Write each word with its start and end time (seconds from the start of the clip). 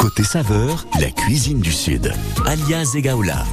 Côté 0.00 0.24
saveur, 0.24 0.84
la 0.98 1.08
cuisine 1.12 1.60
du 1.60 1.70
Sud. 1.70 2.12
Alias 2.46 2.94
Egaola. 2.96 3.44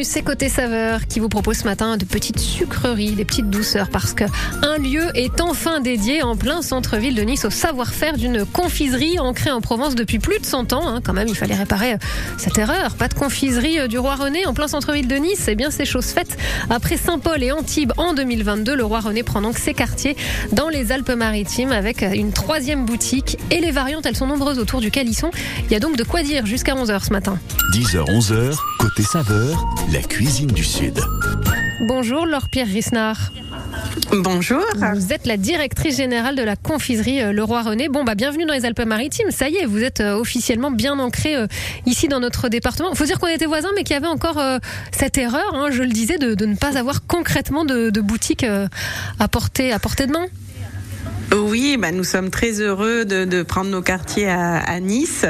Bienvenue, 0.00 0.14
c'est 0.14 0.22
Côté 0.22 0.48
Saveur 0.48 1.06
qui 1.08 1.20
vous 1.20 1.28
propose 1.28 1.58
ce 1.58 1.64
matin 1.64 1.98
de 1.98 2.06
petites 2.06 2.38
sucreries, 2.38 3.12
des 3.12 3.26
petites 3.26 3.50
douceurs 3.50 3.90
parce 3.90 4.14
que 4.14 4.24
un 4.62 4.78
lieu 4.78 5.10
est 5.14 5.42
enfin 5.42 5.80
dédié 5.80 6.22
en 6.22 6.36
plein 6.36 6.62
centre-ville 6.62 7.14
de 7.14 7.20
Nice 7.20 7.44
au 7.44 7.50
savoir-faire 7.50 8.16
d'une 8.16 8.46
confiserie 8.46 9.18
ancrée 9.18 9.50
en 9.50 9.60
Provence 9.60 9.94
depuis 9.96 10.18
plus 10.18 10.38
de 10.38 10.46
100 10.46 10.72
ans. 10.72 10.88
hein. 10.88 11.00
Quand 11.04 11.12
même, 11.12 11.28
il 11.28 11.34
fallait 11.34 11.54
réparer 11.54 11.94
euh, 11.94 11.98
cette 12.38 12.56
erreur. 12.56 12.94
Pas 12.94 13.08
de 13.08 13.14
confiserie 13.14 13.78
euh, 13.78 13.88
du 13.88 13.98
Roi 13.98 14.14
René 14.14 14.46
en 14.46 14.54
plein 14.54 14.68
centre-ville 14.68 15.06
de 15.06 15.16
Nice. 15.16 15.44
Eh 15.48 15.54
bien, 15.54 15.70
c'est 15.70 15.84
chose 15.84 16.06
faite. 16.06 16.38
Après 16.70 16.96
Saint-Paul 16.96 17.42
et 17.42 17.52
Antibes 17.52 17.92
en 17.98 18.14
2022, 18.14 18.74
le 18.74 18.84
Roi 18.84 19.00
René 19.00 19.22
prend 19.22 19.42
donc 19.42 19.58
ses 19.58 19.74
quartiers 19.74 20.16
dans 20.52 20.70
les 20.70 20.92
Alpes-Maritimes 20.92 21.72
avec 21.72 22.02
euh, 22.02 22.12
une 22.12 22.32
troisième 22.32 22.86
boutique 22.86 23.36
et 23.50 23.60
les 23.60 23.70
variantes, 23.70 24.06
elles 24.06 24.16
sont 24.16 24.26
nombreuses 24.26 24.60
autour 24.60 24.80
du 24.80 24.90
Calisson. 24.90 25.30
Il 25.66 25.72
y 25.72 25.76
a 25.76 25.80
donc 25.80 25.98
de 25.98 26.04
quoi 26.04 26.22
dire 26.22 26.46
jusqu'à 26.46 26.74
11h 26.74 27.04
ce 27.04 27.12
matin. 27.12 27.38
10h-11h, 27.74 28.56
côté 28.80 29.02
saveur, 29.02 29.68
la 29.92 30.00
cuisine 30.00 30.46
du 30.48 30.64
Sud. 30.64 30.98
Bonjour 31.86 32.24
Laure-Pierre 32.24 32.66
Risnard. 32.66 33.30
Bonjour. 34.10 34.64
Vous 34.94 35.12
êtes 35.12 35.26
la 35.26 35.36
directrice 35.36 35.98
générale 35.98 36.34
de 36.34 36.42
la 36.42 36.56
confiserie 36.56 37.20
euh, 37.20 37.32
Le 37.32 37.44
Roi 37.44 37.60
René. 37.60 37.90
Bon, 37.90 38.04
bah, 38.04 38.14
bienvenue 38.14 38.46
dans 38.46 38.54
les 38.54 38.64
Alpes-Maritimes. 38.64 39.30
Ça 39.32 39.50
y 39.50 39.56
est, 39.56 39.66
vous 39.66 39.82
êtes 39.82 40.00
euh, 40.00 40.14
officiellement 40.14 40.70
bien 40.70 40.98
ancré 40.98 41.36
euh, 41.36 41.46
ici 41.84 42.08
dans 42.08 42.20
notre 42.20 42.48
département. 42.48 42.88
Il 42.90 42.96
faut 42.96 43.04
dire 43.04 43.18
qu'on 43.18 43.26
était 43.26 43.44
voisins, 43.44 43.68
mais 43.76 43.84
qu'il 43.84 43.92
y 43.92 43.98
avait 43.98 44.06
encore 44.06 44.38
euh, 44.38 44.58
cette 44.92 45.18
erreur, 45.18 45.54
hein, 45.54 45.68
je 45.70 45.82
le 45.82 45.90
disais, 45.90 46.16
de, 46.16 46.34
de 46.34 46.46
ne 46.46 46.56
pas 46.56 46.78
avoir 46.78 47.06
concrètement 47.06 47.66
de, 47.66 47.90
de 47.90 48.00
boutique 48.00 48.44
euh, 48.44 48.66
à, 49.18 49.28
portée, 49.28 49.72
à 49.72 49.78
portée 49.78 50.06
de 50.06 50.12
main. 50.12 50.26
Oui, 51.36 51.76
bah, 51.78 51.92
nous 51.92 52.04
sommes 52.04 52.30
très 52.30 52.60
heureux 52.60 53.04
de, 53.04 53.24
de 53.24 53.42
prendre 53.42 53.70
nos 53.70 53.82
quartiers 53.82 54.28
à, 54.28 54.58
à 54.58 54.80
Nice 54.80 55.24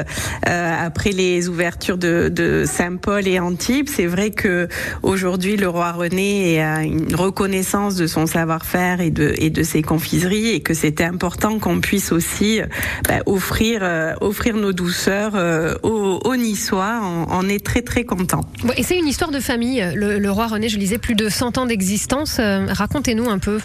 euh, 0.47 0.85
après 0.85 1.11
les 1.11 1.47
ouvertures 1.47 1.97
de, 1.97 2.29
de 2.29 2.63
Saint-Paul 2.65 3.27
et 3.27 3.39
Antibes. 3.39 3.87
C'est 3.87 4.07
vrai 4.07 4.31
que 4.31 4.67
aujourd'hui 5.03 5.57
le 5.57 5.69
roi 5.69 5.91
René 5.91 6.61
a 6.61 6.83
une 6.83 7.13
reconnaissance 7.15 7.95
de 7.95 8.07
son 8.07 8.25
savoir-faire 8.25 9.01
et 9.01 9.11
de, 9.11 9.33
et 9.37 9.49
de 9.49 9.63
ses 9.63 9.81
confiseries 9.81 10.49
et 10.49 10.61
que 10.61 10.73
c'était 10.73 11.03
important 11.03 11.59
qu'on 11.59 11.79
puisse 11.81 12.11
aussi 12.11 12.61
bah, 13.07 13.19
offrir, 13.25 13.81
euh, 13.83 14.13
offrir 14.21 14.55
nos 14.55 14.73
douceurs 14.73 15.33
euh, 15.35 15.75
aux, 15.83 16.19
aux 16.23 16.35
Niçois. 16.35 16.99
On, 17.03 17.27
on 17.29 17.49
est 17.49 17.63
très 17.63 17.81
très 17.81 18.05
contents. 18.05 18.45
Et 18.75 18.83
c'est 18.83 18.97
une 18.97 19.07
histoire 19.07 19.31
de 19.31 19.39
famille. 19.39 19.85
Le, 19.95 20.17
le 20.17 20.31
Roi 20.31 20.47
René, 20.47 20.69
je 20.69 20.77
lisais, 20.77 20.97
plus 20.97 21.15
de 21.15 21.29
100 21.29 21.57
ans 21.57 21.65
d'existence. 21.65 22.37
Euh, 22.39 22.65
Racontez-nous 22.69 23.29
un 23.29 23.39
peu. 23.39 23.59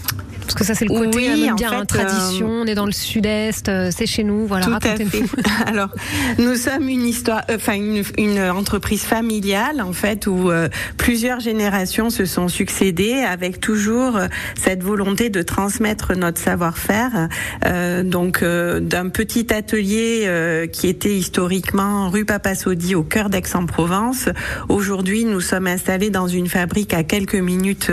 Parce 0.47 0.55
que 0.55 0.65
ça, 0.65 0.75
c'est 0.75 0.85
le 0.85 0.95
côté 0.95 1.17
Oui, 1.17 1.49
euh, 1.49 1.53
en 1.53 1.57
bien 1.57 1.71
fait, 1.71 1.99
hein, 1.99 2.26
On 2.45 2.67
est 2.67 2.75
dans 2.75 2.87
le 2.87 2.93
sud-est, 2.93 3.69
euh, 3.69 3.91
c'est 3.97 4.07
chez 4.07 4.25
nous. 4.25 4.47
Voilà, 4.47 4.67
Tout 4.67 4.73
à 4.73 4.75
racontez-nous. 4.75 5.27
fait. 5.27 5.43
Alors, 5.67 5.91
nous 6.39 6.55
sommes 6.57 6.89
une 6.89 7.05
histoire, 7.07 7.43
euh, 7.51 7.57
enfin 7.57 7.75
une, 7.75 8.03
une 8.19 8.41
entreprise 8.41 9.03
familiale 9.03 9.81
en 9.81 9.93
fait 9.93 10.27
où 10.27 10.51
euh, 10.51 10.69
plusieurs 10.97 11.41
générations 11.41 12.11
se 12.11 12.25
sont 12.25 12.49
succédées 12.49 13.25
avec 13.29 13.61
toujours 13.61 14.17
euh, 14.17 14.27
cette 14.59 14.83
volonté 14.83 15.31
de 15.31 15.43
transmettre 15.43 16.17
notre 16.17 16.41
savoir-faire. 16.41 17.29
Euh, 17.65 18.03
donc, 18.03 18.43
d'un 18.45 19.09
petit 19.09 19.53
atelier 19.53 20.69
qui 20.73 20.89
était 20.89 21.15
historiquement 21.15 22.11
rue 22.11 22.25
Papassodi 22.25 22.95
au 22.95 23.03
cœur 23.03 23.31
d'Aix-en-Provence. 23.31 24.29
Aujourd'hui, 24.69 25.25
nous 25.25 25.41
sommes 25.41 25.67
installés 25.67 26.11
dans 26.11 26.27
une 26.29 26.49
fabrique 26.49 26.95
à 26.95 27.03
quelques 27.03 27.37
minutes 27.37 27.91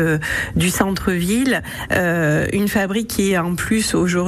du 0.55 0.69
centre-ville. 0.69 1.61
Une 1.91 2.67
fabrique 2.67 3.07
qui 3.07 3.37
en 3.37 3.55
plus 3.55 3.95
aujourd'hui 3.95 4.22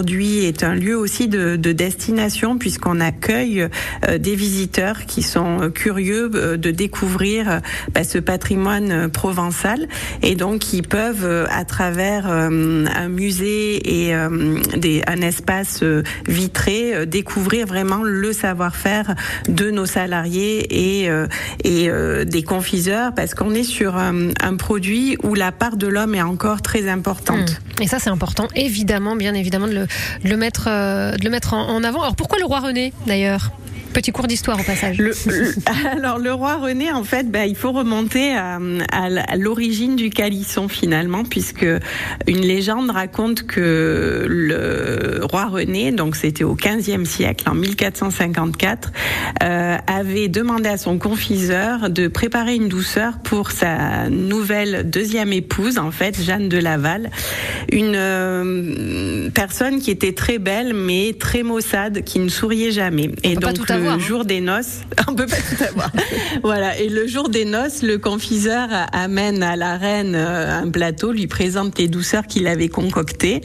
est 0.45 0.63
un 0.63 0.75
lieu 0.75 0.97
aussi 0.97 1.27
de, 1.27 1.55
de 1.55 1.71
destination 1.71 2.57
puisqu'on 2.57 2.99
accueille 2.99 3.67
euh, 4.07 4.17
des 4.17 4.35
visiteurs 4.35 5.05
qui 5.05 5.21
sont 5.21 5.71
curieux 5.73 6.29
euh, 6.33 6.57
de 6.57 6.71
découvrir 6.71 7.49
euh, 7.49 7.59
bah, 7.93 8.03
ce 8.03 8.17
patrimoine 8.17 9.09
provençal 9.09 9.88
et 10.21 10.35
donc 10.35 10.59
qui 10.59 10.81
peuvent 10.81 11.47
à 11.50 11.66
travers 11.66 12.28
un 12.28 13.09
musée 13.09 14.06
et 14.06 14.13
un 14.13 15.22
espace 15.22 15.83
vitré 16.27 17.06
découvrir 17.06 17.67
vraiment 17.67 18.01
le 18.03 18.33
savoir-faire 18.33 19.16
de 19.47 19.69
nos 19.69 19.85
salariés 19.85 21.03
et, 21.03 21.09
des 22.25 22.44
confiseurs 22.44 23.13
parce 23.13 23.33
qu'on 23.33 23.53
est 23.53 23.63
sur 23.63 23.97
un, 23.97 24.29
un 24.41 24.56
produit 24.56 25.17
où 25.23 25.35
la 25.35 25.51
part 25.51 25.77
de 25.77 25.88
l'homme 25.88 26.16
est 26.16 26.22
encore 26.22 26.62
très 26.62 26.89
importante. 26.89 27.51
Mmh. 27.51 27.83
Et 27.83 27.88
ça, 27.88 28.00
c'est 28.00 28.09
important, 28.09 28.47
évidemment, 28.56 29.16
bien 29.16 29.33
évidemment, 29.33 29.67
de 29.67 29.73
le, 29.73 29.84
de 30.23 30.29
le 30.29 30.38
mettre, 30.38 30.66
euh, 30.68 31.12
de 31.12 31.23
le 31.23 31.29
mettre 31.29 31.53
en, 31.53 31.68
en 31.69 31.84
avant. 31.84 32.01
Alors 32.01 32.16
pourquoi 32.16 32.40
le 32.40 32.46
roi 32.46 32.59
René, 32.59 32.94
d'ailleurs? 33.07 33.51
Petit 33.95 34.11
cours 34.11 34.28
d'histoire 34.28 34.59
au 34.59 34.63
passage. 34.63 34.97
Le, 34.97 35.13
le- 35.25 35.53
alors 35.89 36.19
le 36.19 36.33
roi 36.33 36.56
René, 36.56 36.91
en 36.91 37.06
fait, 37.06 37.31
bah, 37.31 37.45
il 37.45 37.56
faut 37.56 37.72
remonter 37.72 38.35
à, 38.35 38.59
l'origine 39.38 39.95
du 39.95 40.09
calisson 40.09 40.67
finalement, 40.67 41.23
puisque 41.23 41.66
une 42.28 42.41
légende 42.41 42.89
raconte 42.89 43.44
que 43.44 44.25
le 44.28 45.22
roi 45.23 45.45
René, 45.45 45.94
donc 45.94 46.17
c'était 46.17 46.44
au 46.44 46.57
15e 46.57 47.06
siècle, 47.06 47.50
en 47.50 47.56
1454, 47.56 48.91
euh, 49.41 49.78
avait 49.88 50.27
demandé 50.27 50.67
à 50.67 50.77
son 50.77 50.97
confiseur 50.97 51.89
de 51.89 52.09
préparer 52.09 52.56
une 52.56 52.67
douceur 52.67 53.19
pour 53.19 53.51
sa 53.51 54.09
nouvelle 54.09 54.89
deuxième 54.89 55.31
épouse, 55.31 55.77
en 55.77 55.91
fait, 55.91 56.22
Jeanne 56.22 56.50
de 56.50 56.57
Laval, 56.57 57.12
une 57.72 57.95
euh, 57.95 59.29
personne 59.33 59.79
qui 59.79 59.89
était 59.89 60.12
très 60.12 60.38
belle 60.38 60.73
mais 60.73 61.16
très 61.17 61.44
maussade, 61.44 62.03
qui 62.03 62.19
ne 62.19 62.27
souriait 62.27 62.72
jamais. 62.72 63.12
Et 63.23 63.35
pas 63.35 63.53
donc 63.53 63.66
tout 63.66 63.73
le 63.73 63.84
avoir, 63.85 64.03
hein. 64.03 64.07
jour 64.07 64.25
des 64.25 64.41
noces, 64.41 64.81
on 65.07 65.16
peut 65.16 65.25
pas 65.25 65.38
tout 65.38 65.63
avoir. 65.63 65.91
voilà. 66.44 66.79
Et 66.79 66.90
le 66.90 67.07
jour 67.07 67.29
des 67.29 67.46
noces, 67.46 67.81
le 67.81 67.97
confiseur 67.97 68.69
amène 68.91 69.44
à 69.44 69.56
la 69.56 69.78
reine 69.78 70.13
euh, 70.16 70.62
un 70.62 70.69
plateau, 70.69 71.12
lui 71.12 71.28
présente 71.28 71.78
les 71.78 71.88
douceurs 71.88 72.28
qu'il 72.28 72.47
avait 72.47 72.69
concoctées. 72.69 73.41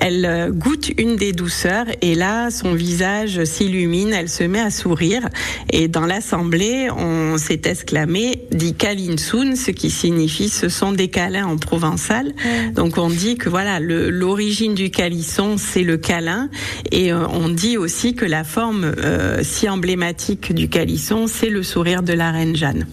Elle 0.00 0.24
euh, 0.24 0.50
goûte 0.50 0.90
une 0.98 1.16
des 1.16 1.32
douceurs 1.32 1.86
et 2.02 2.14
là, 2.14 2.50
son 2.50 2.74
visage 2.74 3.44
s'illumine, 3.44 4.12
elle 4.12 4.28
se 4.28 4.44
met 4.44 4.60
à 4.60 4.70
sourire. 4.70 5.28
Et 5.70 5.88
dans 5.88 6.06
l'assemblée, 6.06 6.88
on 6.90 7.38
s'est 7.38 7.62
exclamé 7.64 8.46
dit 8.52 8.74
Kalinsun, 8.74 9.56
ce 9.56 9.70
qui 9.70 9.90
signifie 9.90 10.48
ce 10.48 10.68
sont 10.68 10.92
des 10.92 11.08
câlins 11.08 11.46
en 11.46 11.56
provençal. 11.56 12.32
Donc 12.74 12.98
on 12.98 13.08
dit 13.08 13.36
que 13.36 13.48
voilà, 13.48 13.80
l'origine 13.80 14.74
du 14.74 14.90
calisson, 14.90 15.56
c'est 15.58 15.82
le 15.82 15.96
câlin. 15.96 16.48
Et 16.92 17.12
euh, 17.12 17.26
on 17.28 17.48
dit 17.48 17.76
aussi 17.76 18.14
que 18.14 18.24
la 18.24 18.44
forme 18.44 18.84
euh, 18.84 19.40
si 19.42 19.68
emblématique 19.76 20.52
du 20.54 20.68
calisson, 20.68 21.26
c'est 21.26 21.50
le 21.50 21.62
sourire 21.62 22.02
de 22.02 22.12
la 22.12 22.30
reine 22.30 22.56
Jeanne. 22.56 22.86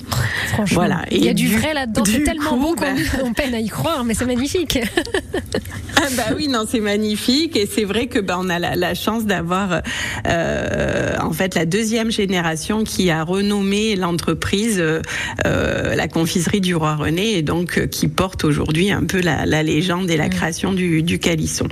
Franchement, 0.49 0.75
Voilà. 0.75 1.01
il 1.11 1.23
y 1.23 1.29
a 1.29 1.33
du, 1.33 1.47
du- 1.47 1.55
vrai 1.57 1.73
là-dedans. 1.73 2.03
C'est 2.05 2.23
tellement 2.23 2.51
coup, 2.51 2.59
beau 2.59 2.75
qu'on 2.75 2.81
bah- 3.25 3.31
peine 3.35 3.53
à 3.55 3.59
y 3.59 3.69
croire, 3.69 4.03
mais 4.03 4.13
c'est 4.13 4.25
magnifique. 4.25 4.79
Ah 5.95 6.07
bah 6.17 6.23
oui, 6.35 6.47
non, 6.47 6.65
c'est 6.69 6.79
magnifique 6.81 7.55
et 7.55 7.65
c'est 7.73 7.85
vrai 7.85 8.07
que 8.07 8.19
bah, 8.19 8.37
on 8.39 8.49
a 8.49 8.59
la, 8.59 8.75
la 8.75 8.93
chance 8.93 9.25
d'avoir 9.25 9.81
euh, 10.27 11.15
en 11.21 11.31
fait 11.31 11.55
la 11.55 11.65
deuxième 11.65 12.11
génération 12.11 12.83
qui 12.83 13.09
a 13.09 13.23
renommé 13.23 13.95
l'entreprise 13.95 14.77
euh, 14.79 15.01
euh, 15.45 15.95
la 15.95 16.07
confiserie 16.07 16.61
du 16.61 16.75
roi 16.75 16.95
René 16.95 17.37
et 17.37 17.41
donc 17.41 17.77
euh, 17.77 17.87
qui 17.87 18.07
porte 18.07 18.43
aujourd'hui 18.43 18.91
un 18.91 19.03
peu 19.03 19.21
la, 19.21 19.45
la 19.45 19.63
légende 19.63 20.09
et 20.09 20.17
la 20.17 20.29
création 20.29 20.73
du, 20.73 21.03
du 21.03 21.19
calisson. 21.19 21.67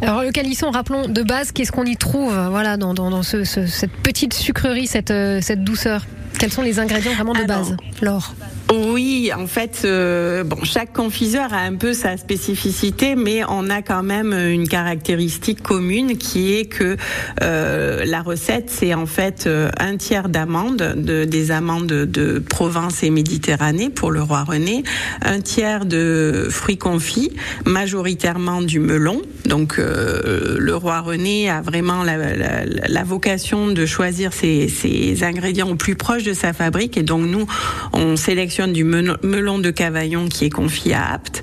Alors 0.00 0.22
le 0.22 0.30
calisson, 0.32 0.70
rappelons 0.70 1.08
de 1.08 1.22
base, 1.22 1.52
qu'est-ce 1.52 1.72
qu'on 1.72 1.84
y 1.84 1.96
trouve 1.96 2.32
voilà, 2.50 2.76
dans, 2.76 2.94
dans, 2.94 3.10
dans 3.10 3.22
ce- 3.22 3.44
ce- 3.44 3.66
cette 3.66 3.92
petite 3.92 4.21
sucrerie, 4.30 4.86
cette, 4.86 5.10
euh, 5.10 5.40
cette 5.40 5.64
douceur 5.64 6.06
Quels 6.38 6.52
sont 6.52 6.62
les 6.62 6.78
ingrédients 6.78 7.12
vraiment 7.14 7.32
de 7.34 7.38
Alors, 7.38 7.58
base 7.60 7.76
Laure 8.00 8.34
Oui, 8.72 9.30
en 9.36 9.46
fait, 9.46 9.82
euh, 9.84 10.42
bon, 10.42 10.64
chaque 10.64 10.92
confiseur 10.92 11.52
a 11.52 11.58
un 11.58 11.76
peu 11.76 11.92
sa 11.92 12.16
spécificité, 12.16 13.14
mais 13.14 13.42
on 13.48 13.70
a 13.70 13.80
quand 13.82 14.02
même 14.02 14.32
une 14.32 14.66
caractéristique 14.66 15.62
commune 15.62 16.16
qui 16.18 16.54
est 16.54 16.64
que 16.66 16.96
euh, 17.42 18.04
la 18.04 18.22
recette, 18.22 18.70
c'est 18.70 18.92
en 18.94 19.06
fait 19.06 19.44
euh, 19.46 19.70
un 19.78 19.96
tiers 19.96 20.28
d'amandes, 20.28 20.94
de, 20.96 21.24
des 21.24 21.50
amandes 21.52 21.86
de 21.86 22.38
Provence 22.40 23.04
et 23.04 23.10
Méditerranée 23.10 23.90
pour 23.90 24.10
le 24.10 24.22
roi 24.22 24.42
René, 24.42 24.82
un 25.24 25.40
tiers 25.40 25.84
de 25.86 26.48
fruits 26.50 26.78
confits, 26.78 27.30
majoritairement 27.66 28.62
du 28.62 28.80
melon. 28.80 29.22
Donc 29.44 29.76
le 29.78 30.74
roi 30.74 31.00
René 31.00 31.50
a 31.50 31.60
vraiment 31.60 32.02
la, 32.04 32.16
la- 32.16 32.64
la 32.64 33.04
vocation 33.04 33.68
de 33.68 33.86
choisir 33.86 34.32
ses, 34.32 34.68
ses 34.68 35.22
ingrédients 35.24 35.68
au 35.68 35.74
plus 35.74 35.94
proche 35.94 36.21
de 36.24 36.32
sa 36.32 36.52
fabrique, 36.52 36.96
et 36.96 37.02
donc 37.02 37.26
nous, 37.26 37.46
on 37.92 38.16
sélectionne 38.16 38.72
du 38.72 38.84
melon 38.84 39.58
de 39.58 39.70
Cavaillon 39.70 40.28
qui 40.28 40.44
est 40.44 40.50
confit 40.50 40.92
à 40.92 41.12
Apt. 41.12 41.42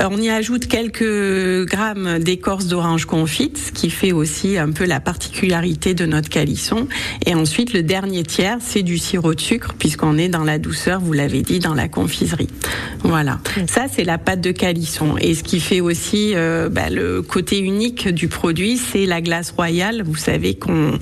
on 0.00 0.20
y 0.20 0.30
ajoute 0.30 0.66
quelques 0.66 1.64
grammes 1.66 2.18
d'écorce 2.18 2.66
d'orange 2.66 3.06
confite, 3.06 3.58
ce 3.58 3.72
qui 3.72 3.90
fait 3.90 4.12
aussi 4.12 4.58
un 4.58 4.70
peu 4.70 4.84
la 4.84 5.00
particularité 5.00 5.94
de 5.94 6.06
notre 6.06 6.28
calisson. 6.28 6.88
Et 7.26 7.34
ensuite, 7.34 7.72
le 7.72 7.82
dernier 7.82 8.22
tiers, 8.22 8.58
c'est 8.60 8.82
du 8.82 8.98
sirop 8.98 9.34
de 9.34 9.40
sucre, 9.40 9.74
puisqu'on 9.78 10.18
est 10.18 10.28
dans 10.28 10.44
la 10.44 10.58
douceur, 10.58 11.00
vous 11.00 11.12
l'avez 11.12 11.42
dit, 11.42 11.58
dans 11.58 11.74
la 11.74 11.88
confiserie. 11.88 12.48
Voilà. 13.04 13.40
Ça, 13.68 13.86
c'est 13.92 14.04
la 14.04 14.18
pâte 14.18 14.40
de 14.40 14.52
calisson. 14.52 15.16
Et 15.20 15.34
ce 15.34 15.42
qui 15.42 15.60
fait 15.60 15.80
aussi 15.80 16.32
euh, 16.34 16.68
bah, 16.68 16.90
le 16.90 17.22
côté 17.22 17.58
unique 17.58 18.08
du 18.08 18.28
produit, 18.28 18.76
c'est 18.76 19.06
la 19.06 19.20
glace 19.20 19.50
royale. 19.50 20.02
Vous 20.04 20.16
savez 20.16 20.54
qu'on, 20.54 20.98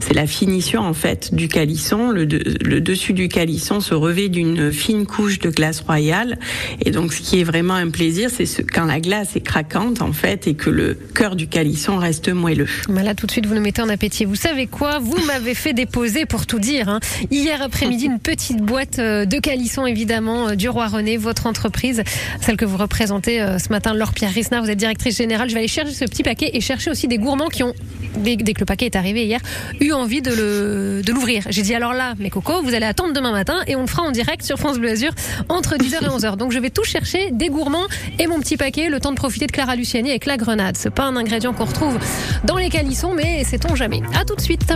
c'est 0.00 0.14
la 0.14 0.26
finition 0.26 0.80
en 0.80 0.94
fait 0.94 1.34
du 1.34 1.48
calisson. 1.48 2.10
Le, 2.10 2.26
le 2.60 2.80
dessus 2.80 3.12
du 3.12 3.28
calisson 3.28 3.80
se 3.80 3.94
revêt 3.94 4.28
d'une 4.28 4.72
fine 4.72 5.06
couche 5.06 5.38
de 5.38 5.50
glace 5.50 5.80
royale. 5.80 6.38
Et 6.84 6.90
donc, 6.90 7.12
ce 7.12 7.20
qui 7.20 7.40
est 7.40 7.44
vraiment 7.44 7.74
un 7.74 7.90
plaisir, 7.90 8.30
c'est 8.30 8.46
ce, 8.46 8.62
quand 8.62 8.84
la 8.84 9.00
glace 9.00 9.36
est 9.36 9.40
craquante 9.40 10.02
en 10.02 10.12
fait 10.12 10.46
et 10.46 10.54
que 10.54 10.70
le 10.70 10.94
cœur 10.94 11.36
du 11.36 11.46
calisson 11.46 11.96
reste 11.96 12.28
moelleux. 12.28 12.68
Bah 12.88 13.02
là, 13.02 13.14
tout 13.14 13.26
de 13.26 13.32
suite, 13.32 13.46
vous 13.46 13.54
nous 13.54 13.60
mettez 13.60 13.82
en 13.82 13.88
appétit. 13.88 14.24
Vous 14.24 14.34
savez 14.34 14.66
quoi? 14.66 14.98
Vous 14.98 15.18
m'avez 15.26 15.54
fait 15.54 15.72
déposer 15.72 16.26
pour 16.26 16.46
tout 16.46 16.58
dire. 16.58 16.88
Hein. 16.88 17.00
Hier 17.30 17.60
après-midi, 17.62 18.06
une 18.06 18.18
petite 18.18 18.58
boîte 18.58 18.98
euh, 18.98 19.24
de 19.24 19.38
calisson, 19.38 19.86
évidemment, 19.86 20.48
euh, 20.48 20.54
du 20.54 20.68
Roi 20.68 20.86
René, 20.86 21.16
votre 21.16 21.46
entreprise, 21.46 22.02
celle 22.40 22.56
que 22.56 22.64
vous 22.64 22.76
représentez 22.76 23.40
euh, 23.40 23.58
ce 23.58 23.68
matin, 23.70 23.94
Laure 23.94 24.12
Pierre 24.12 24.32
Risnard. 24.32 24.62
Vous 24.62 24.70
êtes 24.70 24.78
directrice 24.78 25.16
générale. 25.16 25.48
Je 25.48 25.54
vais 25.54 25.60
aller 25.60 25.68
chercher 25.68 25.92
ce 25.92 26.04
petit 26.04 26.22
paquet 26.22 26.50
et 26.54 26.60
chercher 26.60 26.90
aussi 26.90 27.08
des 27.08 27.18
gourmands 27.18 27.48
qui 27.48 27.62
ont, 27.62 27.74
dès, 28.18 28.36
que 28.36 28.60
le 28.60 28.66
paquet 28.66 28.86
est 28.86 28.96
arrivé 28.96 29.24
hier, 29.24 29.40
eu 29.80 29.92
envie 29.92 30.22
de 30.22 31.02
l'ouvrir. 31.10 31.44
J'ai 31.50 31.62
dit 31.62 31.74
alors 31.74 31.92
là, 31.92 32.14
mes 32.18 32.30
vous 32.44 32.74
allez 32.74 32.86
attendre 32.86 33.12
demain 33.12 33.32
matin 33.32 33.62
et 33.66 33.76
on 33.76 33.82
le 33.82 33.86
fera 33.86 34.02
en 34.02 34.10
direct 34.10 34.42
sur 34.42 34.58
France 34.58 34.78
Bleu 34.78 34.90
Azur 34.90 35.12
entre 35.48 35.76
10h 35.76 36.04
et 36.04 36.08
11h. 36.08 36.36
Donc 36.36 36.52
je 36.52 36.58
vais 36.58 36.70
tout 36.70 36.84
chercher, 36.84 37.30
des 37.30 37.48
gourmands 37.48 37.86
et 38.18 38.26
mon 38.26 38.40
petit 38.40 38.56
paquet, 38.56 38.88
le 38.88 39.00
temps 39.00 39.10
de 39.10 39.16
profiter 39.16 39.46
de 39.46 39.52
Clara 39.52 39.76
Luciani 39.76 40.10
avec 40.10 40.26
la 40.26 40.36
grenade. 40.36 40.76
C'est 40.76 40.90
pas 40.90 41.04
un 41.04 41.16
ingrédient 41.16 41.52
qu'on 41.52 41.64
retrouve 41.64 41.98
dans 42.44 42.56
les 42.56 42.68
calissons, 42.68 43.14
mais 43.14 43.44
sait-on 43.44 43.74
jamais. 43.74 44.02
À 44.14 44.24
tout 44.24 44.34
de 44.34 44.40
suite. 44.40 44.72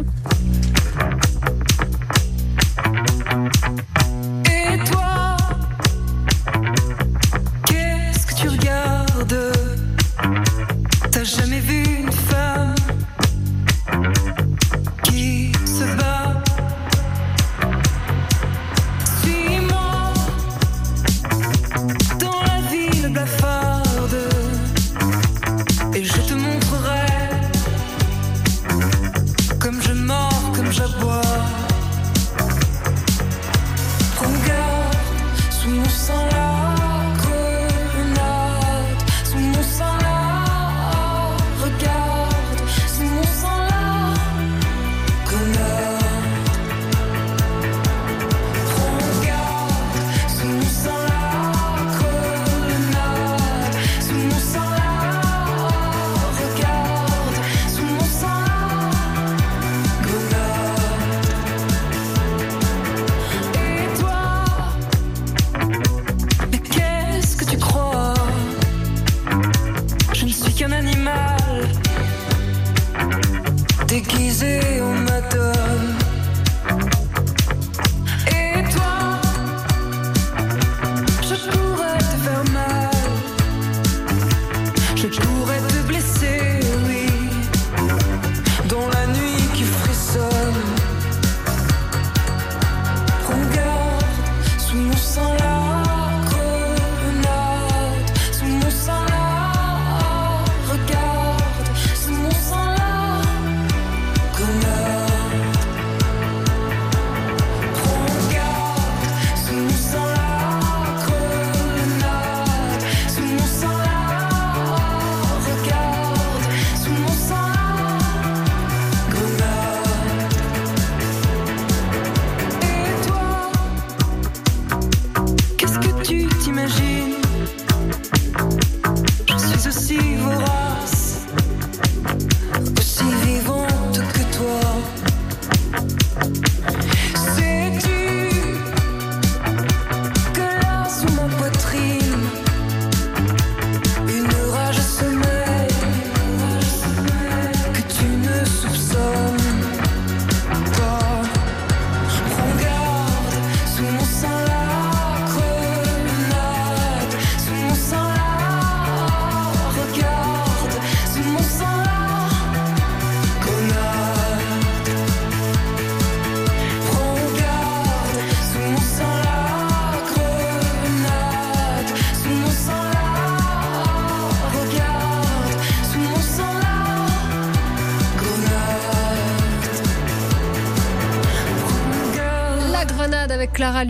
Clara 35.97 36.26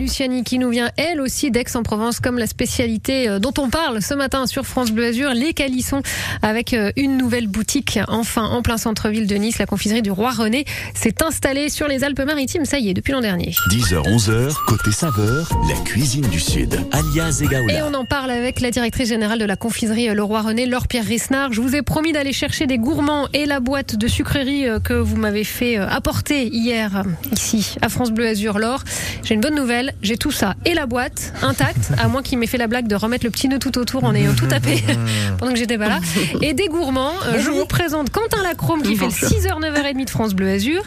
Luciani 0.07 0.45
qui 0.45 0.57
nous 0.57 0.69
vient 0.69 0.89
elle 0.95 1.19
aussi 1.19 1.51
d'Aix-en-Provence 1.51 2.21
comme 2.21 2.39
la 2.39 2.47
spécialité 2.47 3.27
euh, 3.27 3.39
dont 3.39 3.51
on 3.57 3.69
parle 3.69 4.01
ce 4.01 4.13
matin 4.13 4.47
sur 4.47 4.65
France 4.65 4.93
Bleu 4.93 5.07
Azur, 5.07 5.33
les 5.33 5.53
calissons 5.53 6.01
avec 6.41 6.73
euh, 6.73 6.93
une 6.95 7.17
nouvelle 7.17 7.47
boutique 7.47 7.99
enfin 8.07 8.45
en 8.45 8.61
plein 8.61 8.77
centre-ville 8.77 9.27
de 9.27 9.35
Nice, 9.35 9.57
la 9.57 9.65
confiserie 9.65 10.01
du 10.01 10.09
Roi 10.09 10.31
René 10.31 10.63
s'est 10.93 11.21
installée 11.21 11.67
sur 11.67 11.89
les 11.89 12.05
Alpes-Maritimes, 12.05 12.63
ça 12.63 12.79
y 12.79 12.87
est, 12.87 12.93
depuis 12.93 13.11
l'an 13.11 13.19
dernier. 13.19 13.51
10h 13.69 14.01
11h, 14.03 14.55
côté 14.65 14.93
saveur, 14.93 15.49
la 15.67 15.75
cuisine 15.83 16.25
du 16.29 16.39
Sud, 16.39 16.79
alias 16.93 17.41
Egaola. 17.43 17.73
Et 17.73 17.81
on 17.81 17.93
en 17.93 18.05
parle 18.05 18.31
avec 18.31 18.61
la 18.61 18.71
directrice 18.71 19.09
générale 19.09 19.39
de 19.39 19.45
la 19.45 19.57
confiserie 19.57 20.07
euh, 20.07 20.13
Le 20.13 20.23
Roi 20.23 20.41
René, 20.41 20.67
Laure 20.67 20.87
Pierre 20.87 21.05
Risnard. 21.05 21.51
Je 21.51 21.59
vous 21.59 21.75
ai 21.75 21.81
promis 21.81 22.13
d'aller 22.13 22.31
chercher 22.31 22.65
des 22.65 22.77
gourmands 22.77 23.27
et 23.33 23.45
la 23.45 23.59
boîte 23.59 23.97
de 23.97 24.07
sucreries 24.07 24.67
que 24.85 24.93
vous 24.93 25.17
m'avez 25.17 25.43
fait 25.43 25.75
apporter 25.75 26.47
hier 26.47 27.03
ici 27.33 27.75
à 27.81 27.89
France 27.89 28.11
Bleu 28.11 28.27
Azur 28.27 28.57
Laure. 28.57 28.85
J'ai 29.23 29.33
une 29.33 29.41
bonne 29.41 29.55
nouvelle, 29.55 29.93
j'ai 30.01 30.17
tout 30.17 30.31
ça 30.31 30.55
et 30.65 30.73
la 30.73 30.85
boîte 30.85 31.33
intacte, 31.41 31.91
à 31.97 32.07
moins 32.07 32.21
qu'il 32.21 32.37
m'ait 32.37 32.47
fait 32.47 32.57
la 32.57 32.67
blague 32.67 32.87
de 32.87 32.95
remettre 32.95 33.25
le 33.25 33.31
petit 33.31 33.47
nœud 33.47 33.59
tout 33.59 33.77
autour 33.77 34.03
en 34.03 34.13
ayant 34.15 34.33
tout 34.35 34.45
tapé 34.47 34.83
pendant 35.37 35.51
que 35.53 35.57
j'étais 35.57 35.77
pas 35.77 35.89
là. 35.89 35.99
Et 36.41 36.53
des 36.53 36.67
gourmands, 36.67 37.13
euh, 37.27 37.39
je 37.39 37.49
vous 37.49 37.65
présente 37.65 38.09
Quentin 38.11 38.41
Lacrome 38.43 38.81
qui 38.81 38.95
fait 38.95 39.05
le 39.05 39.11
6h, 39.11 39.59
9h30 39.61 40.05
de 40.05 40.09
France 40.09 40.33
Bleu 40.33 40.49
Azur. 40.49 40.81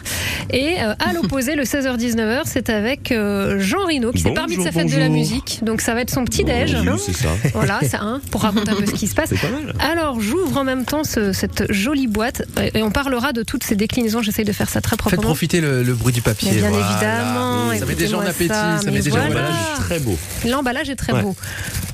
Et 0.49 0.75
euh, 0.81 0.93
à 0.99 1.13
l'opposé, 1.13 1.55
le 1.55 1.63
16h, 1.63 1.97
19h, 1.97 2.41
c'est 2.45 2.69
avec 2.69 3.11
euh, 3.11 3.59
Jean 3.59 3.85
Rino 3.85 4.11
qui 4.11 4.21
s'est 4.21 4.33
parmi 4.33 4.57
de 4.57 4.63
sa 4.63 4.71
fête 4.71 4.91
de 4.91 4.97
la 4.97 5.09
musique. 5.09 5.59
Donc 5.63 5.81
ça 5.81 5.93
va 5.93 6.01
être 6.01 6.09
son 6.11 6.23
petit-déj. 6.25 6.77
Oui, 6.81 6.87
c'est 7.05 7.13
ça. 7.15 7.29
Voilà, 7.53 7.79
c'est 7.81 7.97
un 7.97 8.21
pour 8.31 8.41
raconter 8.41 8.71
un 8.71 8.75
peu 8.75 8.85
ce 8.85 8.91
qui 8.93 9.07
se 9.07 9.13
passe. 9.15 9.29
C'est 9.29 9.39
pas 9.39 9.49
mal. 9.49 9.73
Alors, 9.79 10.19
j'ouvre 10.21 10.57
en 10.57 10.63
même 10.63 10.85
temps 10.85 11.03
ce- 11.03 11.33
cette 11.33 11.71
jolie 11.71 12.07
boîte 12.07 12.43
et 12.73 12.81
on 12.81 12.91
parlera 12.91 13.33
de 13.33 13.43
toutes 13.43 13.63
ces 13.63 13.75
déclinaisons. 13.75 14.21
J'essaye 14.21 14.45
de 14.45 14.51
faire 14.53 14.69
ça 14.69 14.79
très 14.81 14.91
Faites 14.91 14.99
proprement. 14.99 15.21
profiter 15.23 15.61
le, 15.61 15.83
le 15.83 15.93
bruit 15.93 16.13
du 16.13 16.21
papier. 16.21 16.51
Mais 16.53 16.57
bien 16.61 16.69
voilà. 16.69 16.85
évidemment, 16.91 17.79
Ça 17.79 17.85
met 17.85 17.95
déjà 17.95 18.17
en 18.17 18.21
appétit, 18.21 18.47
ça, 18.49 18.79
ça, 18.83 18.91
met 18.91 19.00
mais 19.05 19.11
déjà 19.11 19.25
voilà. 19.27 19.45
appétit. 19.47 19.81
Très 19.81 19.99
beau. 19.99 20.17
L'emballage 20.47 20.89
est 20.89 20.95
très 20.95 21.13
Ouais. 21.13 21.21
beau. 21.21 21.35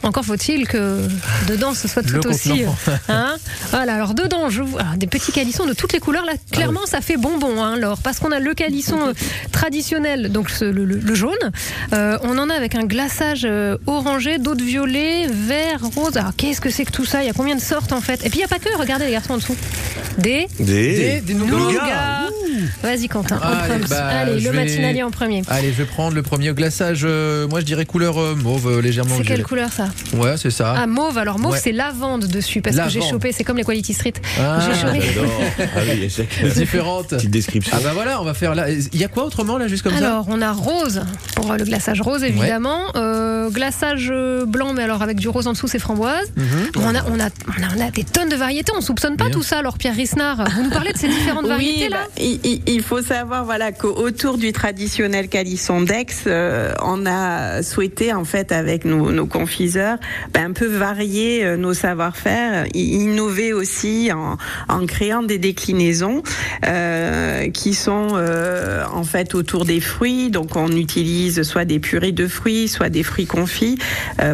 Encore 0.04 0.24
faut-il 0.26 0.68
que 0.68 1.02
dedans 1.50 1.74
ce 1.74 1.88
soit 1.88 2.04
Le 2.10 2.20
tout 2.20 2.30
aussi. 2.30 2.50
contenant. 2.50 2.76
Hein 3.10 3.36
voilà, 3.72 3.96
alors 3.96 4.14
dedans, 4.14 4.50
je 4.50 4.62
vous... 4.62 4.78
alors, 4.78 4.94
des 4.96 5.08
petits 5.08 5.32
calissons 5.32 5.66
de 5.66 5.74
toutes 5.74 5.92
les 5.94 6.00
couleurs. 6.00 6.24
Là, 6.26 6.34
clairement, 6.52 6.86
ça 6.86 7.02
fait 7.02 7.18
bonbon, 7.18 7.62
hein, 7.64 7.78
Laure, 7.78 7.98
parce 7.98 8.20
qu'on 8.20 8.32
a 8.32 8.40
le 8.40 8.54
calisson 8.54 8.98
euh, 9.08 9.14
traditionnel, 9.52 10.32
donc 10.32 10.50
ce- 10.50 10.66
le, 10.66 10.86
le- 10.86 10.98
le 11.00 11.16
jaune. 11.16 11.34
Euh, 11.94 12.18
on 12.24 12.38
en 12.38 12.50
a 12.50 12.54
avec 12.54 12.76
un 12.76 12.84
glaçage 12.86 13.42
euh, 13.46 13.78
orangé, 13.88 14.38
d'autres 14.38 14.64
violets, 14.64 15.28
vert, 15.28 15.80
rose. 15.96 16.16
Alors 16.18 16.36
qu'est-ce 16.38 16.62
que 16.62 16.70
c'est 16.70 16.86
que 16.86 16.92
tout 16.92 17.06
ça? 17.06 17.24
Il 17.24 17.28
y 17.28 17.30
a 17.30 17.34
combien 17.34 17.56
de 17.56 17.62
sortes 17.62 17.92
en 17.92 18.02
fait? 18.02 18.26
Et 18.26 18.30
puis 18.30 18.36
il 18.36 18.38
n'y 18.40 18.44
a 18.44 18.48
pas 18.48 18.60
que, 18.60 18.70
regardez 18.78 19.06
les 19.06 19.12
garçons 19.12 19.34
en 19.34 19.38
dessous. 19.38 19.56
Des 20.20 20.48
Des, 20.60 21.22
des 21.22 21.34
nougats. 21.34 22.22
Vas-y 22.82 23.08
Quentin, 23.08 23.40
Allez, 23.42 23.84
bah, 23.90 24.08
Allez, 24.08 24.40
le 24.40 24.50
vais- 24.52 24.56
matinalier 24.66 25.04
en 25.04 25.12
premier. 25.12 25.42
Allez, 25.48 25.72
je 25.72 25.78
vais 25.78 25.86
prendre 25.86 26.16
le 26.16 26.24
premier 26.24 26.54
glaçage. 26.54 26.97
Euh, 27.06 27.48
moi, 27.48 27.60
je 27.60 27.66
dirais 27.66 27.86
couleur 27.86 28.18
euh, 28.20 28.36
mauve, 28.36 28.68
euh, 28.68 28.82
légèrement 28.82 29.16
C'est 29.18 29.24
quelle 29.24 29.44
couleur 29.44 29.72
ça 29.72 29.89
Ouais, 30.13 30.38
c'est 30.38 30.51
ça. 30.51 30.74
Ah 30.77 30.88
mauve, 30.88 31.18
alors 31.18 31.39
mauve 31.39 31.54
Ouais. 31.54 31.60
c'est 31.63 31.72
lavande 31.72 32.25
dessus 32.27 32.62
parce 32.62 32.75
que 32.75 32.89
j'ai 32.89 33.01
chopé, 33.01 33.32
c'est 33.32 33.44
comme 33.44 33.58
les 33.58 33.63
Quality 33.63 33.94
Street. 33.94 34.13
Ah, 34.39 34.60
J'ai 34.62 34.80
chopé. 34.80 35.00
Ah 35.60 35.80
oui, 35.84 35.89
il 35.94 36.04
y 36.04 36.06
a 36.06 36.10
chaque 36.18 36.54
différente. 36.56 37.08
petite 37.10 37.32
description. 37.32 37.75
Ah 37.77 37.82
bah 37.84 37.92
voilà, 37.94 38.22
on 38.22 38.25
va 38.25 38.34
faire 38.34 38.56
là. 38.56 38.70
Il 38.70 39.00
y 39.00 39.04
a 39.04 39.08
quoi 39.08 39.24
autrement 39.25 39.58
là, 39.58 39.68
juste 39.68 39.84
comme 39.84 39.94
Alors, 39.94 40.25
on 40.30 40.42
a 40.42 40.51
rose 40.51 41.01
pour 41.36 41.54
le 41.54 41.63
glaçage 41.63 42.01
rose 42.01 42.24
évidemment, 42.24 42.82
Euh, 42.96 43.50
glaçage 43.50 44.12
blanc 44.48 44.74
mais 44.74 44.84
alors 44.84 45.01
avec 45.01 45.18
du 45.20 45.27
rose 45.30 45.48
en 45.48 45.54
dessous 45.54 45.68
c'est 45.68 45.80
framboise. 45.80 46.25
ça 46.36 46.42
Mhm. 46.42 46.70
On, 46.77 46.96
a, 46.96 47.04
on, 47.04 47.20
a, 47.20 47.30
on, 47.48 47.63
a, 47.63 47.75
on 47.77 47.88
a 47.88 47.92
des 47.92 48.04
tonnes 48.04 48.30
de 48.30 48.36
variétés, 48.36 48.72
on 48.75 48.82
soupçonne 48.82 49.18
pas 49.18 49.25
Bien. 49.25 49.34
tout 49.34 49.44
ça 49.44 49.60
alors 49.60 49.77
Pierre 49.77 49.96
Risnard. 49.96 50.44
Vous 50.56 50.63
nous 50.63 50.70
parlez 50.70 50.94
de 50.94 50.98
ces 50.98 51.08
différentes 51.08 51.48
variétés 51.56 51.89
là 51.89 51.98
bah, 52.06 52.12
il, 52.24 52.39
il- 52.44 52.62
il 52.68 52.82
faut 52.82 53.01
savoir 53.01 53.46
voilà 53.46 53.72
qu'autour 53.72 54.38
du 54.38 54.51
traditionnel 54.54 55.27
calisson 55.30 55.82
d'Aix, 55.82 56.06
euh, 56.27 56.74
on 56.88 57.06
a 57.06 57.62
souhaité 57.63 58.13
en 58.13 58.24
fait 58.24 58.51
avec 58.51 58.86
nos, 58.86 59.27
confiseurs 59.27 59.98
ben, 60.34 60.51
un 60.51 60.53
peu 60.53 60.67
varier 60.67 61.44
euh, 61.44 61.58
nos 61.58 61.74
savoir-faire, 61.74 62.65
innover 62.74 63.51
aussi 63.51 64.10
en, 64.13 64.86
créant 64.86 65.22
des 65.22 65.38
déclinaisons 65.38 66.24
euh, 66.65 67.50
qui 67.50 67.74
sont 67.74 68.10
euh, 68.13 68.86
en 68.94 69.03
fait 69.03 69.36
autour 69.36 69.65
des 69.65 69.82
fruits. 69.82 70.29
Donc 70.29 70.56
on 70.56 70.72
utilise 70.72 71.44
soit 71.44 71.65
des 71.65 71.79
purées 71.79 72.13
de 72.13 72.27
fruits, 72.27 72.70
soit 72.70 72.89
des 72.89 73.03
fruits 73.03 73.25
confits. 73.25 73.77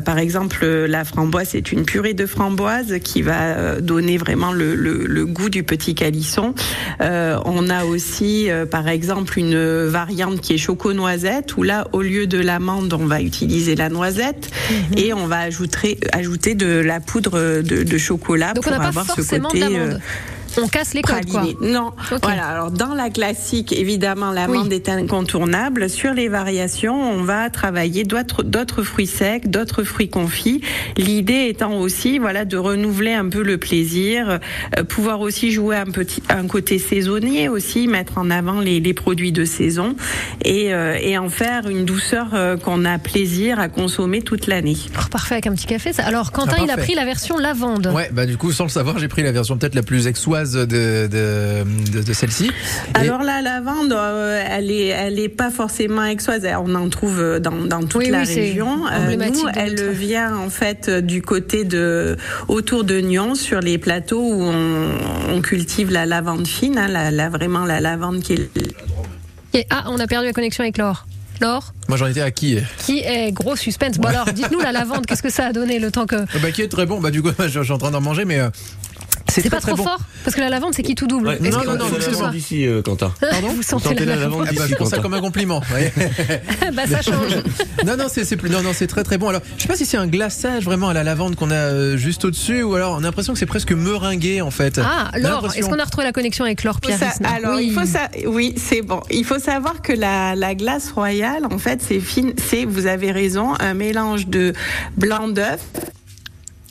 Par 0.05 0.19
exemple, 0.19 0.65
la 0.65 1.03
framboise 1.03 1.49
c'est 1.51 1.71
une 1.71 1.85
purée 1.85 2.13
de 2.13 2.25
framboise 2.25 2.99
qui 3.03 3.21
va 3.21 3.81
donner 3.81 4.17
vraiment 4.17 4.51
le, 4.51 5.25
goût 5.25 5.49
du 5.49 5.63
petit 5.63 5.95
calisson. 5.95 6.53
On 6.99 7.69
a 7.69 7.85
aussi, 7.85 8.49
par 8.69 8.87
exemple, 8.87 9.39
une 9.39 9.85
variante 9.85 10.41
qui 10.41 10.53
est 10.53 10.57
choco-noisette, 10.57 11.57
où 11.57 11.63
là, 11.63 11.87
au 11.93 12.01
lieu 12.01 12.27
de 12.27 12.32
l'amande, 12.37 12.93
on 12.93 13.05
va 13.05 13.21
utiliser 13.21 13.75
la 13.75 13.89
noisette 13.89 14.49
Mhm. 14.69 14.97
et 14.97 15.13
on 15.13 15.27
va 15.27 15.39
ajouter, 15.39 15.99
ajouter 16.11 16.55
de 16.55 16.67
la 16.79 16.99
poudre 16.99 17.61
de, 17.61 17.83
de 17.83 17.97
chocolat 17.97 18.53
Donc 18.53 18.63
pour 18.63 18.73
pas 18.75 18.83
avoir 18.87 19.05
ce 19.05 19.21
côté 19.37 19.63
euh, 19.63 19.97
On 20.61 20.67
casse 20.67 20.93
les 20.93 21.01
codes 21.01 21.25
quoi. 21.29 21.43
Non, 21.61 21.91
voilà. 22.21 22.45
Alors 22.45 22.71
dans 22.71 22.93
la 22.93 23.09
classique, 23.09 23.73
évidemment, 23.73 24.31
l'amande 24.31 24.67
Oui. 24.69 24.75
est 24.75 24.89
incontournable. 24.89 25.89
Sur 25.89 26.13
les 26.13 26.27
variations, 26.27 26.95
on 27.11 27.23
va 27.23 27.49
travailler 27.49 28.03
d'autres 28.03 28.83
fruits 28.83 29.07
secs, 29.07 29.49
d'autres 29.49 29.83
fruits 29.83 30.09
confits. 30.09 30.61
L'idée 30.97 31.47
étant 31.49 31.73
aussi, 31.79 32.19
voilà, 32.19 32.45
de 32.45 32.57
renouveler 32.57 33.13
un 33.13 33.29
peu 33.29 33.41
le 33.41 33.57
plaisir, 33.57 34.39
euh, 34.77 34.83
pouvoir 34.83 35.21
aussi 35.21 35.51
jouer 35.51 35.77
un 35.77 35.85
petit 35.85 36.21
un 36.29 36.47
côté 36.47 36.77
saisonnier 36.79 37.49
aussi, 37.49 37.87
mettre 37.87 38.17
en 38.17 38.29
avant 38.29 38.59
les, 38.59 38.79
les 38.79 38.93
produits 38.93 39.31
de 39.31 39.45
saison 39.45 39.95
et, 40.43 40.73
euh, 40.73 40.97
et 41.01 41.17
en 41.17 41.29
faire 41.29 41.67
une 41.67 41.85
douceur 41.85 42.27
euh, 42.33 42.57
qu'on 42.57 42.85
a 42.85 42.99
plaisir 42.99 43.59
à 43.59 43.69
consommer 43.69 44.21
toute 44.21 44.47
l'année. 44.47 44.77
Oh, 44.97 45.07
parfait 45.09 45.35
avec 45.35 45.47
un 45.47 45.53
petit 45.53 45.65
café. 45.67 45.93
Ça. 45.93 46.03
Alors 46.03 46.31
Quentin, 46.31 46.57
Ah, 46.59 46.63
il 46.63 46.69
a 46.71 46.77
pris 46.77 46.93
la 46.95 47.05
version 47.05 47.37
lavande. 47.37 47.87
Ouais, 47.93 48.09
bah 48.13 48.25
du 48.25 48.37
coup, 48.37 48.51
sans 48.51 48.65
le 48.65 48.69
savoir, 48.69 48.99
j'ai 48.99 49.07
pris 49.07 49.23
la 49.23 49.31
version 49.31 49.57
peut-être 49.57 49.75
la 49.75 49.83
plus 49.83 50.07
exoise 50.07 50.42
de, 50.51 50.65
de, 50.65 51.07
de, 51.07 52.01
de 52.03 52.13
celle-ci. 52.13 52.51
Et- 52.95 52.97
Alors 52.99 53.23
la 53.23 53.41
lavande, 53.41 53.93
euh, 53.93 54.43
elle 54.49 54.69
est, 54.71 54.87
elle 54.87 55.19
est 55.19 55.29
pas 55.29 55.49
forcément 55.49 56.03
exoise. 56.03 56.45
On 56.59 56.75
en 56.75 56.89
trouve 56.89 57.19
euh, 57.19 57.39
dans, 57.39 57.51
dans 57.65 57.81
toute 57.81 58.03
Oui, 58.03 58.09
la 58.09 58.21
oui, 58.23 58.33
région. 58.35 58.85
Euh, 58.87 59.15
nous, 59.15 59.47
elle 59.55 59.75
notre- 59.75 59.89
vient 59.91 60.35
en 60.37 60.49
fait 60.49 60.89
du 60.89 61.21
côté 61.21 61.63
de 61.63 62.17
autour 62.47 62.83
de 62.83 62.99
Nyon, 62.99 63.35
sur 63.35 63.59
les 63.61 63.77
plateaux 63.77 64.21
où 64.21 64.41
on, 64.43 64.89
on 65.35 65.41
cultive 65.41 65.91
la 65.91 66.05
lavande 66.05 66.47
fine, 66.47 66.77
hein, 66.77 66.87
la, 66.87 67.11
la- 67.11 67.29
vraiment 67.29 67.65
la 67.65 67.79
lavande 67.79 68.21
qui 68.21 68.33
est 68.33 68.49
Et, 69.53 69.65
ah, 69.69 69.85
on 69.87 69.99
a 69.99 70.07
perdu 70.07 70.25
la 70.27 70.33
connexion 70.33 70.63
avec 70.63 70.77
Laure. 70.77 71.05
Laure, 71.41 71.73
Moi, 71.89 71.97
j'en 71.97 72.05
étais 72.07 72.21
à 72.21 72.29
qui 72.31 72.57
qui 72.77 72.99
est 72.99 73.31
gros 73.31 73.55
suspense. 73.55 73.97
Bon 73.97 74.07
alors, 74.07 74.25
dites-nous 74.31 74.59
la 74.61 74.71
lavande, 74.71 75.05
qu'est-ce 75.07 75.23
que 75.23 75.31
ça 75.31 75.47
a 75.47 75.51
donné 75.51 75.79
le 75.79 75.89
temps 75.91 76.05
que. 76.05 76.15
bah, 76.41 76.51
Qui 76.53 76.61
est 76.61 76.67
très 76.67 76.85
bon. 76.85 76.99
Bah, 77.01 77.09
du 77.11 77.21
coup, 77.23 77.29
je, 77.39 77.47
je 77.47 77.63
suis 77.63 77.71
en 77.73 77.77
train 77.79 77.89
d'en 77.91 78.01
manger, 78.01 78.23
mais 78.23 78.39
euh, 78.39 78.49
c'est 79.29 79.49
pas 79.49 79.59
très 79.59 79.71
trop 79.71 79.77
bon. 79.77 79.83
fort 79.83 79.99
Parce 80.23 80.35
que 80.35 80.41
la 80.41 80.49
lavande, 80.49 80.73
c'est 80.75 80.83
qui 80.83 80.95
tout 80.95 81.07
double. 81.07 81.27
Ouais, 81.27 81.35
Est-ce 81.43 81.49
non, 81.57 81.63
non, 81.63 81.75
non, 81.77 81.85
ce 81.99 82.09
bon. 82.11 82.17
soit- 82.17 82.29
d'ici, 82.29 82.67
euh, 82.67 82.81
Quentin. 82.81 83.11
Pardon 83.19 83.49
Vous 83.55 83.63
sentez, 83.63 83.95
la 84.05 84.15
lavande 84.15 84.45
Ah 84.49 84.53
bah, 84.55 84.63
je 84.69 84.75
prends 84.75 84.85
ça 84.85 84.99
comme 84.99 85.13
un 85.13 85.21
compliment. 85.21 85.61
ouais. 85.73 85.91
Bah 86.73 86.83
ça 86.87 87.01
change. 87.01 87.35
non, 87.85 87.97
non, 87.97 88.05
c'est 88.09 88.25
c'est 88.25 88.37
plus, 88.37 88.49
non, 88.49 88.61
non, 88.61 88.71
c'est 88.73 88.87
très 88.87 89.03
très 89.03 89.17
bon. 89.17 89.29
Alors, 89.29 89.41
je 89.57 89.61
sais 89.63 89.67
pas 89.67 89.75
si 89.75 89.85
c'est 89.85 89.97
un 89.97 90.07
glaçage 90.07 90.63
vraiment 90.65 90.89
à 90.89 90.93
la 90.93 91.03
lavande 91.03 91.35
qu'on 91.35 91.51
a 91.51 91.55
euh, 91.55 91.97
juste 91.97 92.25
au-dessus, 92.25 92.63
ou 92.63 92.75
alors 92.75 92.93
on 92.93 92.97
a 92.99 93.01
l'impression 93.01 93.33
que 93.33 93.39
c'est 93.39 93.45
presque 93.45 93.71
meringué 93.71 94.41
en 94.41 94.51
fait. 94.51 94.79
Ah, 94.83 95.11
l'impression- 95.17 95.59
est-ce 95.61 95.69
qu'on 95.69 95.79
a 95.79 95.83
retrouvé 95.85 96.05
la 96.05 96.11
connexion 96.13 96.45
avec 96.45 96.63
Laure 96.63 96.79
Pierre 96.79 96.99
Ça- 96.99 97.11
alors, 97.27 97.55
Oui. 97.57 97.67
il 97.67 97.73
faut 97.73 97.85
ça, 97.85 98.09
oui, 98.25 98.53
c'est 98.57 98.81
bon. 98.81 99.01
Il 99.11 99.25
faut 99.25 99.39
savoir 99.39 99.81
que 99.81 99.93
la, 99.93 100.35
la 100.35 100.55
glace 100.55 100.91
royale, 100.91 101.45
en 101.51 101.57
fait, 101.57 101.81
c'est 101.85 101.99
fine, 101.99 102.33
c'est, 102.37 102.65
vous 102.65 102.85
avez 102.87 103.11
raison, 103.11 103.53
un 103.59 103.73
mélange 103.73 104.27
de 104.27 104.53
blanc 104.97 105.27
d'œuf, 105.27 105.59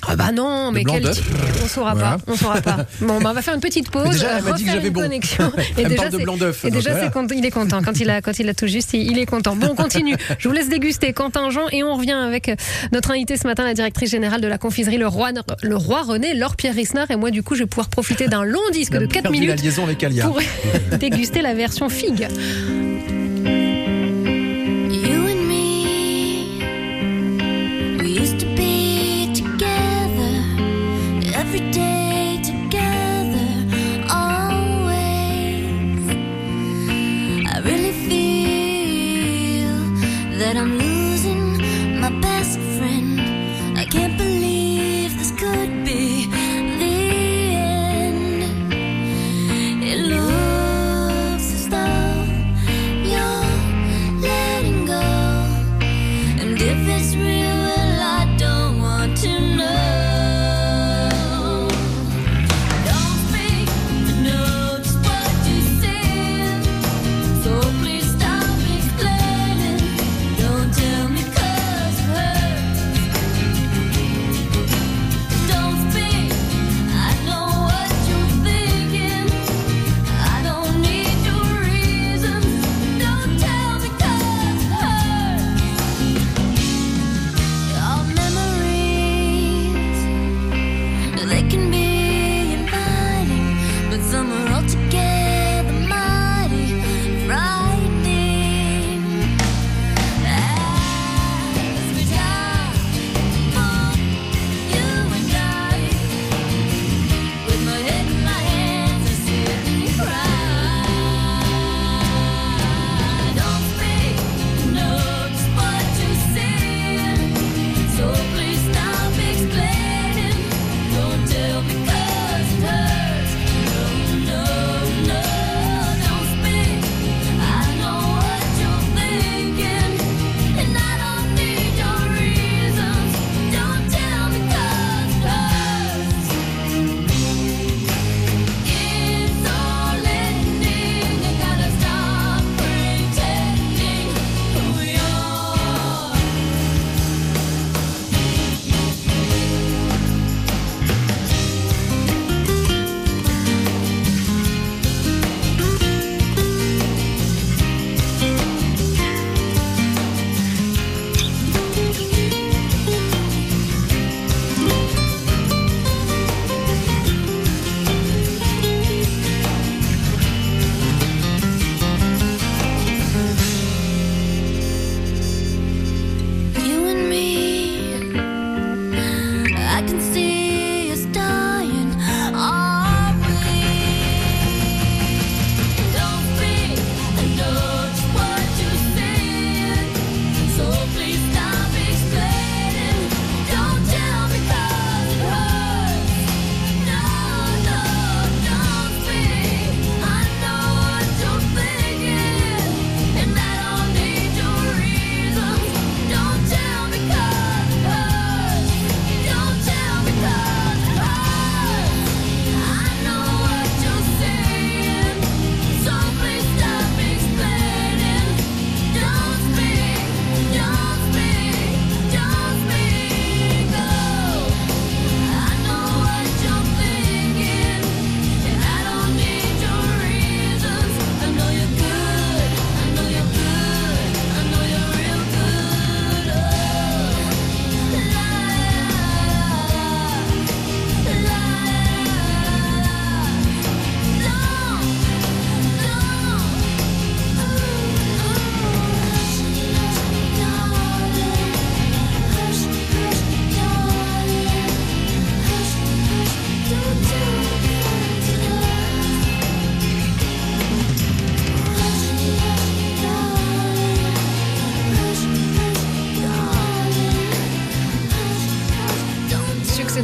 Ah 0.09 0.17
bah 0.17 0.33
non, 0.33 0.73
mais 0.73 0.83
quel 0.85 1.09
type 1.11 1.25
On 1.65 1.69
saura 1.69 1.95
Voilà. 1.95 2.19
pas, 2.19 2.33
on 2.33 2.37
saura 2.37 2.61
pas. 2.61 2.87
Bon, 3.01 3.21
bah 3.21 3.29
on 3.31 3.33
va 3.35 3.41
faire 3.43 3.55
une 3.55 3.61
petite 3.61 3.89
pause, 3.93 4.11
Déjà, 4.11 4.39
elle 4.39 4.53
refaire 4.53 4.85
une 4.85 4.91
bon. 4.91 5.03
connexion. 5.03 5.53
Elle 5.77 5.85
me 5.85 5.89
déjà, 5.91 6.09
de 6.09 6.19
blanc 6.19 6.37
d'œuf, 6.37 6.65
Et 6.65 6.71
déjà, 6.73 6.91
voilà. 6.91 7.11
il 7.37 7.45
est 7.47 7.51
content 7.51 7.81
quand 7.83 7.99
il 8.01 8.11
a 8.11 8.21
quand 8.21 8.39
il 8.41 8.49
a 8.49 8.55
tout 8.55 8.67
juste, 8.67 8.95
il 8.95 9.11
il 9.13 9.19
est 9.19 9.27
content. 9.27 9.55
Bon, 9.55 9.69
on 9.71 9.75
continue. 9.77 10.17
Je 10.39 10.49
vous 10.49 10.55
laisse 10.55 10.69
déguster 10.69 11.13
Quentin 11.13 11.51
Jean 11.51 11.69
et 11.71 11.83
on 11.85 11.95
revient 11.95 12.13
avec 12.13 12.51
notre 12.93 13.13
invité 13.13 13.37
ce 13.37 13.47
matin, 13.47 13.63
la 13.65 13.75
directrice 13.75 14.11
générale 14.11 14.41
de 14.41 14.49
la 14.49 14.59
confiserie 14.59 14.99
Le 14.99 15.07
Roi, 15.07 15.31
le 15.63 15.77
Roi 15.77 16.03
René, 16.03 16.35
Laure 16.35 16.57
Pierre 16.57 16.75
Risnard. 16.75 17.11
Et 17.11 17.17
moi, 17.17 17.31
du 17.31 17.43
coup, 17.45 17.55
je 17.55 17.61
vais 17.61 17.67
pouvoir 17.69 17.89
profiter 17.89 18.27
d'un 18.27 18.43
long 18.45 18.61
disque 18.73 18.93
de 18.95 19.07
4 19.07 19.23
perdu 19.23 19.31
minutes 19.31 19.49
la 19.51 19.55
liaison 19.57 19.85
avec 19.85 20.03
Alia. 20.03 20.25
pour 20.27 20.41
déguster 20.99 21.43
la 21.43 21.55
version 21.55 21.89
figue. 21.89 22.27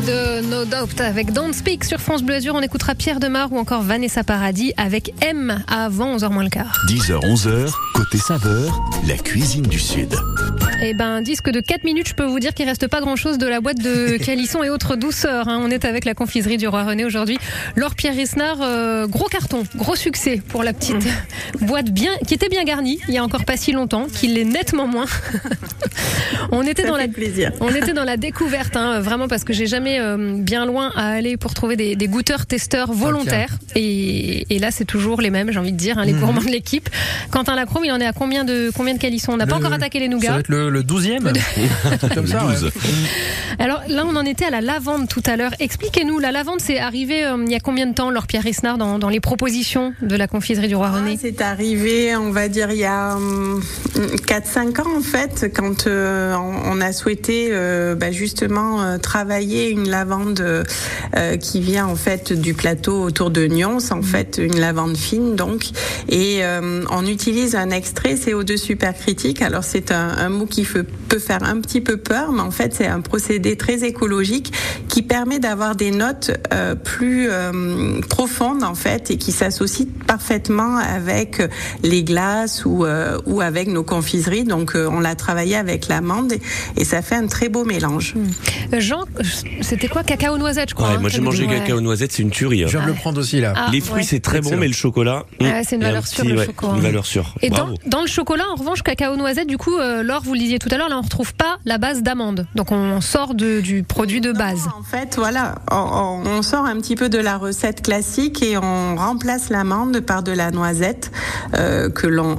No 0.08 0.64
Doubt 0.64 1.00
avec 1.00 1.32
Don't 1.32 1.52
Speak 1.52 1.84
sur 1.84 2.00
France 2.00 2.22
Bleu 2.22 2.36
Azur. 2.36 2.54
On 2.54 2.62
écoutera 2.62 2.94
Pierre 2.94 3.20
Demar 3.20 3.52
ou 3.52 3.58
encore 3.58 3.82
Vanessa 3.82 4.24
Paradis 4.24 4.72
avec 4.78 5.12
M 5.20 5.62
avant 5.68 6.16
11h 6.16 6.30
moins 6.32 6.44
le 6.44 6.48
quart. 6.48 6.78
10h, 6.88 7.20
11h, 7.20 7.72
côté 7.98 8.16
saveur, 8.18 8.80
la 9.08 9.16
cuisine 9.16 9.64
du 9.66 9.80
Sud. 9.80 10.14
Eh 10.80 10.94
ben, 10.94 11.06
un 11.16 11.20
disque 11.20 11.50
de 11.50 11.58
4 11.58 11.82
minutes, 11.82 12.06
je 12.10 12.14
peux 12.14 12.24
vous 12.24 12.38
dire 12.38 12.54
qu'il 12.54 12.64
reste 12.68 12.86
pas 12.86 13.00
grand 13.00 13.16
chose 13.16 13.38
de 13.38 13.46
la 13.48 13.60
boîte 13.60 13.78
de 13.82 14.16
calisson 14.24 14.62
et 14.62 14.70
autres 14.70 14.94
douceurs. 14.94 15.48
hein. 15.48 15.58
On 15.60 15.68
est 15.68 15.84
avec 15.84 16.04
la 16.04 16.14
confiserie 16.14 16.58
du 16.58 16.68
Roi 16.68 16.84
René 16.84 17.04
aujourd'hui. 17.04 17.38
Laure 17.74 17.96
Pierre 17.96 18.14
Risnard, 18.14 18.58
euh, 18.62 19.08
gros 19.08 19.26
carton, 19.26 19.64
gros 19.74 19.96
succès 19.96 20.40
pour 20.48 20.62
la 20.62 20.72
petite 20.74 21.04
boîte 21.60 21.90
bien, 21.90 22.12
qui 22.24 22.34
était 22.34 22.48
bien 22.48 22.62
garnie 22.62 23.00
il 23.08 23.14
y 23.14 23.18
a 23.18 23.24
encore 23.24 23.44
pas 23.44 23.56
si 23.56 23.72
longtemps, 23.72 24.06
qui 24.06 24.28
l'est 24.28 24.44
nettement 24.44 24.86
moins. 24.86 25.06
On 26.52 26.62
était 26.62 26.82
Ça 26.82 26.88
dans 26.88 26.96
la 26.96 27.08
plaisir. 27.08 27.50
on 27.60 27.74
était 27.74 27.92
dans 27.94 28.04
la 28.04 28.16
découverte, 28.16 28.76
hein, 28.76 29.00
vraiment 29.00 29.26
parce 29.28 29.42
que 29.44 29.52
j'ai 29.52 29.66
jamais 29.66 29.98
euh, 30.00 30.36
bien 30.38 30.66
loin 30.66 30.92
à 30.94 31.08
aller 31.08 31.36
pour 31.36 31.52
trouver 31.52 31.74
des, 31.76 31.96
des 31.96 32.06
goûteurs 32.06 32.46
testeurs 32.46 32.92
volontaires. 32.92 33.58
et, 33.74 34.46
et 34.54 34.58
là, 34.60 34.70
c'est 34.70 34.84
toujours 34.84 35.20
les 35.20 35.30
mêmes, 35.30 35.50
j'ai 35.52 35.58
envie 35.58 35.72
de 35.72 35.76
dire, 35.76 35.98
hein, 35.98 36.04
les 36.04 36.12
gourmands 36.12 36.40
de 36.42 36.48
l'équipe. 36.48 36.88
Quentin 37.30 37.54
Lacrome, 37.56 37.84
il 37.88 37.92
en 37.92 38.00
est 38.00 38.06
à 38.06 38.12
combien 38.12 38.44
de 38.44 38.70
combien 38.76 38.94
de 38.94 38.98
calissons 38.98 39.32
On 39.32 39.36
n'a 39.36 39.46
pas 39.46 39.56
encore 39.56 39.72
attaqué 39.72 39.98
les 39.98 40.06
Ça 40.06 40.12
nougats. 40.12 40.32
va 40.32 40.38
être 40.40 40.48
le, 40.48 40.70
le 40.70 40.82
12e 40.82 41.32
Comme 42.14 42.26
ça, 42.26 42.46
ouais. 42.46 42.54
12. 42.60 42.70
Alors 43.58 43.80
là, 43.88 44.04
on 44.06 44.14
en 44.16 44.24
était 44.24 44.44
à 44.44 44.50
la 44.50 44.60
lavande 44.60 45.08
tout 45.08 45.22
à 45.26 45.36
l'heure. 45.36 45.52
Expliquez-nous, 45.58 46.18
la 46.18 46.30
lavande, 46.32 46.60
c'est 46.60 46.78
arrivé 46.78 47.24
euh, 47.24 47.36
il 47.44 47.50
y 47.50 47.56
a 47.56 47.60
combien 47.60 47.86
de 47.86 47.94
temps, 47.94 48.10
Laure 48.10 48.26
Pierre 48.26 48.42
Risnard, 48.42 48.78
dans, 48.78 48.98
dans 48.98 49.08
les 49.08 49.20
propositions 49.20 49.94
de 50.02 50.16
la 50.16 50.26
confiserie 50.28 50.68
du 50.68 50.76
Roi 50.76 50.90
Ah, 50.92 50.96
René 50.96 51.18
C'est 51.20 51.40
arrivé, 51.40 52.14
on 52.16 52.30
va 52.30 52.48
dire, 52.48 52.70
il 52.70 52.78
y 52.78 52.84
a 52.84 53.16
hum, 53.16 53.60
4-5 54.26 54.82
ans 54.82 54.96
en 54.98 55.00
fait, 55.00 55.50
quand 55.54 55.86
euh, 55.86 56.34
on 56.34 56.58
on 56.70 56.80
a 56.80 56.92
souhaité 56.92 57.48
euh, 57.50 57.94
bah, 57.94 58.10
justement 58.12 58.82
euh, 58.82 58.98
travailler 58.98 59.70
une 59.70 59.88
lavande 59.88 60.40
euh, 60.40 61.36
qui 61.38 61.60
vient 61.60 61.86
en 61.86 61.96
fait 61.96 62.32
du 62.32 62.52
plateau 62.54 63.02
autour 63.02 63.30
de 63.30 63.46
Nyons, 63.46 63.78
en 63.90 64.02
fait 64.02 64.38
une 64.42 64.60
lavande 64.60 64.96
fine 64.96 65.34
donc, 65.34 65.70
et 66.08 66.44
euh, 66.44 66.84
on 66.90 67.06
utilise 67.06 67.56
un 67.56 67.70
extrait 67.78 68.14
CO2 68.14 68.56
supercritique. 68.58 69.40
Alors 69.40 69.64
c'est 69.64 69.90
un, 69.92 70.08
un 70.18 70.28
mot 70.28 70.44
qui 70.46 70.64
peut 71.08 71.18
faire 71.18 71.42
un 71.44 71.60
petit 71.60 71.80
peu 71.80 71.96
peur, 71.96 72.32
mais 72.32 72.42
en 72.42 72.50
fait 72.50 72.74
c'est 72.74 72.86
un 72.86 73.00
procédé 73.00 73.56
très 73.56 73.84
écologique 73.84 74.52
qui 74.88 75.02
permet 75.02 75.38
d'avoir 75.38 75.74
des 75.76 75.90
notes 75.90 76.32
euh, 76.52 76.74
plus 76.74 77.28
euh, 77.30 78.00
profondes 78.08 78.62
en 78.64 78.74
fait 78.74 79.10
et 79.10 79.16
qui 79.16 79.32
s'associent 79.32 79.86
parfaitement 80.06 80.76
avec 80.76 81.40
les 81.82 82.02
glaces 82.04 82.64
ou, 82.66 82.84
euh, 82.84 83.18
ou 83.26 83.40
avec 83.40 83.68
nos 83.68 83.84
confiseries. 83.84 84.44
Donc 84.44 84.74
euh, 84.74 84.88
on 84.90 85.00
l'a 85.00 85.14
travaillé 85.14 85.56
avec 85.56 85.88
l'amande 85.88 86.32
et, 86.32 86.40
et 86.76 86.84
ça 86.84 87.00
fait 87.02 87.14
un 87.14 87.26
très 87.26 87.48
beau 87.48 87.64
mélange. 87.64 88.14
Euh, 88.72 88.80
Jean, 88.80 89.04
c'était 89.62 89.88
quoi? 89.88 90.02
Cacao 90.02 90.36
noisette, 90.36 90.70
je 90.70 90.74
crois. 90.74 90.88
Ouais, 90.88 90.94
hein, 90.96 91.00
moi 91.00 91.08
j'ai 91.10 91.20
mangé 91.20 91.46
ouais. 91.46 91.58
cacao 91.60 91.80
noisette, 91.80 92.12
c'est 92.12 92.22
une 92.22 92.30
tuerie. 92.30 92.64
hein. 92.64 92.66
Je 92.66 92.76
viens 92.76 92.82
de 92.86 92.90
le 92.92 92.94
prendre 92.94 93.20
aussi 93.20 93.40
là. 93.40 93.52
Ah, 93.56 93.68
Les 93.72 93.80
fruits 93.80 93.98
ouais. 94.00 94.02
c'est 94.02 94.20
très 94.20 94.40
bon, 94.40 94.48
Excellent. 94.48 94.60
mais 94.60 94.66
le 94.68 94.72
chocolat. 94.74 95.24
c'est 95.40 95.76
une 95.76 95.82
un 95.84 95.86
valeur 95.86 96.06
sûre, 96.06 96.24
petit- 96.24 96.32
le 96.32 96.38
ouais, 96.38 96.46
chocolat. 96.46 96.74
Une 96.74 96.80
valeur 96.82 97.06
sûre. 97.06 97.34
Et 97.42 97.50
dans, 97.50 97.56
Bravo. 97.56 97.67
Dans 97.86 98.00
le 98.00 98.06
chocolat, 98.06 98.44
en 98.50 98.54
revanche, 98.56 98.82
cacao 98.82 99.16
noisette, 99.16 99.46
du 99.48 99.58
coup, 99.58 99.76
euh, 99.76 100.02
Laure, 100.02 100.22
vous 100.22 100.32
le 100.34 100.38
disiez 100.40 100.58
tout 100.58 100.68
à 100.70 100.76
l'heure, 100.78 100.88
là, 100.88 100.98
on 100.98 101.02
retrouve 101.02 101.34
pas 101.34 101.58
la 101.64 101.78
base 101.78 102.02
d'amande. 102.02 102.46
Donc, 102.54 102.72
on 102.72 103.00
sort 103.00 103.34
de- 103.34 103.60
du 103.60 103.82
produit 103.82 104.20
de 104.20 104.32
base. 104.32 104.68
En 104.78 104.82
fait, 104.82 105.16
voilà, 105.16 105.56
on 105.70 106.42
sort 106.42 106.64
un 106.66 106.76
petit 106.76 106.96
peu 106.96 107.08
de 107.08 107.18
la 107.18 107.36
recette 107.36 107.82
classique 107.82 108.42
et 108.42 108.56
on 108.58 108.96
remplace 108.96 109.50
l'amande 109.50 110.00
par 110.00 110.22
de 110.22 110.32
la 110.32 110.50
noisette 110.50 111.10
euh, 111.54 111.88
que 111.90 112.06
l'on 112.06 112.36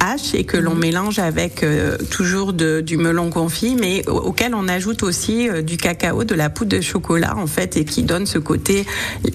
hache 0.00 0.34
et 0.34 0.44
que 0.44 0.56
l'on 0.56 0.74
mélange 0.74 1.18
avec 1.18 1.62
euh, 1.62 1.96
toujours 2.10 2.52
de- 2.52 2.80
du 2.80 2.96
melon 2.96 3.30
confit, 3.30 3.74
mais 3.78 4.06
au- 4.08 4.12
auquel 4.18 4.54
on 4.54 4.68
ajoute 4.68 5.02
aussi 5.02 5.48
euh, 5.48 5.62
du 5.62 5.76
cacao, 5.76 6.24
de 6.24 6.34
la 6.34 6.50
poudre 6.50 6.76
de 6.76 6.80
chocolat 6.80 7.36
en 7.36 7.46
fait, 7.46 7.76
et 7.76 7.84
qui 7.84 8.02
donne 8.02 8.26
ce 8.26 8.38
côté 8.38 8.86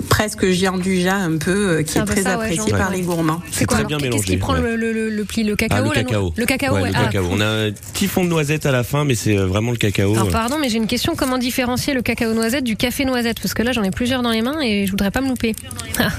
presque 0.09 0.49
géant 0.49 0.77
du 0.77 0.99
jas 1.01 1.15
un 1.15 1.37
peu, 1.37 1.51
euh, 1.51 1.83
qui 1.83 1.97
est 1.97 2.05
très 2.05 2.21
ça, 2.23 2.33
apprécié 2.33 2.71
par 2.71 2.89
Ouais. 2.91 2.97
les 2.97 3.01
gourmands. 3.03 3.41
C'est 3.51 3.65
très 3.65 3.77
alors, 3.77 3.87
bien 3.89 3.97
Qu'est-ce 3.97 4.09
mélangé. 4.11 4.25
qui 4.27 4.37
prend 4.37 4.53
ouais. 4.53 4.61
le, 4.61 4.75
le- 4.75 4.93
le- 4.93 5.09
le 5.09 5.23
pli 5.25 5.43
Le 5.43 5.53
Ah, 5.53 5.55
cacao 5.67 5.83
le 5.85 5.91
cacao. 5.91 6.33
Le 6.35 6.45
cacao, 6.45 6.75
Ouais, 6.75 6.81
ouais. 6.83 6.89
le 6.89 6.95
Ah. 6.97 7.03
cacao. 7.05 7.25
On 7.31 7.39
a 7.41 7.45
un 7.45 7.71
petit 7.93 8.07
fond 8.07 8.23
de 8.23 8.29
noisette 8.29 8.65
à 8.65 8.71
la 8.71 8.83
fin, 8.83 9.03
mais 9.05 9.15
c'est 9.15 9.35
vraiment 9.35 9.71
le 9.71 9.77
cacao. 9.77 10.13
Alors, 10.13 10.29
pardon, 10.29 10.57
mais 10.59 10.69
j'ai 10.69 10.77
une 10.77 10.87
question. 10.87 11.13
Comment 11.15 11.37
différencier 11.37 11.93
le 11.93 12.01
cacao 12.01 12.33
noisette 12.33 12.63
du 12.63 12.75
café 12.75 13.05
noisette? 13.05 13.39
Parce 13.41 13.53
que 13.53 13.63
là, 13.63 13.71
j'en 13.73 13.83
ai 13.83 13.91
plusieurs 13.91 14.21
dans 14.21 14.31
les 14.31 14.41
mains 14.41 14.59
et 14.61 14.85
je 14.85 14.91
voudrais 14.91 15.11
pas 15.11 15.21
me 15.21 15.29
louper. 15.29 15.55
Ah. 15.99 16.09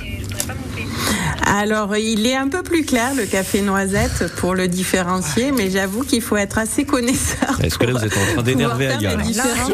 Alors, 1.47 1.97
il 1.97 2.27
est 2.27 2.37
un 2.37 2.49
peu 2.49 2.63
plus 2.63 2.85
clair 2.85 3.15
le 3.17 3.25
café 3.25 3.61
noisette 3.63 4.33
pour 4.37 4.55
le 4.55 4.69
différencier, 4.69 5.53
mais 5.53 5.71
j'avoue 5.71 6.03
qu'il 6.05 6.23
faut 6.23 6.37
être 6.37 6.59
assez 6.59 6.85
connaisseur. 6.85 7.59
Est-ce 7.63 7.79
que 7.79 7.85
là 7.87 7.93
vous 7.93 8.05
êtes 8.05 8.17
en 8.17 8.33
train 8.35 8.43
d'énerver 8.43 8.89
Alia 8.89 9.17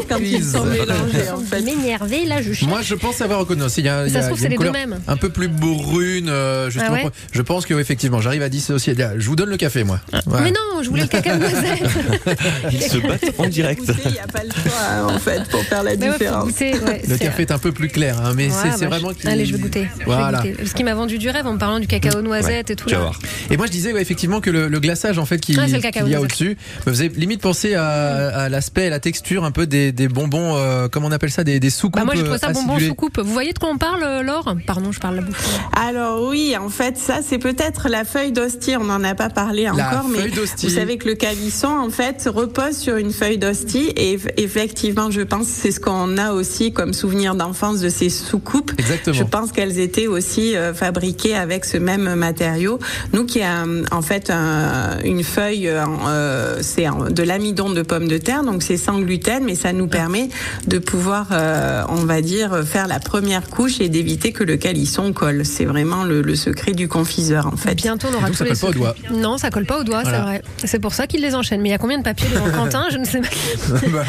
quand 0.09 0.17
ils 0.19 0.43
sont 0.43 0.65
mélangés 0.65 1.29
en 1.33 1.39
fait. 1.39 1.61
M'énerver, 1.61 2.25
là, 2.25 2.41
je 2.41 2.53
cherche. 2.53 2.69
Moi, 2.69 2.81
je 2.81 2.95
pense 2.95 3.21
avoir 3.21 3.39
reconnu. 3.39 3.63
Il 3.77 3.85
y 3.85 3.89
a, 3.89 4.05
il 4.05 4.09
y 4.09 4.13
Ça 4.13 4.19
a- 4.19 4.21
se 4.23 4.27
trouve, 4.27 4.39
c'est 4.39 4.49
les 4.49 4.57
deux 4.57 4.71
mêmes. 4.71 4.99
Un 5.07 5.17
peu 5.17 5.29
plus 5.29 5.47
brune, 5.47 6.29
euh, 6.29 6.69
justement. 6.69 6.97
Ah 7.01 7.05
ouais 7.05 7.11
je 7.31 7.41
pense 7.41 7.65
que 7.65 7.73
effectivement, 7.79 8.19
j'arrive 8.21 8.41
à 8.41 8.49
dissocier. 8.49 8.95
Je 9.17 9.27
vous 9.27 9.35
donne 9.35 9.49
le 9.49 9.57
café, 9.57 9.83
moi. 9.83 9.99
Ouais. 10.13 10.39
Mais 10.43 10.51
non, 10.51 10.81
je 10.83 10.89
voulais 10.89 11.03
le 11.03 11.07
cacao 11.07 11.35
noisette. 11.37 11.83
Ils 12.71 12.81
se 12.81 12.97
battent 12.97 13.33
en 13.37 13.47
direct. 13.47 13.83
Il 14.05 14.11
n'y 14.11 14.19
a 14.19 14.27
pas 14.27 14.43
le 14.43 14.49
choix 14.49 14.79
hein, 14.89 15.03
en 15.15 15.19
fait 15.19 15.43
pour 15.49 15.61
faire 15.63 15.83
la 15.83 15.95
Mais 15.95 16.07
ouais, 16.07 16.11
différence. 16.17 16.45
goûter, 16.45 16.73
ouais, 16.79 17.01
Le 17.07 17.17
café 17.17 17.43
est 17.43 17.51
un 17.51 17.57
peu 17.59 17.71
plus 17.71 17.87
clair, 17.89 18.19
hein, 18.23 18.33
mais 18.35 18.47
Ouais, 18.47 18.53
c'est 18.77 18.87
bah, 18.87 18.97
vraiment. 18.97 19.11
Allez, 19.25 19.45
je 19.45 19.53
vais 19.55 19.59
goûter. 19.61 19.87
Voilà. 20.05 20.43
Ce 20.65 20.73
qui 20.73 20.83
m'a 20.83 20.93
vendu 20.95 21.17
du 21.17 21.29
rêve 21.29 21.45
en 21.47 21.57
parlant 21.59 21.79
du 21.79 21.85
cacao 21.87 22.21
noisette 22.21 22.71
et 22.71 22.75
tout. 22.75 22.85
Tu 22.87 22.93
vas 22.95 22.99
là. 23.01 23.05
voir. 23.07 23.19
Et 23.51 23.57
moi, 23.57 23.67
je 23.67 23.71
disais 23.71 23.93
ouais, 23.93 24.01
effectivement 24.01 24.41
que 24.41 24.49
le, 24.49 24.67
le 24.67 24.79
glaçage 24.79 25.17
en 25.19 25.25
fait 25.25 25.39
qu'il 25.39 25.59
Ouais, 25.59 25.67
c'est 25.67 25.75
le 25.75 25.81
cacao 25.81 26.03
qu'il 26.05 26.11
y 26.11 26.15
a 26.15 26.19
noisette. 26.19 26.31
au-dessus 26.41 26.57
me 26.87 26.91
faisait 26.91 27.09
limite 27.09 27.41
penser 27.41 27.75
à, 27.75 28.29
à 28.29 28.49
l'aspect 28.49 28.87
et 28.87 28.89
la 28.89 28.99
texture 28.99 29.43
un 29.43 29.51
peu 29.51 29.67
des, 29.67 29.91
des 29.91 30.07
bonbons, 30.07 30.55
euh, 30.57 30.87
comment 30.89 31.07
on 31.07 31.11
appelle 31.11 31.31
ça, 31.31 31.43
des, 31.43 31.59
des 31.59 31.69
soucoupes 31.69 31.99
Bah 31.99 32.05
moi, 32.05 32.15
je 32.15 32.21
trouve 32.21 32.33
euh, 32.33 32.37
ça 32.37 32.51
bonbon 32.51 32.71
acidulées. 32.73 32.87
sous 32.87 32.95
coupe. 32.95 33.19
Vous 33.19 33.33
voyez 33.33 33.53
de 33.53 33.59
quoi 33.59 33.69
on 33.71 33.77
parle, 33.77 34.01
euh, 34.03 34.23
Laure? 34.23 34.55
Pardon, 34.65 34.91
je 34.91 34.99
parle 34.99 35.15
la 35.17 35.21
bouche. 35.21 35.35
Alors 35.75 36.27
oui, 36.29 36.55
en 36.57 36.69
fait, 36.69 36.97
ça 36.97 37.19
c'est 37.27 37.37
peut-être 37.39 37.89
la 37.89 38.05
feuille 38.05 38.31
d'hostie. 38.31 38.75
On 38.77 38.85
n'en 38.85 39.03
a 39.03 39.15
pas 39.15 39.29
parlé 39.29 39.63
La 39.63 39.73
encore, 39.73 40.07
mais 40.09 40.19
feuille 40.19 40.31
d'hostie. 40.31 40.67
vous 40.67 40.73
savez 40.73 40.97
que 40.97 41.07
le 41.07 41.15
calisson 41.15 41.67
en 41.67 41.89
fait 41.89 42.27
repose 42.33 42.77
sur 42.77 42.95
une 42.97 43.11
feuille 43.11 43.37
d'hostie 43.37 43.91
et 43.97 44.17
eff- 44.17 44.31
effectivement, 44.37 45.11
je 45.11 45.21
pense 45.21 45.47
que 45.47 45.53
c'est 45.53 45.71
ce 45.71 45.79
qu'on 45.79 46.17
a 46.17 46.31
aussi 46.31 46.71
comme 46.73 46.93
souvenir 46.93 47.35
d'enfance 47.35 47.79
de 47.81 47.89
ces 47.89 48.09
soucoupes. 48.09 48.71
Exactement. 48.77 49.15
Je 49.15 49.23
pense 49.23 49.51
qu'elles 49.51 49.79
étaient 49.79 50.07
aussi 50.07 50.55
euh, 50.55 50.73
fabriquées 50.73 51.35
avec 51.35 51.48
ce 51.65 51.77
même 51.77 52.15
matériau. 52.15 52.79
Nous 53.13 53.25
qui 53.25 53.41
a 53.41 53.63
en 53.91 54.01
fait 54.01 54.29
un- 54.29 54.99
une 55.03 55.23
feuille, 55.23 55.67
euh, 55.69 56.57
c'est 56.61 56.85
de 57.09 57.23
l'amidon 57.23 57.69
de 57.69 57.81
pomme 57.81 58.07
de 58.07 58.17
terre, 58.17 58.43
donc 58.43 58.63
c'est 58.63 58.77
sans 58.77 58.99
gluten, 58.99 59.43
mais 59.43 59.55
ça 59.55 59.73
nous 59.73 59.87
permet 59.87 60.29
de 60.67 60.77
pouvoir, 60.79 61.27
euh, 61.31 61.83
on 61.89 62.05
va 62.05 62.21
dire, 62.21 62.63
faire 62.65 62.87
la 62.87 62.99
première 62.99 63.47
couche 63.49 63.79
et 63.81 63.89
d'éviter 63.89 64.31
que 64.31 64.43
le 64.43 64.57
calisson 64.57 65.13
colle. 65.13 65.45
C'est 65.45 65.65
vraiment 65.65 66.03
le, 66.03 66.21
le 66.21 66.35
secret 66.35 66.71
du 66.73 66.87
confiseur 66.87 67.47
en 67.47 67.57
fait. 67.57 67.75
Bientôt, 67.75 68.07
on 68.11 68.15
aura 68.17 68.27
Donc, 68.27 68.37
tous 68.37 68.43
ça 68.43 68.43
les 68.45 68.51
colle 68.51 68.59
pas 68.59 68.67
au 68.69 68.73
doigt. 68.73 68.95
Non, 69.11 69.37
ça 69.37 69.49
colle 69.49 69.65
pas 69.65 69.79
au 69.79 69.83
doigt, 69.83 70.01
Voilà. 70.03 70.17
c'est 70.19 70.23
vrai. 70.23 70.41
C'est 70.65 70.79
pour 70.79 70.93
ça 70.93 71.07
qu'il 71.07 71.21
les 71.21 71.35
enchaîne. 71.35 71.61
Mais 71.61 71.69
il 71.69 71.71
y 71.71 71.75
a 71.75 71.77
combien 71.77 71.97
de 71.97 72.03
papiers 72.03 72.27
devant 72.33 72.49
Quentin? 72.57 72.85
Je 72.91 72.97
ne 72.97 73.05
sais 73.05 73.21
pas. 73.21 73.27
Bah, 73.91 74.05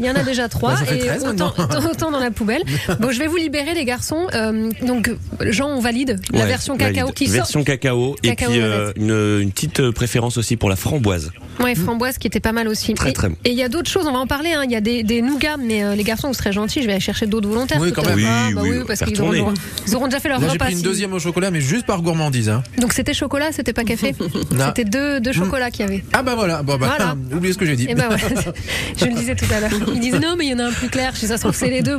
Il 0.00 0.06
y 0.06 0.10
en 0.10 0.14
a 0.14 0.22
déjà 0.22 0.48
trois 0.48 0.72
Bah, 0.74 0.84
fait 0.84 0.96
et 0.96 1.06
13 1.06 1.24
autant, 1.26 1.52
autant 1.90 2.10
dans 2.10 2.18
la 2.18 2.30
poubelle. 2.30 2.62
Bon, 3.00 3.10
je 3.10 3.18
vais 3.18 3.26
vous 3.28 3.36
libérer 3.36 3.74
les 3.74 3.84
garçons. 3.84 4.26
Euh, 4.34 4.68
donc, 4.82 5.10
Jean, 5.40 5.68
on 5.68 5.80
valide 5.80 6.20
la 6.32 6.40
Ouais, 6.40 6.46
version 6.46 6.76
cacao 6.80 7.06
sort. 7.08 7.28
Version 7.28 7.64
cacao. 7.64 8.16
Et 8.22 8.28
Cacao 8.28 8.50
puis 8.50 8.60
euh, 8.60 8.92
une, 8.96 9.40
une 9.42 9.52
petite 9.52 9.90
préférence 9.90 10.36
aussi 10.36 10.56
pour 10.56 10.68
la 10.70 10.76
framboise. 10.76 11.30
Ouais, 11.60 11.74
framboise 11.74 12.18
qui 12.18 12.26
était 12.26 12.40
pas 12.40 12.52
mal 12.52 12.68
aussi. 12.68 12.94
Très, 12.94 13.10
et, 13.10 13.12
très 13.12 13.28
bon. 13.28 13.36
et 13.44 13.50
il 13.50 13.56
y 13.58 13.62
a 13.62 13.68
d'autres 13.68 13.90
choses, 13.90 14.06
on 14.06 14.12
va 14.12 14.18
en 14.18 14.26
parler. 14.26 14.52
hein. 14.52 14.62
Il 14.64 14.70
y 14.70 14.76
a 14.76 14.80
des, 14.80 15.02
des 15.02 15.20
nougats, 15.22 15.56
mais 15.58 15.84
euh, 15.84 15.94
les 15.94 16.04
garçons, 16.04 16.28
vous 16.28 16.34
serez 16.34 16.52
gentils, 16.52 16.80
je 16.80 16.86
vais 16.86 16.92
aller 16.92 17.00
chercher 17.00 17.26
d'autres 17.26 17.48
volontaires. 17.48 17.78
Oui, 17.80 17.92
quand 17.92 18.04
même. 18.06 18.16
Oui, 18.16 18.24
Ah, 18.26 18.48
bah 18.54 18.60
oui, 18.64 18.70
oui, 18.78 18.84
parce 18.86 19.00
qu'ils 19.00 19.20
auront, 19.20 19.52
auront 19.94 20.06
déjà 20.06 20.20
fait 20.20 20.28
leur 20.28 20.40
Là, 20.40 20.46
j'ai 20.46 20.52
repas. 20.54 20.64
pris 20.66 20.72
une 20.74 20.78
si- 20.78 20.84
deuxième 20.84 21.12
au 21.12 21.18
chocolat, 21.18 21.50
mais 21.50 21.60
juste 21.60 21.84
par 21.86 22.00
gourmandise. 22.02 22.48
Hein. 22.48 22.62
Donc 22.78 22.92
c'était 22.92 23.14
chocolat, 23.14 23.52
c'était 23.52 23.72
pas 23.72 23.84
café. 23.84 24.14
Non. 24.52 24.66
C'était 24.68 24.84
deux, 24.84 25.20
deux 25.20 25.32
chocolats 25.32 25.70
qu'il 25.70 25.84
y 25.86 25.88
avait. 25.88 26.04
Ah 26.12 26.22
bah 26.22 26.34
voilà, 26.34 26.62
bon, 26.62 26.76
bah, 26.76 26.86
Voilà. 26.96 27.14
oubliez 27.36 27.52
ce 27.52 27.58
que 27.58 27.66
j'ai 27.66 27.76
dit. 27.76 27.86
Et 27.88 27.94
ben 27.94 28.08
ouais, 28.10 28.16
je 28.96 29.04
le 29.04 29.12
disais 29.14 29.34
tout 29.34 29.44
à 29.54 29.60
l'heure. 29.60 29.70
Ils 29.94 30.00
disent 30.00 30.14
non, 30.20 30.34
mais 30.36 30.46
il 30.46 30.50
y 30.50 30.54
en 30.54 30.58
a 30.58 30.64
un 30.66 30.72
plus 30.72 30.88
clair. 30.88 31.12
Je 31.14 31.20
dis 31.20 31.26
ça 31.26 31.36
se 31.36 31.42
trouve 31.42 31.54
c'est 31.54 31.70
les 31.70 31.82
deux. 31.82 31.96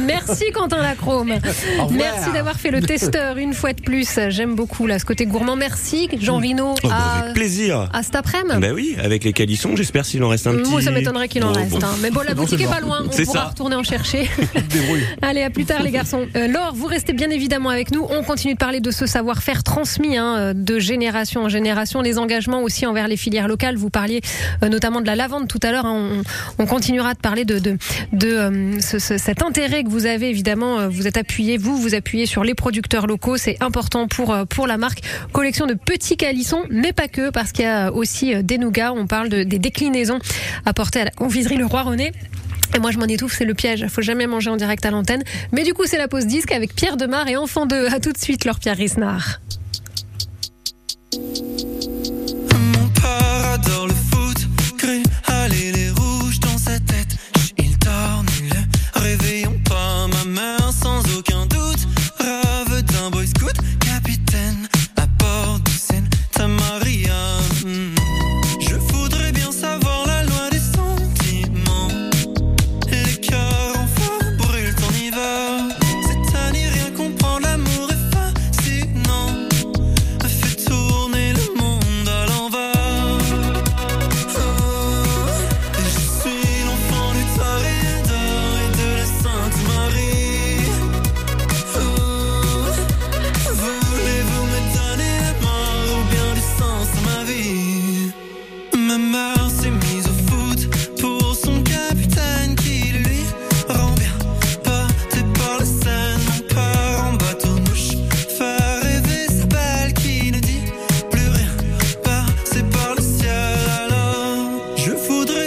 Merci 0.00 0.44
Quentin 0.52 0.82
Lacrome. 0.82 1.34
Merci 1.90 2.30
d'avoir 2.32 2.56
fait 2.58 2.70
le 2.70 2.80
testeur 2.86 3.36
une 3.38 3.52
fois 3.54 3.72
de 3.72 3.80
plus. 3.80 4.18
J'aime 4.28 4.54
beaucoup 4.54 4.86
là 4.86 4.98
ce 4.98 5.04
côté 5.04 5.26
gourmand. 5.26 5.56
Merci 5.56 6.08
Jean 6.20 6.38
Rino. 6.38 6.74
Oh, 6.82 6.88
bah, 6.88 6.94
à, 6.94 7.18
avec 7.22 7.34
plaisir. 7.34 7.88
à 7.92 8.02
cet 8.02 8.14
après-midi. 8.16 8.58
Bah 8.60 8.68
oui, 8.74 8.96
avec 9.02 9.24
les 9.24 9.32
calissons, 9.32 9.76
j'espère 9.76 10.04
s'il 10.04 10.22
en 10.24 10.28
reste 10.28 10.46
un 10.46 10.54
petit. 10.56 10.70
Moi, 10.70 10.82
ça 10.82 10.90
m'étonnerait 10.90 11.28
qu'il 11.28 11.42
en 11.44 11.48
Bon, 11.52 11.54
reste. 11.60 11.70
bon. 11.72 11.78
hein. 11.82 11.94
Mais 12.02 12.10
bon, 12.10 12.20
la 12.20 12.34
Non, 12.34 12.42
boutique 12.42 12.60
est 12.60 12.66
pas 12.66 12.80
loin. 12.80 12.98
On 13.04 13.08
pourra 13.08 13.24
ça. 13.24 13.44
retourner 13.44 13.76
en 13.76 13.82
chercher. 13.82 14.28
Débrouille. 14.70 15.02
Allez, 15.22 15.42
à 15.42 15.50
plus 15.50 15.64
tard, 15.64 15.82
les 15.82 15.90
garçons. 15.90 16.26
Euh, 16.36 16.46
Laure, 16.48 16.72
vous 16.74 16.86
restez 16.86 17.12
bien 17.12 17.30
évidemment 17.30 17.70
avec 17.70 17.90
nous. 17.90 18.06
On 18.10 18.22
continue 18.22 18.54
de 18.54 18.58
parler 18.58 18.80
de 18.80 18.90
ce 18.90 19.06
savoir-faire 19.06 19.62
transmis 19.62 20.16
hein, 20.16 20.36
euh, 20.36 20.52
de 20.54 20.78
génération 20.78 21.42
en 21.44 21.48
génération, 21.48 22.00
les 22.02 22.18
engagements 22.18 22.62
aussi 22.62 22.86
envers 22.86 23.08
les 23.08 23.16
filières 23.16 23.48
locales. 23.48 23.76
Vous 23.76 23.90
parliez 23.90 24.20
euh, 24.62 24.68
notamment 24.68 25.00
de 25.00 25.06
la 25.06 25.16
lavande 25.16 25.48
tout 25.48 25.60
à 25.62 25.70
l'heure. 25.72 25.86
hein. 25.86 26.22
On, 26.58 26.62
on 26.62 26.66
continuera 26.66 27.14
de 27.14 27.18
parler 27.18 27.44
de, 27.44 27.58
de, 27.58 27.76
de 28.12 28.28
euh, 28.28 28.80
ce- 28.80 28.98
ce- 28.98 29.18
cet 29.18 29.42
intérêt 29.42 29.84
que 29.84 29.88
vous 29.88 30.06
avez 30.06 30.28
évidemment. 30.30 30.88
Vous 30.88 31.06
êtes 31.06 31.16
appuyé, 31.16 31.56
vous, 31.64 31.78
vous 31.78 31.94
appuyez 31.94 32.26
sur 32.26 32.44
les 32.44 32.54
producteurs 32.54 33.06
locaux. 33.06 33.38
C'est 33.38 33.56
important 33.62 34.06
pour 34.06 34.32
euh, 34.32 34.44
pour 34.44 34.66
la 34.66 34.76
marque. 34.76 35.00
Collection 35.32 35.66
de 35.66 35.72
petits 35.72 36.18
calissons, 36.18 36.62
mais 36.68 36.92
pas 36.92 37.08
que, 37.08 37.30
parce 37.30 37.52
qu'il 37.52 37.64
y 37.64 37.68
a 37.68 37.90
aussi 37.90 38.34
euh, 38.34 38.42
des 38.42 38.58
nougats. 38.58 38.92
On 38.92 39.06
parle 39.06 39.30
de, 39.30 39.44
des 39.44 39.58
déclinaisons 39.58 40.18
apportées 40.66 41.00
à 41.00 41.04
la 41.06 41.10
confiserie 41.10 41.56
Le 41.56 41.64
Roi 41.64 41.82
René. 41.82 42.12
Et 42.74 42.78
moi, 42.80 42.90
je 42.90 42.98
m'en 42.98 43.06
étouffe, 43.06 43.34
c'est 43.38 43.46
le 43.46 43.54
piège. 43.54 43.86
Faut 43.88 44.02
jamais 44.02 44.26
manger 44.26 44.50
en 44.50 44.56
direct 44.56 44.84
à 44.84 44.90
l'antenne. 44.90 45.22
Mais 45.52 45.62
du 45.62 45.72
coup, 45.72 45.84
c'est 45.86 45.96
la 45.96 46.08
pause 46.08 46.26
disque 46.26 46.52
avec 46.52 46.74
Pierre 46.74 46.98
Demar 46.98 47.28
et 47.28 47.36
Enfant 47.36 47.64
2. 47.64 47.86
À 47.86 47.98
tout 47.98 48.12
de 48.12 48.18
suite, 48.18 48.44
leur 48.44 48.58
Pierre 48.58 48.76
Risnard. 48.76 49.40
Mon 51.14 52.88
père 53.00 53.52
adore 53.54 53.86
le 53.86 53.94
foot, 53.94 54.46
les 55.48 55.90
rouges 55.90 56.40
dans 56.40 56.58
sa 56.58 56.78
tête. 56.80 57.13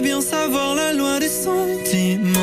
Bien 0.02 0.22
savoir 0.22 0.76
la 0.76 0.94
loi 0.94 1.20
des 1.20 1.30
sentiments. 1.30 2.37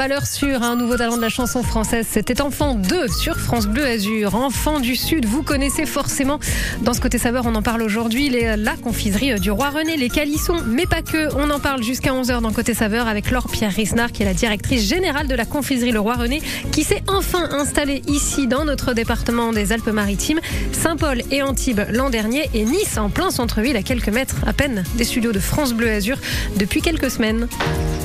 Valeur 0.00 0.26
sûre, 0.26 0.62
un 0.62 0.76
nouveau 0.76 0.96
talent 0.96 1.18
de 1.18 1.20
la 1.20 1.28
chanson 1.28 1.62
française. 1.62 2.06
C'était 2.10 2.40
Enfant 2.40 2.74
2 2.74 3.06
sur 3.08 3.38
France 3.38 3.66
Bleu 3.66 3.84
Azur. 3.84 4.34
Enfant 4.34 4.80
du 4.80 4.96
Sud, 4.96 5.26
vous 5.26 5.42
connaissez 5.42 5.84
forcément. 5.84 6.40
Dans 6.80 6.94
ce 6.94 7.02
côté 7.02 7.18
saveur, 7.18 7.44
on 7.44 7.54
en 7.54 7.60
parle 7.60 7.82
aujourd'hui. 7.82 8.30
Les- 8.30 8.56
La 8.56 8.76
confiserie 8.76 9.38
du 9.38 9.50
Roi 9.50 9.68
René, 9.68 9.98
les 9.98 10.08
calissons, 10.08 10.56
mais 10.66 10.86
pas 10.86 11.02
que. 11.02 11.28
On 11.36 11.50
en 11.50 11.60
parle 11.60 11.82
jusqu'à 11.82 12.14
11h 12.14 12.40
dans 12.40 12.50
Côté 12.50 12.72
saveur 12.72 13.08
avec 13.08 13.30
Laure 13.30 13.48
Pierre 13.50 13.72
Risnard, 13.74 14.10
qui 14.10 14.22
est 14.22 14.24
la 14.24 14.32
directrice 14.32 14.88
générale 14.88 15.28
de 15.28 15.34
la 15.34 15.44
confiserie 15.44 15.92
Le 15.92 16.00
Roi 16.00 16.14
René, 16.14 16.40
qui 16.72 16.82
s'est 16.82 17.02
enfin 17.06 17.50
installée 17.50 18.00
ici 18.08 18.46
dans 18.46 18.64
notre 18.64 18.94
département 18.94 19.52
des 19.52 19.70
Alpes-Maritimes. 19.70 20.40
Saint-Paul 20.72 21.20
et 21.30 21.42
Antibes 21.42 21.82
l'an 21.92 22.08
dernier 22.08 22.48
et 22.54 22.64
Nice 22.64 22.96
en 22.96 23.10
plein 23.10 23.30
centre-ville 23.30 23.76
à 23.76 23.82
quelques 23.82 24.08
mètres 24.08 24.36
à 24.46 24.54
peine 24.54 24.82
des 24.94 25.04
studios 25.04 25.32
de 25.32 25.40
France 25.40 25.74
Bleu 25.74 25.90
Azur 25.90 26.16
depuis 26.56 26.80
quelques 26.80 27.10
semaines. 27.10 27.48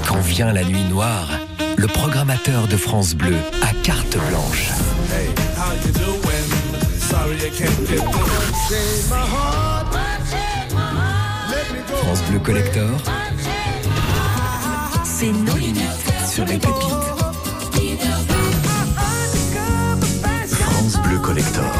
Quand 0.05 0.19
vient 0.19 0.51
la 0.51 0.65
nuit 0.65 0.83
noire, 0.89 1.29
le 1.77 1.87
programmateur 1.87 2.67
de 2.67 2.77
France 2.77 3.15
Bleu 3.15 3.35
a 3.61 3.73
carte 3.83 4.17
blanche. 4.29 4.69
France 11.89 12.23
Bleu 12.29 12.39
Collector, 12.39 12.89
c'est 15.03 15.31
nos 15.31 15.55
limites 15.57 15.83
sur 16.27 16.45
les 16.45 16.57
pépites. 16.57 16.75
France 20.49 20.97
Bleu 21.07 21.19
Collector. 21.19 21.73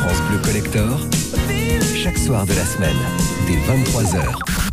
France 0.00 0.22
Bleu 0.28 0.38
Collector, 0.38 1.00
chaque 2.02 2.18
soir 2.18 2.46
de 2.46 2.54
la 2.54 2.64
semaine, 2.64 2.96
dès 3.46 3.56
23h. 3.56 4.65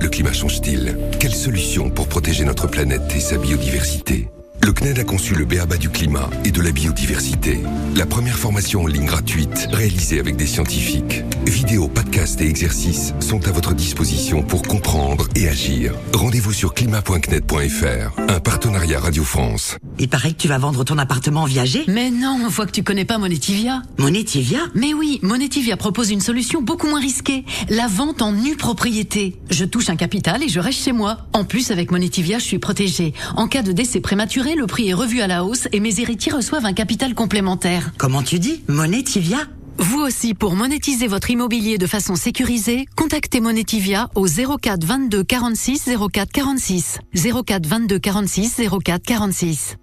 Le 0.00 0.08
climat 0.08 0.32
change-t-il? 0.32 0.96
Quelles 1.18 1.34
solutions 1.34 1.90
pour 1.90 2.08
protéger 2.08 2.44
notre 2.44 2.66
planète 2.66 3.14
et 3.14 3.20
sa 3.20 3.38
biodiversité? 3.38 4.28
Le 4.64 4.72
CNED 4.72 5.00
a 5.00 5.04
conçu 5.04 5.34
le 5.34 5.44
BABA 5.44 5.76
du 5.76 5.88
climat 5.88 6.30
et 6.44 6.52
de 6.52 6.60
la 6.62 6.70
biodiversité. 6.70 7.60
La 7.96 8.06
première 8.06 8.38
formation 8.38 8.82
en 8.82 8.86
ligne 8.86 9.06
gratuite, 9.06 9.68
réalisée 9.72 10.20
avec 10.20 10.36
des 10.36 10.46
scientifiques. 10.46 11.24
Vidéos, 11.46 11.88
podcasts 11.88 12.40
et 12.40 12.46
exercices 12.46 13.12
sont 13.18 13.48
à 13.48 13.50
votre 13.50 13.74
disposition 13.74 14.42
pour 14.42 14.62
comprendre 14.62 15.26
et 15.34 15.48
agir. 15.48 15.94
Rendez-vous 16.14 16.52
sur 16.52 16.74
climat.cned.fr, 16.74 18.20
un 18.28 18.38
partenariat 18.38 19.00
Radio 19.00 19.24
France. 19.24 19.78
Il 19.98 20.08
paraît 20.08 20.32
que 20.32 20.38
tu 20.38 20.46
vas 20.46 20.58
vendre 20.58 20.84
ton 20.84 20.96
appartement 20.96 21.42
en 21.42 21.46
viager 21.46 21.84
Mais 21.88 22.10
non, 22.10 22.38
on 22.44 22.48
voit 22.48 22.66
que 22.66 22.70
tu 22.70 22.84
connais 22.84 23.04
pas 23.04 23.18
Monetivia. 23.18 23.82
Monetivia? 23.98 24.60
Mais 24.74 24.94
oui, 24.94 25.18
Monetivia 25.22 25.76
propose 25.76 26.10
une 26.10 26.20
solution 26.20 26.62
beaucoup 26.62 26.86
moins 26.86 27.00
risquée. 27.00 27.44
La 27.68 27.88
vente 27.88 28.22
en 28.22 28.30
nue 28.32 28.56
propriété. 28.56 29.36
Je 29.50 29.64
touche 29.64 29.90
un 29.90 29.96
capital 29.96 30.42
et 30.44 30.48
je 30.48 30.60
reste 30.60 30.84
chez 30.84 30.92
moi. 30.92 31.18
En 31.32 31.44
plus, 31.44 31.72
avec 31.72 31.90
Monetivia, 31.90 32.38
je 32.38 32.44
suis 32.44 32.58
protégée. 32.60 33.12
En 33.36 33.48
cas 33.48 33.62
de 33.62 33.72
décès 33.72 34.00
prématuré, 34.00 34.51
le 34.54 34.66
prix 34.66 34.88
est 34.88 34.94
revu 34.94 35.20
à 35.20 35.26
la 35.26 35.44
hausse 35.44 35.68
et 35.72 35.80
mes 35.80 36.00
héritiers 36.00 36.32
reçoivent 36.32 36.66
un 36.66 36.72
capital 36.72 37.14
complémentaire. 37.14 37.92
Comment 37.98 38.22
tu 38.22 38.38
dis 38.38 38.62
Monetivia? 38.68 39.38
Vous 39.78 40.00
aussi, 40.00 40.34
pour 40.34 40.54
monétiser 40.54 41.06
votre 41.06 41.30
immobilier 41.30 41.78
de 41.78 41.86
façon 41.86 42.14
sécurisée, 42.14 42.86
contactez 42.96 43.40
Monetivia 43.40 44.10
au 44.14 44.26
04 44.26 44.84
22 44.84 45.24
46 45.24 45.90
04 46.12 46.30
46. 46.30 46.98
04 47.14 47.66
22 47.66 47.98
46 47.98 48.60
04 48.84 49.02
46. 49.02 49.76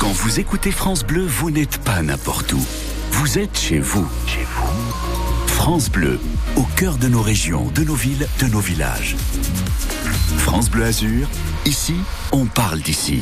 Quand 0.00 0.12
vous 0.12 0.40
écoutez 0.40 0.70
France 0.70 1.04
Bleu, 1.04 1.24
vous 1.24 1.50
n'êtes 1.50 1.78
pas 1.78 2.02
n'importe 2.02 2.52
où. 2.52 2.62
Vous 3.12 3.38
êtes 3.38 3.58
chez 3.58 3.78
vous. 3.78 4.06
Chez 4.26 4.44
vous. 4.44 5.46
France 5.46 5.90
Bleu, 5.90 6.18
au 6.56 6.64
cœur 6.76 6.98
de 6.98 7.08
nos 7.08 7.22
régions, 7.22 7.70
de 7.74 7.84
nos 7.84 7.94
villes, 7.94 8.26
de 8.40 8.46
nos 8.46 8.60
villages. 8.60 9.16
France 10.38 10.68
Bleu 10.68 10.84
Azur, 10.84 11.28
ici, 11.66 11.94
on 12.32 12.46
parle 12.46 12.80
d'ici. 12.80 13.20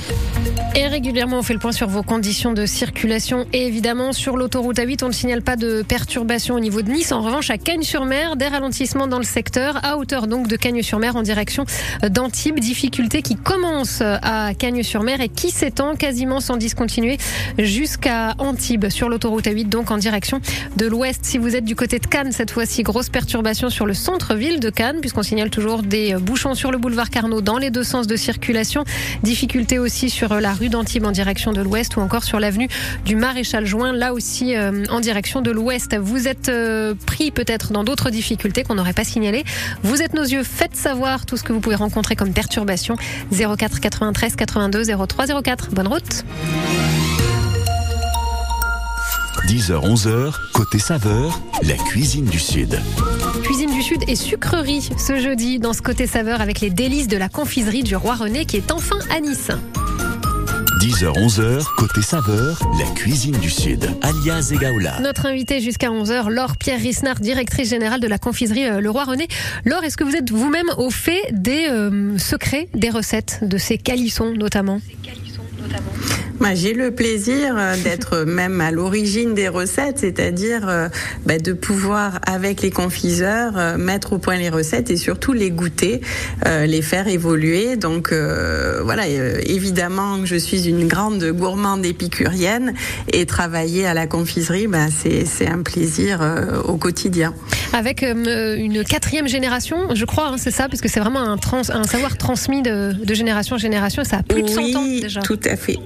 Et 0.75 0.87
régulièrement, 0.87 1.39
on 1.39 1.43
fait 1.43 1.53
le 1.53 1.59
point 1.59 1.73
sur 1.73 1.87
vos 1.89 2.03
conditions 2.03 2.53
de 2.53 2.67
circulation. 2.67 3.47
Et 3.53 3.67
évidemment, 3.67 4.13
sur 4.13 4.37
l'autoroute 4.37 4.79
A8, 4.79 5.05
on 5.05 5.09
ne 5.09 5.13
signale 5.13 5.43
pas 5.43 5.57
de 5.57 5.83
perturbation 5.83 6.55
au 6.55 6.61
niveau 6.61 6.83
de 6.83 6.91
Nice. 6.91 7.13
En 7.13 7.21
revanche, 7.23 7.51
à 7.51 7.59
Cagnes-sur-Mer, 7.59 8.37
des 8.37 8.49
ralentissements 8.49 9.07
dans 9.07 9.19
le 9.19 9.25
secteur, 9.25 9.79
à 9.85 9.97
hauteur 9.97 10.27
donc 10.27 10.49
de 10.49 10.57
Cagnes-sur-Mer 10.57 11.15
en 11.15 11.23
direction 11.23 11.65
d'Antibes. 12.03 12.59
Difficulté 12.59 13.23
qui 13.23 13.37
commence 13.37 14.01
à 14.01 14.55
Cagnes-sur-Mer 14.55 15.21
et 15.21 15.29
qui 15.29 15.51
s'étend 15.51 15.95
quasiment 15.95 16.41
sans 16.41 16.57
discontinuer 16.57 17.19
jusqu'à 17.59 18.35
Antibes 18.39 18.89
sur 18.89 19.09
l'autoroute 19.09 19.45
A8, 19.45 19.69
donc 19.69 19.91
en 19.91 19.99
direction 19.99 20.41
de 20.77 20.87
l'ouest. 20.87 21.21
Si 21.25 21.39
vous 21.39 21.55
êtes 21.55 21.65
du 21.65 21.77
côté 21.77 21.99
de 21.99 22.07
Cannes, 22.07 22.33
cette 22.33 22.51
fois-ci, 22.51 22.83
grosse 22.83 23.09
perturbation 23.09 23.71
sur 23.71 23.87
le 23.87 23.95
centre-ville 23.95 24.59
de 24.59 24.71
Cannes, 24.71 24.99
puisqu'on 25.01 25.23
signale 25.23 25.51
toujours 25.51 25.83
des 25.83 26.15
bouchons 26.15 26.55
sur 26.55 26.73
le 26.73 26.79
boulevard 26.79 27.11
Carnot 27.11 27.41
dans 27.41 27.59
les 27.59 27.71
deux 27.71 27.85
sens 27.85 28.07
de 28.07 28.17
circulation. 28.17 28.32
Circulation. 28.33 28.85
Difficulté 29.23 29.79
aussi 29.79 30.09
sur 30.09 30.41
la 30.41 30.55
rue 30.55 30.71
d'Antibes 30.71 31.05
en 31.05 31.11
direction 31.11 31.53
de 31.53 31.61
l'ouest 31.61 31.97
ou 31.97 32.01
encore 32.01 32.25
sur 32.25 32.41
l'avenue 32.41 32.69
du 33.05 33.15
Maréchal 33.15 33.67
Juin, 33.67 33.93
là 33.93 34.15
aussi 34.15 34.57
euh, 34.57 34.85
en 34.89 35.01
direction 35.01 35.43
de 35.43 35.51
l'ouest. 35.51 35.97
Vous 35.99 36.29
êtes 36.29 36.49
euh, 36.49 36.95
pris 37.07 37.31
peut-être 37.31 37.73
dans 37.73 37.85
d'autres 37.85 38.09
difficultés 38.09 38.63
qu'on 38.63 38.77
n'aurait 38.77 38.95
pas 38.95 39.05
signalées. 39.05 39.45
Vous 39.83 40.01
êtes 40.01 40.15
nos 40.15 40.25
yeux, 40.25 40.45
faites 40.45 40.77
savoir 40.77 41.27
tout 41.27 41.37
ce 41.37 41.43
que 41.43 41.53
vous 41.53 41.61
pouvez 41.61 41.77
rencontrer 41.77 42.17
comme 42.17 42.33
perturbation. 42.33 42.97
04 43.31 43.81
93 43.81 44.37
82 44.37 45.07
03 45.07 45.43
04. 45.43 45.71
Bonne 45.73 45.89
route. 45.89 46.25
10h-11h, 49.47 50.33
côté 50.55 50.79
saveur, 50.79 51.39
la 51.63 51.75
cuisine 51.75 52.25
du 52.25 52.39
Sud. 52.39 52.81
Sud 53.83 54.05
et 54.07 54.15
sucrerie 54.15 54.91
ce 54.97 55.19
jeudi 55.19 55.59
dans 55.59 55.73
ce 55.73 55.83
côté 55.83 56.07
saveur 56.07 56.41
avec 56.41 56.61
les 56.61 56.71
délices 56.71 57.09
de 57.09 57.17
la 57.17 57.29
confiserie 57.29 57.83
du 57.83 57.97
Roi 57.97 58.15
René 58.15 58.45
qui 58.45 58.57
est 58.57 58.71
enfin 58.71 58.99
à 59.11 59.19
Nice. 59.19 59.51
10h-11h, 60.81 61.65
côté 61.77 62.01
saveur, 62.01 62.61
la 62.79 62.89
cuisine 62.95 63.37
du 63.39 63.51
Sud, 63.51 63.91
alias 64.03 64.53
Egaola. 64.53 65.01
Notre 65.01 65.27
invitée 65.27 65.61
jusqu'à 65.61 65.89
11h, 65.89 66.31
Laure 66.31 66.57
Pierre 66.57 66.79
Risnard, 66.79 67.19
directrice 67.19 67.71
générale 67.71 67.99
de 67.99 68.07
la 68.07 68.19
confiserie 68.19 68.67
euh, 68.67 68.81
Le 68.81 68.89
Roi 68.89 69.03
René. 69.03 69.27
Laure, 69.65 69.83
est-ce 69.83 69.97
que 69.97 70.05
vous 70.05 70.15
êtes 70.15 70.31
vous-même 70.31 70.71
au 70.77 70.91
fait 70.91 71.21
des 71.33 71.67
euh, 71.69 72.17
secrets 72.19 72.69
des 72.75 72.91
recettes 72.91 73.41
de 73.43 73.59
ces 73.59 73.79
calissons 73.79 74.33
notamment? 74.33 74.81
Bah, 76.41 76.55
J'ai 76.57 76.73
le 76.75 76.91
plaisir 76.91 77.55
euh, 77.57 77.77
d'être 77.85 78.25
même 78.25 78.61
à 78.61 78.71
l'origine 78.73 79.33
des 79.35 79.47
recettes, 79.49 79.99
c'est-à-dire 80.01 80.69
euh, 80.69 80.89
bah, 81.25 81.39
de 81.39 81.53
pouvoir, 81.53 82.19
avec 82.27 82.63
les 82.63 82.71
confiseurs, 82.71 83.53
euh, 83.57 83.77
mettre 83.79 84.15
au 84.15 84.19
point 84.19 84.37
les 84.37 84.49
recettes 84.49 84.91
et 84.91 84.97
surtout 84.97 85.33
les 85.33 85.51
goûter, 85.51 86.01
euh, 86.47 86.67
les 86.67 86.83
faire 86.83 87.07
évoluer. 87.07 87.77
Donc 87.77 88.13
voilà, 88.13 89.07
évidemment, 89.07 90.25
je 90.25 90.37
suis 90.37 90.69
une 90.69 90.89
grande 90.89 91.23
gourmande 91.25 91.85
épicurienne 91.87 92.75
et 93.13 93.27
travailler 93.27 93.87
à 93.87 93.95
la 93.95 94.07
confiserie, 94.07 94.67
bah, 94.67 94.87
c'est 94.91 95.47
un 95.47 95.63
plaisir 95.63 96.21
au 96.65 96.77
quotidien. 96.77 97.35
Avec 97.73 98.03
une 98.03 98.85
quatrième 98.85 99.29
génération, 99.29 99.95
je 99.95 100.05
crois, 100.05 100.29
hein, 100.29 100.37
c'est 100.39 100.51
ça, 100.51 100.69
parce 100.69 100.81
que 100.81 100.89
c'est 100.89 101.01
vraiment 101.01 101.21
un, 101.21 101.39
trans- 101.39 101.71
un 101.71 101.85
savoir 101.85 102.17
transmis 102.17 102.63
de, 102.63 102.93
de 102.93 103.15
génération 103.15 103.57
en 103.57 103.59
génération 103.59 104.03
et 104.03 104.05
ça 104.05 104.19
a 104.19 104.23
plus 104.23 104.43
de 104.43 104.49
100 104.49 104.61
ans 104.77 104.85
déjà. 105.01 105.21
Tout 105.21 105.41
à 105.45 105.52
fait. 105.57 105.79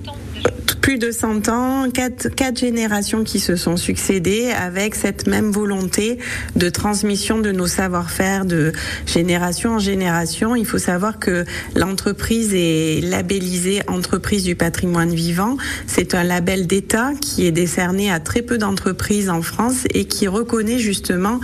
Plus 0.87 0.99
de 0.99 1.11
100 1.11 1.49
ans, 1.49 1.91
quatre, 1.91 2.57
générations 2.57 3.25
qui 3.25 3.41
se 3.41 3.57
sont 3.57 3.77
succédées 3.77 4.53
avec 4.53 4.95
cette 4.95 5.27
même 5.27 5.51
volonté 5.51 6.19
de 6.55 6.69
transmission 6.69 7.41
de 7.41 7.51
nos 7.51 7.67
savoir-faire 7.67 8.45
de 8.45 8.71
génération 9.05 9.75
en 9.75 9.79
génération. 9.81 10.55
Il 10.55 10.65
faut 10.65 10.79
savoir 10.79 11.19
que 11.19 11.45
l'entreprise 11.75 12.53
est 12.55 13.01
labellisée 13.03 13.83
entreprise 13.89 14.45
du 14.45 14.55
patrimoine 14.55 15.13
vivant. 15.13 15.57
C'est 15.89 16.15
un 16.15 16.23
label 16.23 16.69
d'État 16.69 17.11
qui 17.21 17.49
est 17.49 17.53
décerné 17.53 18.13
à 18.13 18.21
très 18.21 18.43
peu 18.43 18.57
d'entreprises 18.57 19.29
en 19.29 19.43
France 19.43 19.87
et 19.93 20.05
qui 20.05 20.29
reconnaît 20.29 20.79
justement 20.79 21.41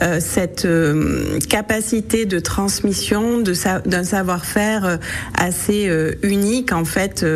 euh, 0.00 0.20
cette 0.20 0.64
euh, 0.64 1.38
capacité 1.50 2.24
de 2.24 2.38
transmission 2.38 3.40
de 3.40 3.52
d'un 3.86 4.04
savoir-faire 4.04 4.86
euh, 4.86 4.96
assez 5.34 5.90
unique 6.22 6.72
en 6.72 6.86
fait, 6.86 7.26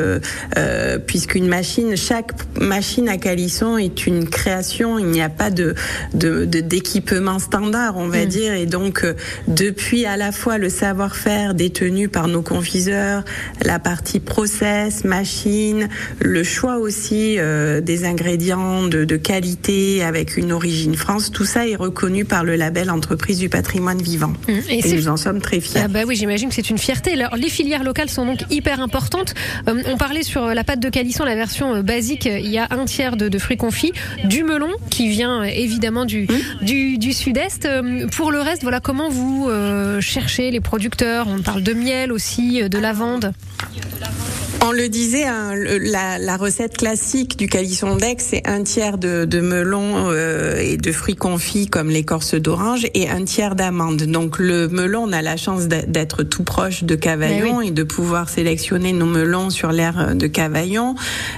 puisqu'une 1.06 1.49
machine, 1.50 1.96
chaque 1.96 2.30
machine 2.58 3.08
à 3.08 3.18
calisson 3.18 3.76
est 3.76 4.06
une 4.06 4.28
création. 4.28 4.98
Il 4.98 5.06
n'y 5.06 5.20
a 5.20 5.28
pas 5.28 5.50
de 5.50 5.74
de- 6.14 6.44
de- 6.46 6.60
d'équipement 6.60 7.38
standard, 7.38 7.94
on 7.96 8.08
va 8.08 8.24
dire, 8.24 8.54
et 8.54 8.66
donc 8.66 9.04
euh, 9.04 9.14
depuis 9.48 10.06
à 10.06 10.16
la 10.16 10.32
fois 10.32 10.56
le 10.58 10.68
savoir-faire 10.70 11.54
détenu 11.54 12.08
par 12.08 12.26
nos 12.28 12.42
confiseurs, 12.42 13.24
la 13.62 13.78
partie 13.78 14.20
process, 14.20 15.04
machine, 15.04 15.88
le 16.20 16.42
choix 16.44 16.78
aussi 16.78 17.36
euh, 17.38 17.80
des 17.80 18.04
ingrédients 18.04 18.86
de, 18.86 19.04
de 19.04 19.16
qualité 19.16 20.02
avec 20.04 20.36
une 20.36 20.52
origine 20.52 20.94
France, 20.94 21.30
tout 21.32 21.44
ça 21.44 21.66
est 21.66 21.76
reconnu 21.76 22.24
par 22.24 22.44
le 22.44 22.54
label 22.56 22.90
entreprise 22.90 23.38
du 23.38 23.48
patrimoine 23.48 24.00
vivant. 24.00 24.32
Mmh. 24.48 24.52
Et 24.70 24.92
nous 24.94 25.08
en 25.08 25.16
sommes 25.16 25.40
très 25.40 25.60
fiers. 25.60 25.82
Ah 25.84 25.88
bah 25.88 26.00
oui, 26.06 26.14
j'imagine 26.16 26.48
que 26.48 26.54
c'est 26.54 26.70
une 26.70 26.78
fierté. 26.78 27.12
Alors, 27.14 27.34
les 27.36 27.48
filières 27.50 27.82
locales 27.84 28.08
sont 28.08 28.24
donc 28.24 28.40
hyper 28.50 28.80
importantes. 28.80 29.34
Euh, 29.68 29.82
on 29.86 29.96
parlait 29.96 30.22
sur 30.22 30.46
la 30.46 30.62
pâte 30.64 30.80
de 30.80 30.88
calisson, 30.88 31.24
la 31.24 31.34
version 31.40 31.74
euh, 31.74 31.82
basique. 31.82 32.26
euh, 32.26 32.38
Il 32.38 32.50
y 32.50 32.58
a 32.58 32.66
un 32.70 32.84
tiers 32.84 33.16
de, 33.16 33.28
de 33.28 33.38
fruits 33.38 33.56
confits, 33.56 33.92
du 34.24 34.44
melon 34.44 34.72
qui 34.90 35.08
vient 35.08 35.40
euh, 35.42 35.44
évidemment 35.66 36.04
du, 36.04 36.28
du, 36.60 36.98
du 36.98 37.12
sud-est. 37.12 37.66
Pour 38.16 38.30
le 38.30 38.40
reste, 38.40 38.62
voilà 38.62 38.80
comment 38.80 39.08
vous 39.08 39.48
euh, 39.48 40.00
cherchez 40.00 40.50
les 40.50 40.60
producteurs? 40.60 41.26
On 41.28 41.40
parle 41.40 41.62
de 41.62 41.72
miel 41.72 42.12
aussi, 42.12 42.68
de 42.68 42.78
lavande. 42.78 43.32
On 44.62 44.72
le 44.72 44.88
disait, 44.88 45.24
hein, 45.24 45.54
la, 45.56 46.18
la 46.18 46.36
recette 46.36 46.76
classique 46.76 47.36
du 47.38 47.48
calisson 47.48 47.96
d'Aix, 47.96 48.16
c'est 48.18 48.46
un 48.46 48.62
tiers 48.62 48.98
de, 48.98 49.24
de 49.24 49.40
melon 49.40 50.10
euh, 50.10 50.60
et 50.60 50.76
de 50.76 50.92
fruits 50.92 51.16
confits 51.16 51.66
comme 51.66 51.88
l'écorce 51.88 52.34
d'orange 52.34 52.86
et 52.94 53.08
un 53.08 53.24
tiers 53.24 53.56
d'amandes. 53.56 54.02
Donc 54.02 54.38
le 54.38 54.68
melon, 54.68 55.04
on 55.08 55.12
a 55.12 55.22
la 55.22 55.36
chance 55.36 55.66
d'être- 55.66 56.22
tout 56.22 56.44
proche 56.44 56.84
de 56.84 56.94
Cavaillon 56.94 57.60
et 57.62 57.70
de 57.70 57.82
pouvoir 57.82 58.28
sélectionner 58.28 58.92
nos 58.92 59.06
melons 59.06 59.50
sur 59.50 59.72
l'aire 59.72 60.14
de 60.14 60.26
Cavaillon, 60.26 60.94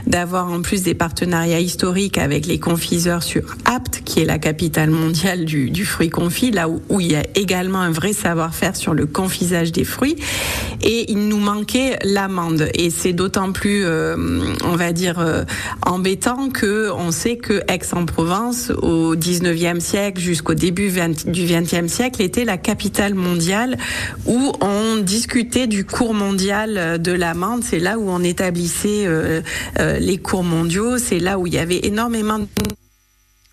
d'avoir 0.06 0.50
en 0.50 0.60
plus 0.60 0.82
des 0.82 0.94
partenariats 0.94 1.60
historiques 1.60 2.18
avec 2.18 2.46
les 2.46 2.58
confiseurs 2.58 3.22
sur 3.22 3.56
Apt, 3.64 4.02
qui 4.04 4.20
est 4.20 4.24
la 4.26 4.38
capitale 4.38 4.90
mondiale 4.90 5.44
du, 5.44 5.70
du 5.70 5.86
fruit 5.86 6.10
confit, 6.10 6.50
là 6.50 6.68
où, 6.68 6.82
où 6.90 7.00
il 7.00 7.12
y 7.12 7.16
a 7.16 7.22
également 7.36 7.80
un 7.80 7.92
vrai 7.92 8.12
savoir-faire 8.12 8.74
sur 8.76 8.92
le 8.94 9.06
confisage 9.06 9.72
des 9.72 9.84
fruits. 9.84 10.16
Et 10.82 11.10
il 11.12 11.28
nous 11.28 11.38
manquait 11.38 11.98
l'amande. 12.04 12.68
Et 12.74 12.90
c'est 12.90 13.11
d'autant 13.12 13.52
plus, 13.52 13.84
euh, 13.84 14.16
on 14.64 14.76
va 14.76 14.92
dire, 14.92 15.18
euh, 15.18 15.44
embêtant 15.84 16.50
que 16.50 16.90
on 16.90 17.10
sait 17.10 17.36
que 17.36 17.62
Aix-en-Provence, 17.68 18.70
au 18.70 19.16
19e 19.16 19.80
siècle 19.80 20.20
jusqu'au 20.20 20.54
début 20.54 20.88
20 20.88 21.28
du 21.28 21.46
20e 21.46 21.88
siècle, 21.88 22.22
était 22.22 22.44
la 22.44 22.58
capitale 22.58 23.14
mondiale 23.14 23.76
où 24.26 24.52
on 24.60 24.96
discutait 24.96 25.66
du 25.66 25.84
cours 25.84 26.14
mondial 26.14 27.00
de 27.00 27.12
l'amande. 27.12 27.62
C'est 27.64 27.78
là 27.78 27.98
où 27.98 28.08
on 28.08 28.22
établissait 28.22 29.04
euh, 29.06 29.40
les 29.98 30.18
cours 30.18 30.44
mondiaux. 30.44 30.98
C'est 30.98 31.18
là 31.18 31.38
où 31.38 31.46
il 31.46 31.54
y 31.54 31.58
avait 31.58 31.80
énormément 31.84 32.38
de 32.38 32.46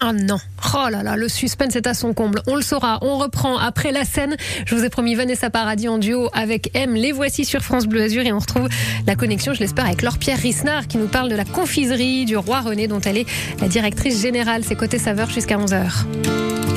Ah 0.02 0.14
non. 0.14 0.38
Oh 0.74 0.88
là 0.90 1.04
là, 1.04 1.18
le 1.18 1.28
suspense 1.28 1.76
est 1.76 1.86
à 1.86 1.94
son 1.94 2.14
comble. 2.14 2.42
On 2.48 2.56
le 2.56 2.62
saura. 2.62 3.00
On 3.02 3.18
reprend 3.18 3.58
après 3.58 3.92
la 3.92 4.06
scène. 4.06 4.38
Je 4.66 4.74
vous 4.74 4.86
ai 4.86 4.90
promis 4.90 5.14
Vanessa 5.14 5.50
Paradis 5.50 5.90
en 5.90 5.98
duo 5.98 6.30
avec 6.32 6.72
M. 6.74 6.96
Les 6.96 7.12
voici 7.12 7.44
sur 7.44 7.62
France 7.62 7.86
Bleu 7.86 8.04
Azur 8.04 8.26
et 8.26 8.32
on 8.32 8.40
retrouve 8.40 8.70
la 9.06 9.16
connexion, 9.16 9.54
je 9.54 9.60
l'espère, 9.60 9.86
avec 9.86 10.02
Laure 10.02 10.18
Pierre 10.18 10.40
Risnard 10.40 10.88
qui 10.88 10.98
nous 10.98 11.08
parle 11.08 11.30
de 11.30 11.36
la 11.36 11.44
confiserie 11.44 12.24
du 12.24 12.38
Roi 12.38 12.62
René 12.62 12.88
dont 12.88 13.02
elle 13.02 13.18
est 13.18 13.28
la 13.60 13.68
directrice 13.68 14.22
générale. 14.22 14.64
C'est 14.66 14.76
côté 14.76 15.00
saveur 15.00 15.30
jusqu'à 15.30 15.58
11h. 15.58 16.69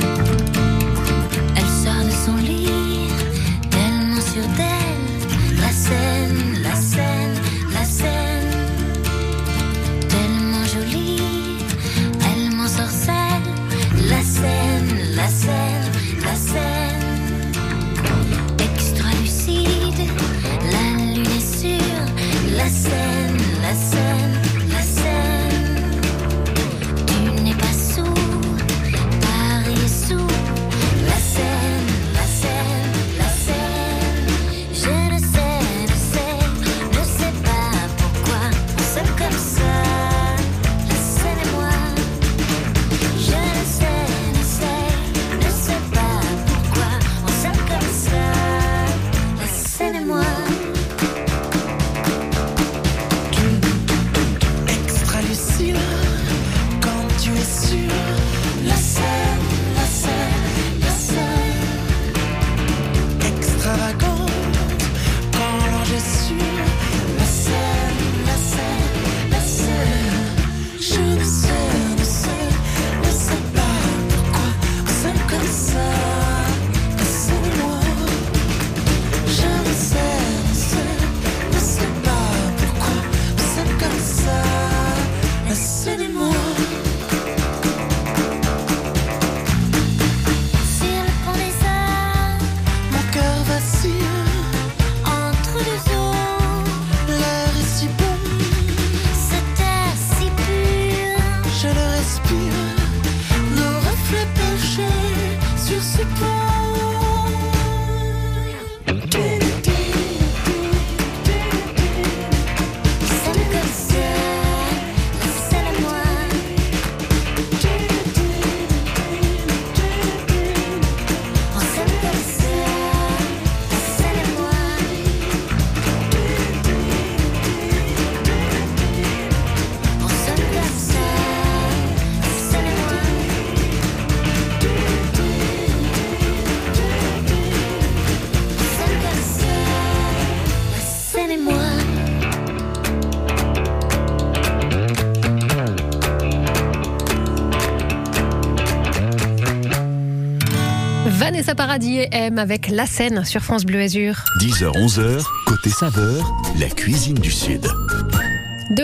M 152.13 152.37
avec 152.37 152.69
La 152.69 152.85
Seine 152.85 153.25
sur 153.25 153.41
France 153.41 153.65
Bleu 153.65 153.81
Azur. 153.81 154.23
10h-11h, 154.39 155.23
côté 155.47 155.71
saveur, 155.71 156.31
la 156.59 156.69
cuisine 156.69 157.15
du 157.15 157.31
Sud. 157.31 157.67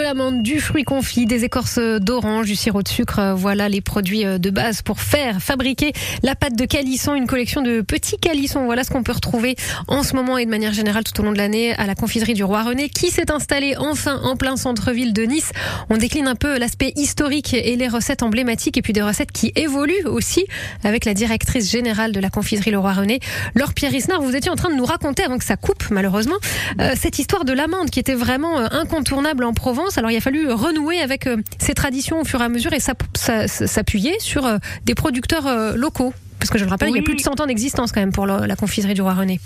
De 0.09 0.15
l'amande, 0.15 0.41
du 0.41 0.59
fruit 0.59 0.85
confit, 0.85 1.27
des 1.27 1.43
écorces 1.43 1.77
d'orange, 1.77 2.47
du 2.47 2.55
sirop 2.55 2.81
de 2.81 2.87
sucre, 2.87 3.19
euh, 3.19 3.33
voilà 3.35 3.69
les 3.69 3.79
produits 3.79 4.25
euh, 4.25 4.39
de 4.39 4.49
base 4.49 4.81
pour 4.81 5.01
faire 5.01 5.39
fabriquer 5.39 5.93
la 6.23 6.33
pâte 6.33 6.55
de 6.55 6.65
calisson, 6.65 7.13
une 7.13 7.27
collection 7.27 7.61
de 7.61 7.81
petits 7.81 8.17
calissons. 8.17 8.65
Voilà 8.65 8.83
ce 8.83 8.89
qu'on 8.89 9.03
peut 9.03 9.11
retrouver 9.11 9.55
en 9.87 10.01
ce 10.01 10.15
moment 10.15 10.39
et 10.39 10.45
de 10.45 10.49
manière 10.49 10.73
générale 10.73 11.03
tout 11.03 11.21
au 11.21 11.23
long 11.23 11.31
de 11.31 11.37
l'année 11.37 11.75
à 11.75 11.85
la 11.85 11.93
confiserie 11.93 12.33
du 12.33 12.43
Roi 12.43 12.63
René 12.63 12.89
qui 12.89 13.11
s'est 13.11 13.29
installée 13.29 13.75
enfin 13.77 14.19
en 14.23 14.35
plein 14.35 14.57
centre-ville 14.57 15.13
de 15.13 15.21
Nice. 15.21 15.51
On 15.91 15.97
décline 15.97 16.27
un 16.27 16.33
peu 16.33 16.57
l'aspect 16.57 16.91
historique 16.95 17.53
et 17.53 17.75
les 17.75 17.87
recettes 17.87 18.23
emblématiques 18.23 18.77
et 18.77 18.81
puis 18.81 18.93
des 18.93 19.03
recettes 19.03 19.31
qui 19.31 19.51
évoluent 19.55 20.07
aussi 20.07 20.45
avec 20.83 21.05
la 21.05 21.13
directrice 21.13 21.69
générale 21.69 22.13
de 22.13 22.19
la 22.19 22.31
confiserie 22.31 22.71
Le 22.71 22.79
Roi 22.79 22.93
René, 22.93 23.19
Laure 23.53 23.75
Pierre 23.75 23.93
Isnard. 23.93 24.23
Vous 24.23 24.35
étiez 24.35 24.49
en 24.49 24.55
train 24.55 24.71
de 24.71 24.75
nous 24.75 24.85
raconter 24.85 25.21
avant 25.21 25.37
que 25.37 25.45
ça 25.45 25.55
coupe 25.55 25.91
malheureusement 25.91 26.37
euh, 26.81 26.93
cette 26.99 27.19
histoire 27.19 27.45
de 27.45 27.53
l'amande 27.53 27.91
qui 27.91 27.99
était 27.99 28.15
vraiment 28.15 28.57
incontournable 28.57 29.43
en 29.43 29.53
Provence. 29.53 29.98
Alors 29.99 30.11
il 30.11 30.15
a 30.15 30.21
fallu 30.21 30.49
renouer 30.49 31.01
avec 31.01 31.27
euh, 31.27 31.35
ces 31.59 31.73
traditions 31.73 32.21
au 32.21 32.23
fur 32.23 32.39
et 32.39 32.45
à 32.45 32.47
mesure 32.49 32.71
et 32.71 32.79
s'app- 32.79 33.03
s'a- 33.17 33.49
s'appuyer 33.49 34.17
sur 34.19 34.45
euh, 34.45 34.57
des 34.85 34.95
producteurs 34.95 35.45
euh, 35.45 35.75
locaux. 35.75 36.13
Parce 36.39 36.49
que 36.49 36.57
je 36.57 36.63
le 36.65 36.69
rappelle, 36.69 36.89
il 36.89 36.95
y 36.95 36.95
a 36.95 36.99
Oui. 36.99 37.03
plus 37.05 37.15
de 37.15 37.21
100 37.21 37.41
ans 37.41 37.45
d'existence 37.47 37.91
quand 37.91 37.99
même 37.99 38.13
pour 38.13 38.25
le- 38.25 38.45
la 38.47 38.55
confiserie 38.55 38.93
du 38.93 39.01
Roi 39.01 39.13
René. 39.13 39.39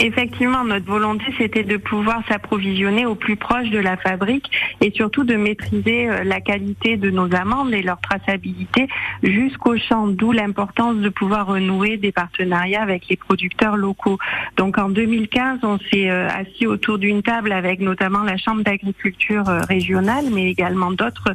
Effectivement, 0.00 0.64
notre 0.64 0.86
volonté, 0.86 1.24
c'était 1.38 1.64
de 1.64 1.76
pouvoir 1.76 2.22
s'approvisionner 2.28 3.04
au 3.06 3.16
plus 3.16 3.34
proche 3.36 3.68
de 3.70 3.78
la 3.80 3.96
fabrique 3.96 4.48
et 4.80 4.92
surtout 4.92 5.24
de 5.24 5.34
maîtriser 5.34 6.08
euh, 6.08 6.22
la 6.22 6.40
qualité 6.40 6.96
de 6.96 7.10
nos 7.10 7.34
amandes 7.34 7.74
et 7.74 7.82
leur 7.82 8.00
traçabilité 8.00 8.86
jusqu'au 9.24 9.76
champ, 9.76 10.06
d'où 10.06 10.30
l'importance 10.30 10.96
de 10.98 11.08
pouvoir 11.08 11.48
renouer 11.48 11.96
des 11.96 12.12
partenariats 12.12 12.82
avec 12.82 13.08
les 13.08 13.16
producteurs 13.16 13.76
locaux. 13.76 14.18
Donc 14.56 14.78
en 14.78 14.88
2015, 14.88 15.60
on 15.64 15.78
s'est 15.90 16.08
euh, 16.08 16.28
assis 16.28 16.66
autour 16.68 16.98
d'une 16.98 17.22
table 17.22 17.50
avec 17.50 17.80
notamment 17.80 18.22
la 18.22 18.36
Chambre 18.36 18.62
d'agriculture 18.62 19.48
euh, 19.48 19.60
régionale, 19.68 20.26
mais 20.32 20.48
également 20.48 20.92
d'autres 20.92 21.34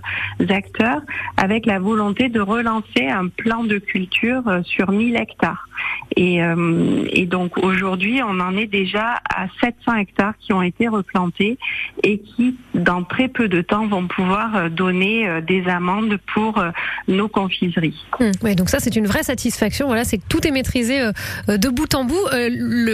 acteurs, 0.49 1.01
avec 1.35 1.65
la 1.65 1.79
volonté 1.79 2.29
de 2.29 2.39
relancer 2.39 3.07
un 3.09 3.27
plan 3.27 3.65
de 3.65 3.77
culture 3.77 4.43
sur 4.63 4.92
1000 4.93 5.15
hectares. 5.15 5.67
Et, 6.15 6.43
euh, 6.43 7.05
et 7.11 7.25
donc 7.25 7.57
aujourd'hui, 7.57 8.21
on 8.23 8.39
en 8.39 8.55
est 8.55 8.67
déjà 8.67 9.15
à 9.35 9.47
700 9.61 9.95
hectares 9.95 10.33
qui 10.39 10.53
ont 10.53 10.61
été 10.61 10.87
replantés 10.87 11.57
et 12.03 12.19
qui, 12.19 12.55
dans 12.75 13.03
très 13.03 13.27
peu 13.27 13.47
de 13.47 13.61
temps, 13.61 13.87
vont 13.87 14.07
pouvoir 14.07 14.55
euh, 14.55 14.69
donner 14.69 15.27
euh, 15.27 15.41
des 15.41 15.67
amendes 15.67 16.17
pour 16.33 16.63
nos 17.07 17.27
confiseries. 17.27 18.05
Hum, 18.19 18.31
ouais, 18.43 18.55
donc 18.55 18.69
ça 18.69 18.79
c'est 18.79 18.95
une 18.95 19.07
vraie 19.07 19.23
satisfaction. 19.23 19.87
Voilà, 19.87 20.03
c'est 20.03 20.17
que 20.17 20.27
tout 20.29 20.45
est 20.47 20.51
maîtrisé 20.51 21.01
euh, 21.01 21.57
de 21.57 21.69
bout 21.69 21.93
en 21.95 22.05
bout. 22.05 22.25
Euh, 22.33 22.49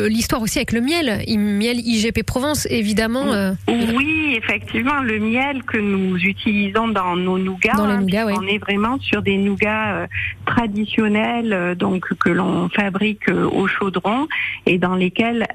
L'histoire 0.09 0.41
aussi 0.41 0.59
avec 0.59 0.71
le 0.71 0.81
miel, 0.81 1.23
miel 1.27 1.79
IGP 1.79 2.23
Provence 2.23 2.67
évidemment. 2.69 3.25
Oui, 3.67 4.37
effectivement, 4.37 5.01
le 5.01 5.19
miel 5.19 5.63
que 5.63 5.77
nous 5.77 6.17
utilisons 6.17 6.87
dans 6.87 7.15
nos 7.15 7.37
nougats, 7.37 7.73
Dans 7.73 7.87
les 7.87 7.93
hein, 7.93 8.05
puisqu'on 8.05 8.47
est 8.47 8.57
vraiment 8.57 8.99
sur 8.99 9.21
des 9.21 9.37
nougats 9.37 10.07
traditionnels, 10.45 11.53
euh, 11.53 11.75
que 11.97 12.29
l'on 12.29 12.69
fabrique 12.69 13.29
euh, 13.29 13.49
au 13.49 13.67
chaudron 13.67 14.27
et 14.65 14.77
dans 14.77 14.95
lesquels 14.95 15.47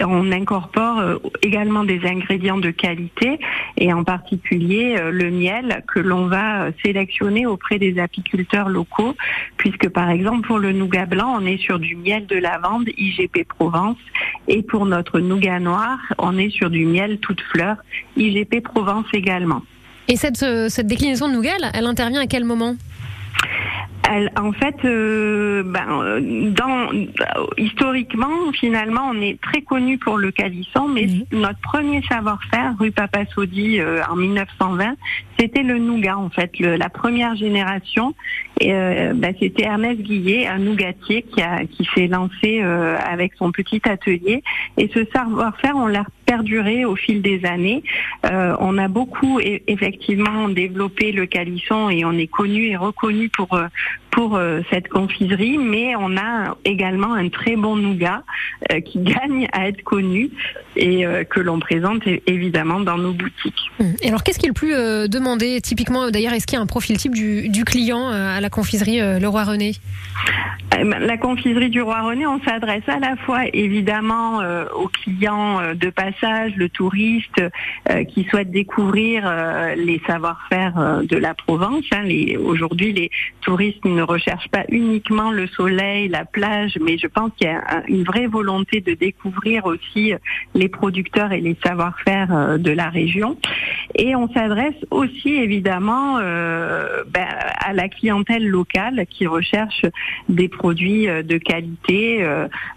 on 0.00 0.32
incorpore 0.32 0.98
euh, 0.98 1.16
également 1.42 1.84
des 1.84 2.04
ingrédients 2.04 2.58
de 2.58 2.70
qualité 2.70 3.38
et 3.76 3.92
en 3.92 4.02
particulier 4.02 4.96
euh, 4.98 5.10
le 5.12 5.30
miel 5.30 5.84
que 5.86 6.00
l'on 6.00 6.26
va 6.26 6.70
sélectionner 6.84 7.46
auprès 7.46 7.78
des 7.78 7.98
apiculteurs 8.00 8.68
locaux 8.68 9.14
puisque 9.56 9.88
par 9.88 10.10
exemple 10.10 10.46
pour 10.46 10.58
le 10.58 10.72
nougat 10.72 11.06
blanc 11.06 11.36
on 11.40 11.46
est 11.46 11.58
sur 11.58 11.78
du 11.78 11.94
miel 11.94 12.26
de 12.26 12.36
lavande 12.36 12.88
IGP 12.96 13.46
Provence 13.46 13.98
et 14.48 14.62
pour 14.62 14.86
notre 14.86 15.20
nougat 15.20 15.60
noir 15.60 15.98
on 16.18 16.36
est 16.36 16.50
sur 16.50 16.70
du 16.70 16.84
miel 16.84 17.18
toute 17.18 17.40
fleur 17.52 17.76
IGP 18.16 18.62
Provence 18.62 19.06
également. 19.12 19.62
Et 20.08 20.16
cette, 20.16 20.44
déclinaison 20.86 21.28
de 21.28 21.34
nougat, 21.34 21.56
elle, 21.74 21.86
intervient 21.86 22.20
à 22.20 22.26
quel 22.28 22.44
moment? 22.44 22.76
En 24.36 24.52
fait, 24.52 24.76
euh, 24.84 25.62
ben, 25.64 26.20
dans, 26.50 26.90
historiquement, 27.56 28.52
finalement, 28.52 29.10
on 29.12 29.20
est 29.20 29.40
très 29.40 29.62
connu 29.62 29.98
pour 29.98 30.16
le 30.16 30.30
calisson, 30.30 30.88
mais 30.88 31.08
notre 31.32 31.60
premier 31.60 32.02
savoir-faire, 32.02 32.74
rue 32.78 32.92
Papa 32.92 33.26
Sodi, 33.26 33.80
euh, 33.80 34.02
en 34.08 34.16
1920, 34.16 34.94
c'était 35.38 35.62
le 35.62 35.78
nougat, 35.78 36.16
en 36.16 36.30
fait, 36.30 36.58
la 36.58 36.88
première 36.88 37.36
génération. 37.36 38.14
Euh, 38.62 39.12
ben, 39.14 39.34
c'était 39.38 39.64
Ernest 39.64 40.00
Guillet, 40.00 40.46
un 40.46 40.58
nougatier 40.58 41.22
qui, 41.22 41.42
qui 41.70 41.88
s'est 41.94 42.06
lancé 42.06 42.60
euh, 42.62 42.96
avec 42.98 43.34
son 43.34 43.52
petit 43.52 43.82
atelier. 43.84 44.42
Et 44.78 44.90
ce 44.94 45.04
savoir-faire, 45.12 45.76
on 45.76 45.86
l'a 45.86 46.04
perduré 46.24 46.84
au 46.84 46.96
fil 46.96 47.20
des 47.20 47.44
années. 47.44 47.82
Euh, 48.24 48.56
on 48.60 48.78
a 48.78 48.88
beaucoup 48.88 49.40
effectivement 49.40 50.48
développé 50.48 51.12
le 51.12 51.26
calisson 51.26 51.90
et 51.90 52.04
on 52.04 52.12
est 52.12 52.26
connu 52.26 52.68
et 52.68 52.76
reconnu 52.76 53.28
pour 53.28 53.60
pour 54.16 54.34
euh, 54.34 54.62
cette 54.70 54.88
confiserie, 54.88 55.58
mais 55.58 55.94
on 55.94 56.16
a 56.16 56.56
également 56.64 57.12
un 57.12 57.28
très 57.28 57.54
bon 57.54 57.76
nougat 57.76 58.22
euh, 58.72 58.80
qui 58.80 58.98
gagne 59.02 59.46
à 59.52 59.68
être 59.68 59.82
connu 59.82 60.30
et 60.74 61.06
euh, 61.06 61.22
que 61.24 61.38
l'on 61.38 61.60
présente 61.60 62.02
évidemment 62.26 62.80
dans 62.80 62.96
nos 62.96 63.12
boutiques. 63.12 63.70
Hum. 63.78 63.92
Et 64.00 64.08
alors 64.08 64.22
qu'est-ce 64.22 64.38
qui 64.38 64.46
est 64.46 64.48
le 64.48 64.54
plus 64.54 64.72
demandé? 65.10 65.60
Typiquement, 65.60 66.10
d'ailleurs, 66.10 66.32
est-ce 66.32 66.46
qu'il 66.46 66.56
y 66.56 66.58
a 66.58 66.62
un 66.62 66.66
profil 66.66 66.96
type 66.96 67.12
du, 67.12 67.50
du 67.50 67.64
client 67.64 68.08
à 68.08 68.40
la 68.40 68.48
confiserie 68.48 69.00
Le 69.00 69.26
Roi 69.26 69.44
René? 69.44 69.72
Ben, 70.70 70.98
La 70.98 71.18
confiserie 71.18 71.68
du 71.68 71.82
Roi 71.82 72.00
René, 72.00 72.26
on 72.26 72.40
s'adresse 72.40 72.88
à 72.88 72.98
la 72.98 73.16
fois 73.16 73.42
évidemment 73.52 74.40
aux 74.74 74.88
clients 74.88 75.74
de 75.74 75.90
passage, 75.90 76.52
le 76.56 76.70
touriste 76.70 77.42
qui 78.08 78.24
souhaite 78.24 78.50
découvrir 78.50 79.30
les 79.76 80.00
savoir-faire 80.06 81.02
de 81.02 81.16
la 81.16 81.34
Provence. 81.34 81.84
hein. 81.92 82.04
Aujourd'hui, 82.38 82.92
les 82.92 83.10
touristes 83.42 83.84
ne 83.84 84.05
recherchent 84.06 84.48
pas 84.48 84.64
uniquement 84.68 85.30
le 85.30 85.46
soleil, 85.48 86.08
la 86.08 86.24
plage, 86.24 86.78
mais 86.80 86.96
je 86.98 87.06
pense 87.06 87.30
qu'il 87.36 87.46
y 87.48 87.50
a 87.50 87.58
un- 87.68 87.82
une 87.88 88.04
vraie 88.04 88.26
volonté 88.26 88.80
de 88.80 88.94
découvrir 88.94 89.66
aussi 89.66 90.12
euh, 90.12 90.18
les 90.54 90.68
producteurs 90.68 91.32
et 91.32 91.40
les 91.40 91.56
savoir-faire 91.64 92.32
euh, 92.34 92.58
de 92.58 92.70
la 92.70 92.88
région. 92.88 93.36
Et 93.94 94.14
on 94.16 94.28
s'adresse 94.32 94.74
aussi 94.90 95.34
évidemment 95.34 96.18
euh, 96.20 97.04
ben, 97.08 97.26
à 97.64 97.72
la 97.72 97.88
clientèle 97.88 98.46
locale 98.46 99.06
qui 99.10 99.26
recherche 99.26 99.82
des 100.28 100.48
produits 100.48 101.06
de 101.06 101.38
qualité. 101.38 102.22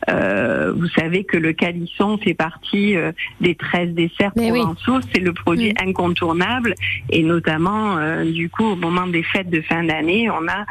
Euh, 0.09 0.73
vous 0.75 0.87
savez 0.89 1.23
que 1.23 1.37
le 1.37 1.53
calisson 1.53 2.17
fait 2.17 2.33
partie 2.33 2.95
des 3.41 3.55
13 3.55 3.93
desserts 3.93 4.31
Mais 4.35 4.51
oui. 4.51 4.59
provençaux. 4.59 4.99
C'est 5.13 5.21
le 5.21 5.33
produit 5.33 5.73
incontournable 5.81 6.73
et 7.09 7.23
notamment 7.23 7.97
euh, 7.97 8.23
du 8.31 8.49
coup 8.49 8.63
au 8.65 8.75
moment 8.75 9.07
des 9.07 9.23
fêtes 9.23 9.49
de 9.49 9.61
fin 9.61 9.83
d'année, 9.83 10.29
on 10.29 10.47
a 10.47 10.65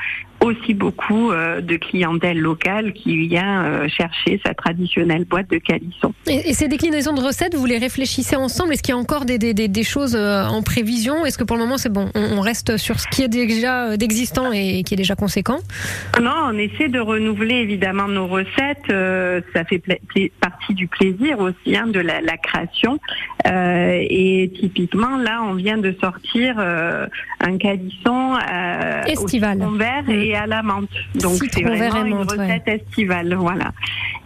aussi 0.48 0.74
beaucoup 0.74 1.30
euh, 1.30 1.60
de 1.60 1.76
clientèle 1.76 2.38
locale 2.38 2.92
qui 2.92 3.12
vient 3.28 3.64
euh, 3.64 3.88
chercher 3.88 4.40
sa 4.44 4.52
traditionnelle 4.54 5.24
boîte 5.24 5.50
de 5.50 5.58
calisson. 5.58 6.12
et, 6.26 6.50
et 6.50 6.54
ces 6.54 6.68
déclinaisons 6.68 7.14
de 7.14 7.20
recettes, 7.20 7.54
vous 7.54 7.66
les 7.66 7.78
réfléchissez 7.78 8.36
ensemble? 8.36 8.72
Est-ce 8.72 8.82
qu'il 8.82 8.94
y 8.94 8.98
a 8.98 9.00
encore 9.00 9.24
des, 9.24 9.38
des, 9.38 9.54
des, 9.54 9.68
des 9.68 9.82
choses 9.94 10.16
euh, 10.16 10.44
en 10.44 10.62
prévision? 10.62 11.24
Est-ce 11.26 11.38
que 11.38 11.44
pour 11.44 11.56
le 11.56 11.62
moment 11.62 11.78
c'est 11.78 11.92
bon 11.92 12.10
on, 12.14 12.38
on 12.38 12.40
reste 12.40 12.76
sur 12.76 13.00
ce 13.00 13.06
qui 13.08 13.22
est 13.22 13.28
déjà 13.28 13.96
d'existant 13.96 14.52
et 14.52 14.82
qui 14.84 14.94
est 14.94 14.96
déjà 14.96 15.14
conséquent? 15.14 15.58
Non, 16.20 16.34
on 16.52 16.58
essaie 16.58 16.88
de 16.88 17.00
renouveler 17.00 17.56
évidemment 17.56 18.08
nos 18.08 18.26
recettes. 18.26 18.88
euh, 18.90 19.40
ça 19.54 19.64
fait 19.64 19.82
partie 20.40 20.74
du 20.74 20.86
plaisir 20.86 21.38
aussi 21.38 21.76
hein, 21.76 21.86
de 21.86 22.00
la, 22.00 22.20
la 22.20 22.36
création. 22.36 22.98
Euh, 23.46 24.00
et 24.08 24.50
typiquement, 24.60 25.16
là, 25.18 25.42
on 25.42 25.54
vient 25.54 25.78
de 25.78 25.94
sortir 26.00 26.56
euh, 26.58 27.06
un 27.40 27.56
calisson 27.58 28.36
Estival. 29.06 29.58
citron 29.58 29.70
vert 29.72 30.08
et 30.08 30.34
à 30.38 30.46
la 30.46 30.62
menthe. 30.62 30.90
Donc 31.14 31.44
c'est 31.52 31.62
vraiment 31.62 32.04
une 32.04 32.14
ouais. 32.14 32.22
recette 32.22 32.68
estivale, 32.68 33.34
voilà. 33.34 33.72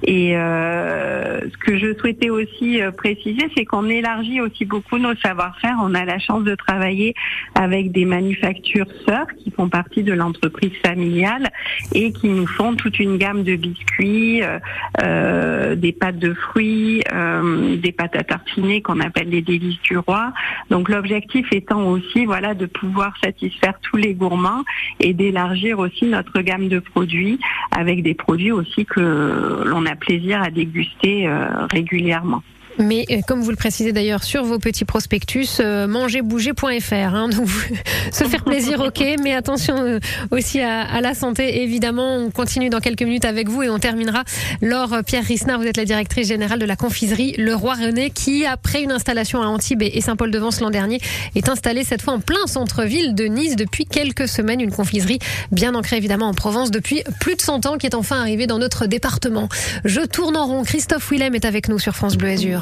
Et 0.05 0.37
euh, 0.37 1.41
ce 1.49 1.57
que 1.59 1.79
je 1.79 1.95
souhaitais 1.99 2.31
aussi 2.31 2.83
euh, 2.83 2.91
préciser, 2.91 3.49
c'est 3.57 3.65
qu'on 3.65 3.89
élargit 3.89 4.41
aussi 4.41 4.65
beaucoup 4.65 4.99
nos 4.99 5.15
savoir-faire. 5.17 5.77
On 5.83 5.95
a 5.95 6.05
la 6.05 6.19
chance 6.19 6.45
de 6.45 6.55
travailler 6.55 7.15
avec 7.55 7.93
des 7.93 8.05
manufactures 8.05 8.89
sœurs 9.07 9.27
qui 9.39 9.51
font 9.51 9.69
partie 9.69 10.03
de 10.03 10.13
l'entreprise 10.13 10.73
familiale 10.85 11.49
et 11.95 12.13
qui 12.13 12.29
nous 12.29 12.47
font 12.47 12.75
toute 12.75 12.99
une 12.99 13.17
gamme 13.17 13.43
de 13.43 13.57
biscuits, 13.57 14.43
euh, 14.43 14.59
euh, 15.03 15.75
des 15.77 15.93
pâtes 15.93 16.19
de 16.19 16.35
fruits, 16.35 17.03
euh, 17.13 17.77
des 17.77 17.93
pâtes 17.93 18.17
à 18.17 18.25
tartiner 18.25 18.83
qu'on 18.83 19.01
appelle 19.01 19.29
les 19.29 19.43
délices 19.43 19.81
du 19.83 19.99
roi. 19.99 20.33
Donc 20.71 20.89
l'objectif 20.89 21.47
étant 21.53 21.87
aussi, 21.89 22.25
voilà, 22.25 22.55
de 22.55 22.67
pouvoir 22.67 23.15
satisfaire 23.23 23.75
tous 23.83 23.97
les 23.97 24.15
gourmands 24.15 24.65
et 25.01 25.13
d'élargir 25.13 25.79
aussi 25.79 26.07
notre 26.07 26.41
gamme 26.41 26.69
de 26.69 26.79
produits 26.79 27.39
avec 27.71 28.03
des 28.03 28.15
produits 28.15 28.53
aussi 28.53 28.85
que 28.85 29.63
l'on 29.65 29.87
a 29.87 29.92
plaisir 29.97 30.43
à 30.43 30.51
déguster 30.51 31.27
euh, 31.27 31.67
régulièrement. 31.71 32.43
Mais 32.79 33.05
euh, 33.11 33.21
comme 33.27 33.43
vous 33.43 33.51
le 33.51 33.57
précisez 33.57 33.93
d'ailleurs 33.93 34.25
sur 34.25 34.45
vos 34.45 34.59
petits 34.59 34.85
prospectus, 34.85 35.59
euh, 35.61 35.87
mangerbouger.fr. 35.87 36.93
Hein, 36.93 37.31
se 38.13 38.25
faire 38.25 38.45
plaisir, 38.45 38.81
ok, 38.81 39.05
mais 39.23 39.35
attention 39.35 39.77
euh, 39.79 39.99
aussi 40.31 40.61
à, 40.61 40.83
à, 40.83 41.01
la 41.01 41.15
santé. 41.15 41.63
Évidemment, 41.63 42.17
on 42.17 42.31
continue 42.31 42.71
dans 42.71 42.81
quelques 42.81 43.03
minutes 43.03 43.25
avec 43.25 43.49
vous 43.49 43.63
et 43.63 43.69
on 43.69 43.79
terminera. 43.79 44.25
Laure 44.61 44.99
Pierre 45.07 45.25
Risnard, 45.25 45.59
vous 45.61 45.67
êtes 45.67 45.77
la 45.77 45.85
directrice 45.85 46.29
générale 46.29 46.59
de 46.59 46.65
la 46.65 46.77
confiserie 46.77 47.35
Le 47.39 47.55
Roi 47.55 47.75
René, 47.75 48.11
qui 48.11 48.47
après 48.47 48.83
une 48.83 48.93
installation 48.93 49.43
à 49.43 49.47
Antibes 49.47 49.83
et 49.83 50.01
Saint-Paul-de-Vence 50.01 50.61
l'an 50.61 50.71
dernier, 50.71 51.01
est 51.35 51.49
installée 51.49 51.85
cette 51.85 52.03
fois 52.03 52.15
en 52.15 52.21
plein 52.21 52.47
centre-ville 52.47 53.15
de 53.15 53.25
Nice 53.25 53.57
depuis 53.57 53.85
quelques 53.85 54.29
semaines. 54.29 54.61
Une 54.61 54.73
confiserie 54.73 55.19
bien 55.51 55.75
ancrée 55.75 55.97
évidemment 55.97 56.29
en 56.29 56.35
Provence 56.35 56.71
depuis 56.71 57.03
plus 57.21 57.37
de 57.37 57.41
100 57.41 57.67
ans, 57.67 57.79
qui 57.79 57.87
est 57.87 57.95
enfin 57.95 58.21
arrivée 58.21 58.47
dans 58.47 58.59
notre 58.59 58.87
département. 58.87 59.49
Je 59.85 60.01
tourne 60.01 60.37
en 60.37 60.47
rond. 60.47 60.63
Christophe 60.63 61.11
Willem 61.11 61.35
est 61.35 61.45
avec 61.45 61.69
nous 61.69 61.79
sur 61.79 61.95
France 61.95 62.17
Bleu 62.17 62.31
Azur. 62.31 62.62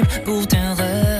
possible 0.00 0.24
pour 0.24 0.46
te 0.46 1.11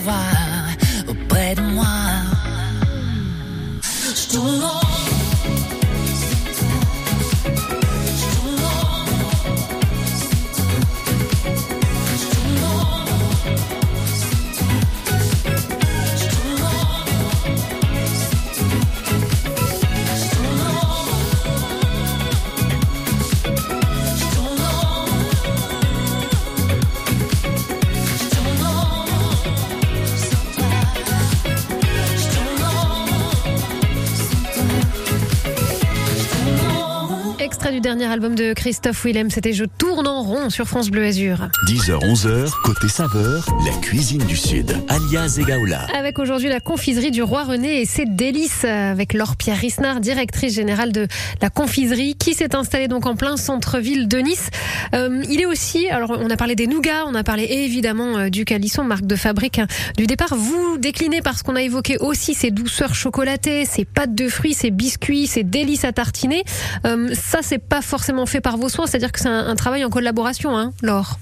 dernier 37.93 38.11
album 38.11 38.35
de 38.35 38.55
Christophe 38.55 39.05
Willem, 39.05 39.29
c'était 39.29 39.53
Je 39.53 39.65
tourne 39.65 40.07
en 40.07 40.23
rond 40.23 40.49
sur 40.49 40.67
France 40.67 40.89
Bleu 40.89 41.05
Azur. 41.05 41.51
10h, 41.69 41.99
11h, 41.99 42.51
côté 42.65 42.89
saveur, 42.89 43.45
la 43.67 43.73
cuisine 43.83 44.25
du 44.25 44.35
Sud, 44.35 44.75
alias 44.89 45.37
Egaola. 45.39 45.87
Avec 45.95 46.19
aujourd'hui 46.19 46.49
la 46.49 46.61
confiserie 46.61 47.11
du 47.11 47.23
Roi 47.23 47.45
René 47.45 47.83
et 47.83 47.85
ses 47.85 48.07
délices 48.07 48.65
avec 48.65 49.13
Laure 49.13 49.37
Pierre 49.37 49.59
Risnard, 49.59 50.01
directrice 50.01 50.55
générale 50.55 50.91
de 50.91 51.07
la 51.43 51.51
confiserie, 51.51 52.15
qui 52.15 52.33
s'est 52.33 52.57
installée 52.57 52.89
donc 52.89 53.05
en 53.05 53.15
plein 53.15 53.37
centre-ville 53.37 54.09
de 54.09 54.17
Nice. 54.17 54.49
Euh, 54.95 55.23
il 55.29 55.43
est 55.43 55.47
aussi, 55.47 55.87
alors 55.91 56.17
on 56.19 56.31
a 56.31 56.37
parlé 56.39 56.55
des 56.55 56.67
nougats, 56.67 57.05
on 57.07 57.15
a 57.15 57.23
parlé 57.23 57.45
évidemment 57.45 58.17
euh, 58.17 58.29
du 58.31 58.47
calisson, 58.47 58.85
marque 58.85 59.07
de 59.07 59.17
fabrique 59.17 59.59
hein, 59.59 59.67
du 59.99 60.07
départ. 60.07 60.35
Vous 60.35 60.79
déclinez 60.79 61.21
parce 61.21 61.43
qu'on 61.43 61.57
a 61.57 61.63
évoqué 61.63 61.99
aussi 61.99 62.33
ces 62.33 62.51
douceurs 62.51 62.95
chocolatées, 62.95 63.67
ces 63.67 63.85
pâtes 63.85 64.15
de 64.15 64.31
fruits, 64.31 64.55
ces 64.55 64.71
biscuits, 64.71 65.27
ces 65.27 65.43
délices 65.43 65.85
à 65.85 65.93
tartiner. 65.93 66.43
Euh, 66.87 67.11
ça, 67.13 67.41
c'est 67.43 67.59
pas 67.59 67.82
forcément 67.83 68.27
fait 68.27 68.41
par 68.41 68.57
vos 68.57 68.69
soins, 68.69 68.87
c'est-à-dire 68.87 69.13
que 69.13 69.21
c'est 69.21 69.29
un, 69.29 69.55
travail 69.57 69.85
en 69.85 69.91
collaboration, 69.91 70.57
hein, 70.57 70.73
Laure. 70.83 71.19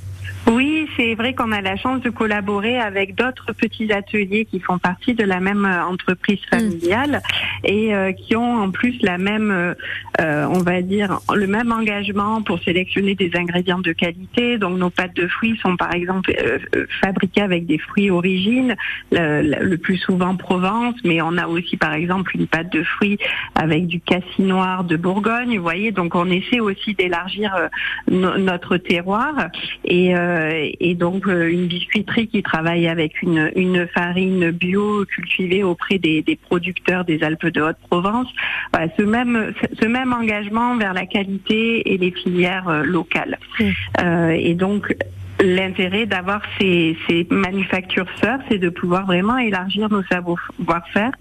Oui, 0.51 0.88
c'est 0.96 1.14
vrai 1.14 1.32
qu'on 1.32 1.53
a 1.53 1.61
la 1.61 1.76
chance 1.76 2.01
de 2.01 2.11
collaborer 2.11 2.76
avec 2.78 3.14
d'autres 3.14 3.53
petits 3.53 3.92
ateliers 3.92 4.46
qui 4.46 4.59
font 4.59 4.78
partie 4.78 5.14
de 5.14 5.22
la 5.22 5.38
même 5.38 5.64
euh, 5.64 5.84
entreprise 5.84 6.40
familiale 6.51 7.22
et 7.62 7.94
euh, 7.94 8.11
qui 8.12 8.34
ont 8.34 8.57
en 8.62 8.70
plus 8.72 9.01
la 9.03 9.16
même, 9.16 9.53
euh, 9.53 9.74
euh, 10.20 10.46
on 10.51 10.59
va 10.59 10.82
dire, 10.82 11.20
le 11.32 11.46
même 11.46 11.70
engagement 11.70 12.42
pour 12.42 12.59
sélectionner 12.64 13.14
des 13.14 13.30
ingrédients 13.36 13.78
de 13.78 13.92
qualité. 13.92 14.59
Donc 14.59 14.76
nos 14.76 14.90
pâtes 14.90 15.14
de 15.14 15.28
fruits 15.28 15.57
sont 15.62 15.76
par 15.76 15.94
exemple 15.94 16.32
euh, 16.42 16.59
fabriquées 17.01 17.42
avec 17.42 17.66
des 17.66 17.78
fruits 17.78 18.11
origines, 18.11 18.74
le, 19.12 19.62
le 19.62 19.78
plus 19.78 19.98
souvent 19.98 20.34
Provence, 20.34 20.96
mais 21.05 21.22
on 21.22 21.36
a 21.38 21.46
aussi 21.46 21.76
par 21.76 21.92
exemple 21.94 22.36
une 22.36 22.48
pâte 22.48 22.72
de 22.72 22.82
fruits 22.82 23.18
avec 23.55 23.86
du 23.86 24.01
cassis 24.01 24.38
noir 24.40 24.82
de 24.82 24.96
Bourgogne. 24.96 25.57
Vous 25.57 25.62
voyez, 25.62 25.92
donc 25.92 26.16
on 26.16 26.28
essaie 26.28 26.59
aussi 26.59 26.94
d'élargir 26.94 27.55
no- 28.11 28.36
notre 28.36 28.76
terroir 28.78 29.34
et, 29.84 30.16
euh, 30.16 30.38
et 30.80 30.95
donc 30.95 31.26
euh, 31.26 31.51
une 31.51 31.66
biscuiterie 31.66 32.28
qui 32.28 32.43
travaille 32.43 32.88
avec 32.88 33.22
une, 33.22 33.51
une 33.57 33.86
farine 33.88 34.51
bio 34.51 35.05
cultivée 35.07 35.62
auprès 35.62 35.99
des, 35.99 36.22
des 36.22 36.36
producteurs 36.36 37.05
des 37.05 37.22
Alpes 37.22 37.47
de 37.47 37.61
Haute-Provence. 37.61 38.28
Voilà, 38.72 38.88
ce 38.97 39.03
même 39.03 39.53
ce 39.80 39.86
même 39.86 40.12
engagement 40.12 40.76
vers 40.76 40.95
la 40.95 41.07
qualité 41.07 41.93
et 41.93 41.99
les 41.99 42.11
filières 42.11 42.68
euh, 42.68 42.82
locales. 42.82 43.38
Euh, 44.03 44.30
et 44.30 44.55
donc 44.55 44.95
l'intérêt 45.43 46.07
d'avoir 46.07 46.43
ces, 46.59 46.97
ces 47.09 47.26
manufactures 47.30 48.07
sœurs, 48.20 48.38
c'est 48.51 48.59
de 48.59 48.68
pouvoir 48.68 49.07
vraiment 49.07 49.38
élargir 49.38 49.88
nos 49.91 50.03
savoir-faire 50.05 51.12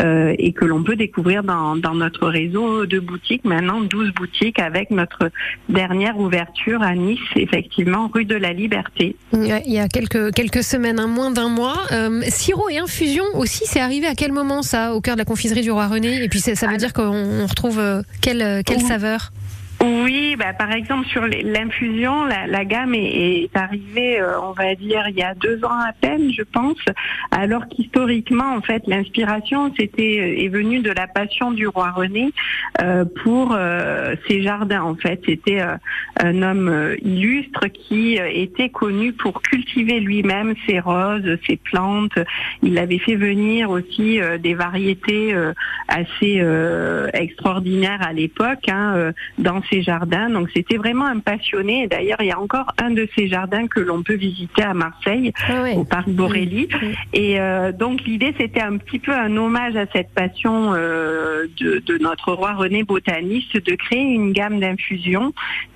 euh, 0.00 0.34
et 0.38 0.52
que 0.52 0.64
l'on 0.64 0.82
peut 0.82 0.96
découvrir 0.96 1.42
dans, 1.42 1.76
dans 1.76 1.94
notre 1.94 2.28
réseau 2.28 2.86
de 2.86 2.98
boutiques, 2.98 3.44
maintenant 3.44 3.80
12 3.80 4.12
boutiques 4.14 4.58
avec 4.58 4.90
notre 4.90 5.30
dernière 5.68 6.18
ouverture 6.18 6.82
à 6.82 6.94
Nice, 6.94 7.18
effectivement, 7.36 8.10
rue 8.12 8.24
de 8.24 8.34
la 8.36 8.52
Liberté. 8.52 9.16
Il 9.32 9.46
y 9.46 9.78
a- 9.78 9.88
quelques, 9.88 10.32
quelques 10.34 10.62
semaines, 10.62 10.98
un 11.00 11.06
moins 11.06 11.30
d'un 11.30 11.48
mois. 11.48 11.76
Euh, 11.92 12.22
sirop 12.28 12.68
et 12.68 12.78
infusion 12.78 13.24
aussi, 13.34 13.62
c'est 13.64 13.80
arrivé 13.80 14.06
à 14.06 14.14
quel 14.14 14.32
moment 14.32 14.62
ça, 14.62 14.94
au 14.94 15.00
cœur 15.00 15.14
de 15.14 15.20
la 15.20 15.24
confiserie 15.24 15.62
du 15.62 15.70
Roi 15.70 15.86
René? 15.86 16.22
Et 16.22 16.28
puis 16.28 16.40
ça 16.40 16.66
veut 16.66 16.76
dire 16.76 16.92
qu'on 16.92 17.02
on 17.42 17.46
retrouve 17.46 17.78
euh, 17.78 18.02
quelle, 18.20 18.62
quelle 18.64 18.80
saveur? 18.80 19.30
Oui, 19.80 20.34
bah, 20.36 20.52
par 20.54 20.72
exemple 20.72 21.06
sur 21.06 21.24
l'infusion, 21.26 22.24
la, 22.24 22.64
gamme 22.64 22.94
est, 22.94 23.48
arrivée, 23.56 24.20
euh, 24.20 24.40
on 24.40 24.52
va 24.52 24.74
dire, 24.74 25.06
il 25.08 25.16
y 25.16 25.22
a 25.22 25.34
deux 25.34 25.64
ans 25.64 25.80
à 25.80 25.92
peine, 25.92 26.32
je 26.32 26.42
pense, 26.42 26.78
alors 27.30 27.68
qu'historiquement, 27.68 28.56
en 28.56 28.60
fait, 28.60 28.82
l'inspiration 28.88 29.72
c'était 29.78 30.18
euh, 30.20 30.44
est 30.44 30.48
venue 30.48 30.80
de 30.80 30.90
la 30.90 31.06
passion 31.06 31.52
du 31.52 31.68
roi 31.68 31.92
René 31.92 32.32
euh, 32.80 33.04
pour 33.24 33.54
euh, 33.54 34.14
ses 34.28 34.42
jardins. 34.42 34.82
En 34.82 34.94
fait, 34.94 35.20
c'était 35.26 35.60
euh, 35.60 35.76
un 36.20 36.42
homme 36.42 36.96
illustre 37.02 37.66
qui 37.66 38.14
était 38.16 38.68
connu 38.68 39.12
pour 39.12 39.42
cultiver 39.42 39.98
lui-même 39.98 40.54
ses 40.66 40.78
roses, 40.78 41.38
ses 41.46 41.56
plantes. 41.56 42.18
Il 42.62 42.78
avait 42.78 42.98
fait 42.98 43.16
venir 43.16 43.70
aussi 43.70 44.20
des 44.40 44.54
variétés 44.54 45.34
assez 45.88 46.42
extraordinaires 47.12 48.00
à 48.02 48.12
l'époque 48.12 48.68
hein, 48.68 49.12
dans 49.38 49.62
ses 49.70 49.82
jardins. 49.82 50.30
Donc 50.30 50.48
c'était 50.54 50.76
vraiment 50.76 51.06
un 51.06 51.20
passionné. 51.20 51.86
D'ailleurs, 51.86 52.18
il 52.20 52.26
y 52.26 52.32
a 52.32 52.40
encore 52.40 52.72
un 52.78 52.90
de 52.90 53.08
ces 53.16 53.28
jardins 53.28 53.66
que 53.66 53.80
l'on 53.80 54.02
peut 54.02 54.14
visiter 54.14 54.62
à 54.62 54.74
Marseille, 54.74 55.32
Ah 55.48 55.64
au 55.74 55.84
parc 55.84 56.08
Borély. 56.08 56.68
Et 57.12 57.40
euh, 57.40 57.72
donc 57.72 58.02
l'idée, 58.04 58.34
c'était 58.38 58.60
un 58.60 58.76
petit 58.76 58.98
peu 58.98 59.12
un 59.12 59.36
hommage 59.36 59.76
à 59.76 59.86
cette 59.92 60.12
passion 60.14 60.72
euh, 60.74 61.46
de, 61.58 61.82
de 61.84 61.98
notre 61.98 62.32
roi 62.32 62.54
René 62.54 62.82
botaniste 62.82 63.56
de 63.56 63.74
créer 63.74 64.02
une 64.02 64.32
gamme 64.32 64.60
d'infusions 64.60 65.32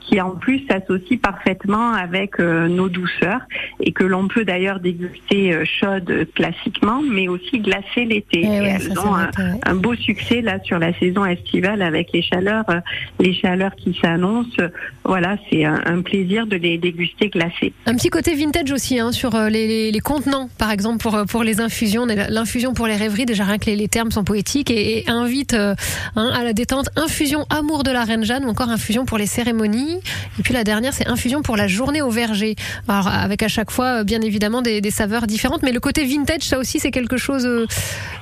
qui 0.06 0.20
en 0.20 0.30
plus 0.30 0.64
s'associe 0.66 1.18
parfaitement 1.20 1.92
avec 1.92 2.40
euh, 2.40 2.68
nos 2.68 2.88
douceurs 2.88 3.40
et 3.80 3.92
que 3.92 4.04
l'on 4.04 4.28
peut 4.28 4.44
d'ailleurs 4.44 4.80
déguster 4.80 5.52
euh, 5.54 5.64
chaude 5.64 6.26
classiquement, 6.34 7.02
mais 7.02 7.28
aussi 7.28 7.60
glacée 7.60 8.04
l'été. 8.04 8.42
Eh 8.42 8.46
Et 8.46 8.48
elles 8.48 8.98
ont 8.98 9.14
un, 9.14 9.74
beau 9.74 9.94
succès 9.94 10.42
là 10.42 10.58
sur 10.64 10.78
la 10.78 10.92
saison 10.98 11.24
estivale 11.24 11.82
avec 11.82 12.12
les 12.12 12.22
chaleurs, 12.22 12.64
euh, 12.70 12.80
les 13.20 13.34
chaleurs 13.34 13.74
qui 13.76 13.98
s'annoncent. 14.00 14.62
Voilà, 15.04 15.36
c'est 15.50 15.64
un, 15.64 15.80
un 15.84 16.02
plaisir 16.02 16.46
de 16.46 16.56
les 16.56 16.78
déguster 16.78 17.28
glacés. 17.28 17.72
Un 17.86 17.94
petit 17.94 18.10
côté 18.10 18.34
vintage 18.34 18.70
aussi 18.70 18.98
hein, 18.98 19.12
sur 19.12 19.34
euh, 19.34 19.48
les, 19.48 19.66
les, 19.66 19.92
les 19.92 20.00
contenants, 20.00 20.48
par 20.58 20.70
exemple 20.70 20.98
pour 20.98 21.16
pour 21.28 21.44
les 21.44 21.60
infusions. 21.60 22.06
L'infusion 22.06 22.74
pour 22.74 22.86
les 22.86 22.96
rêveries, 22.96 23.26
déjà 23.26 23.44
rien 23.44 23.58
que 23.58 23.66
les, 23.66 23.76
les 23.76 23.88
termes 23.88 24.10
sont 24.10 24.24
poétiques 24.24 24.70
et, 24.70 24.98
et 24.98 25.10
invite 25.10 25.54
euh, 25.54 25.74
hein, 26.16 26.30
à 26.34 26.44
la 26.44 26.52
détente. 26.52 26.88
Infusion 26.96 27.46
amour 27.50 27.82
de 27.82 27.90
la 27.90 28.04
reine 28.04 28.24
Jeanne 28.24 28.44
ou 28.44 28.48
encore 28.48 28.68
infusion 28.68 29.04
pour 29.04 29.18
les 29.18 29.26
cérémonies. 29.26 29.91
Et 30.38 30.42
puis 30.42 30.54
la 30.54 30.64
dernière, 30.64 30.92
c'est 30.92 31.06
infusion 31.06 31.42
pour 31.42 31.56
la 31.56 31.68
journée 31.68 32.02
au 32.02 32.10
verger. 32.10 32.54
Alors 32.88 33.08
avec 33.08 33.42
à 33.42 33.48
chaque 33.48 33.70
fois, 33.70 34.00
euh, 34.00 34.04
bien 34.04 34.20
évidemment, 34.20 34.62
des, 34.62 34.80
des 34.80 34.90
saveurs 34.90 35.26
différentes, 35.26 35.62
mais 35.62 35.72
le 35.72 35.80
côté 35.80 36.04
vintage, 36.04 36.42
ça 36.42 36.58
aussi, 36.58 36.78
c'est 36.78 36.90
quelque 36.90 37.16
chose 37.16 37.46
euh, 37.46 37.66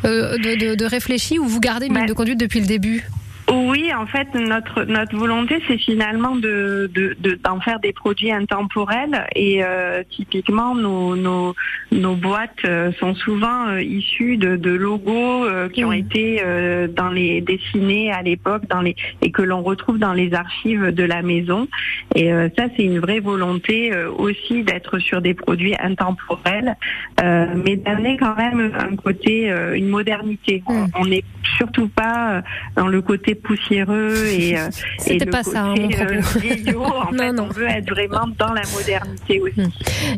euh, 0.05 0.39
de, 0.39 0.55
de, 0.55 0.75
de 0.75 0.85
réfléchi 0.85 1.39
où 1.39 1.47
vous 1.47 1.61
gardez 1.61 1.87
une 1.87 1.97
ligne 1.97 2.07
de 2.07 2.13
conduite 2.13 2.39
depuis 2.39 2.61
le 2.61 2.67
début? 2.67 3.09
Oui, 3.53 3.91
en 3.93 4.07
fait, 4.07 4.33
notre 4.35 4.85
notre 4.85 5.17
volonté, 5.17 5.61
c'est 5.67 5.77
finalement 5.79 6.37
de 6.37 6.89
de- 6.95 7.17
de- 7.19 7.35
d'en 7.43 7.59
faire 7.61 7.81
des 7.81 7.93
produits 7.93 8.31
intemporels. 8.31 9.27
Et 9.35 9.65
euh, 9.65 10.03
typiquement 10.09 10.75
nos 10.75 11.17
nos 11.17 11.55
nos 11.91 12.15
boîtes 12.15 12.65
euh, 12.65 12.93
sont 13.01 13.15
souvent 13.15 13.69
euh, 13.69 13.83
issues 13.83 14.37
de, 14.37 14.57
de 14.57 14.71
logos 14.71 15.45
euh, 15.45 15.69
qui 15.69 15.85
ont 15.85 15.93
été 15.93 16.41
euh, 16.45 16.87
dans 16.87 17.09
les 17.11 17.41
dessinés 17.41 18.13
à 18.13 18.23
l'époque 18.23 18.67
dans 18.69 18.81
les 18.83 18.95
et 19.23 19.33
que 19.33 19.43
l'on 19.43 19.63
retrouve 19.63 19.99
dans 19.99 20.13
les 20.13 20.33
archives 20.33 20.95
de 20.95 21.03
la 21.05 21.23
maison. 21.23 21.67
Et 22.15 22.33
euh, 22.33 22.49
ça 22.57 22.67
c'est 22.77 22.85
une 22.85 23.01
vraie 23.01 23.21
volonté 23.21 23.93
euh, 23.93 24.11
aussi 24.13 24.63
d'être 24.63 24.99
sur 25.01 25.21
des 25.21 25.35
produits 25.35 25.75
intemporels 25.81 26.77
euh, 27.23 27.47
mais 27.65 27.77
d'amener 27.77 28.17
quand 28.17 28.37
même 28.37 28.73
un 28.79 28.95
côté 28.95 29.51
euh, 29.51 29.75
une 29.77 29.89
modernité. 29.89 30.63
On- 30.67 30.87
On 31.01 31.07
n'est 31.07 31.25
surtout 31.57 31.89
pas 31.89 32.43
dans 32.77 32.87
le 32.89 33.01
côté 33.01 33.35
poussiéreux 33.41 34.27
et, 34.27 34.57
euh, 34.59 34.69
et 34.69 34.71
C'était 34.99 35.25
le 35.25 35.31
pas 35.31 35.43
ça, 35.43 35.63
hein, 35.65 35.75
côté 35.75 35.97
euh, 36.01 36.21
vieillot. 36.41 36.83
En 36.85 37.11
fait, 37.17 37.41
on 37.41 37.49
veut 37.49 37.69
être 37.69 37.89
vraiment 37.91 38.27
dans 38.39 38.53
la 38.53 38.63
modernité 38.75 39.41
aussi. 39.41 39.71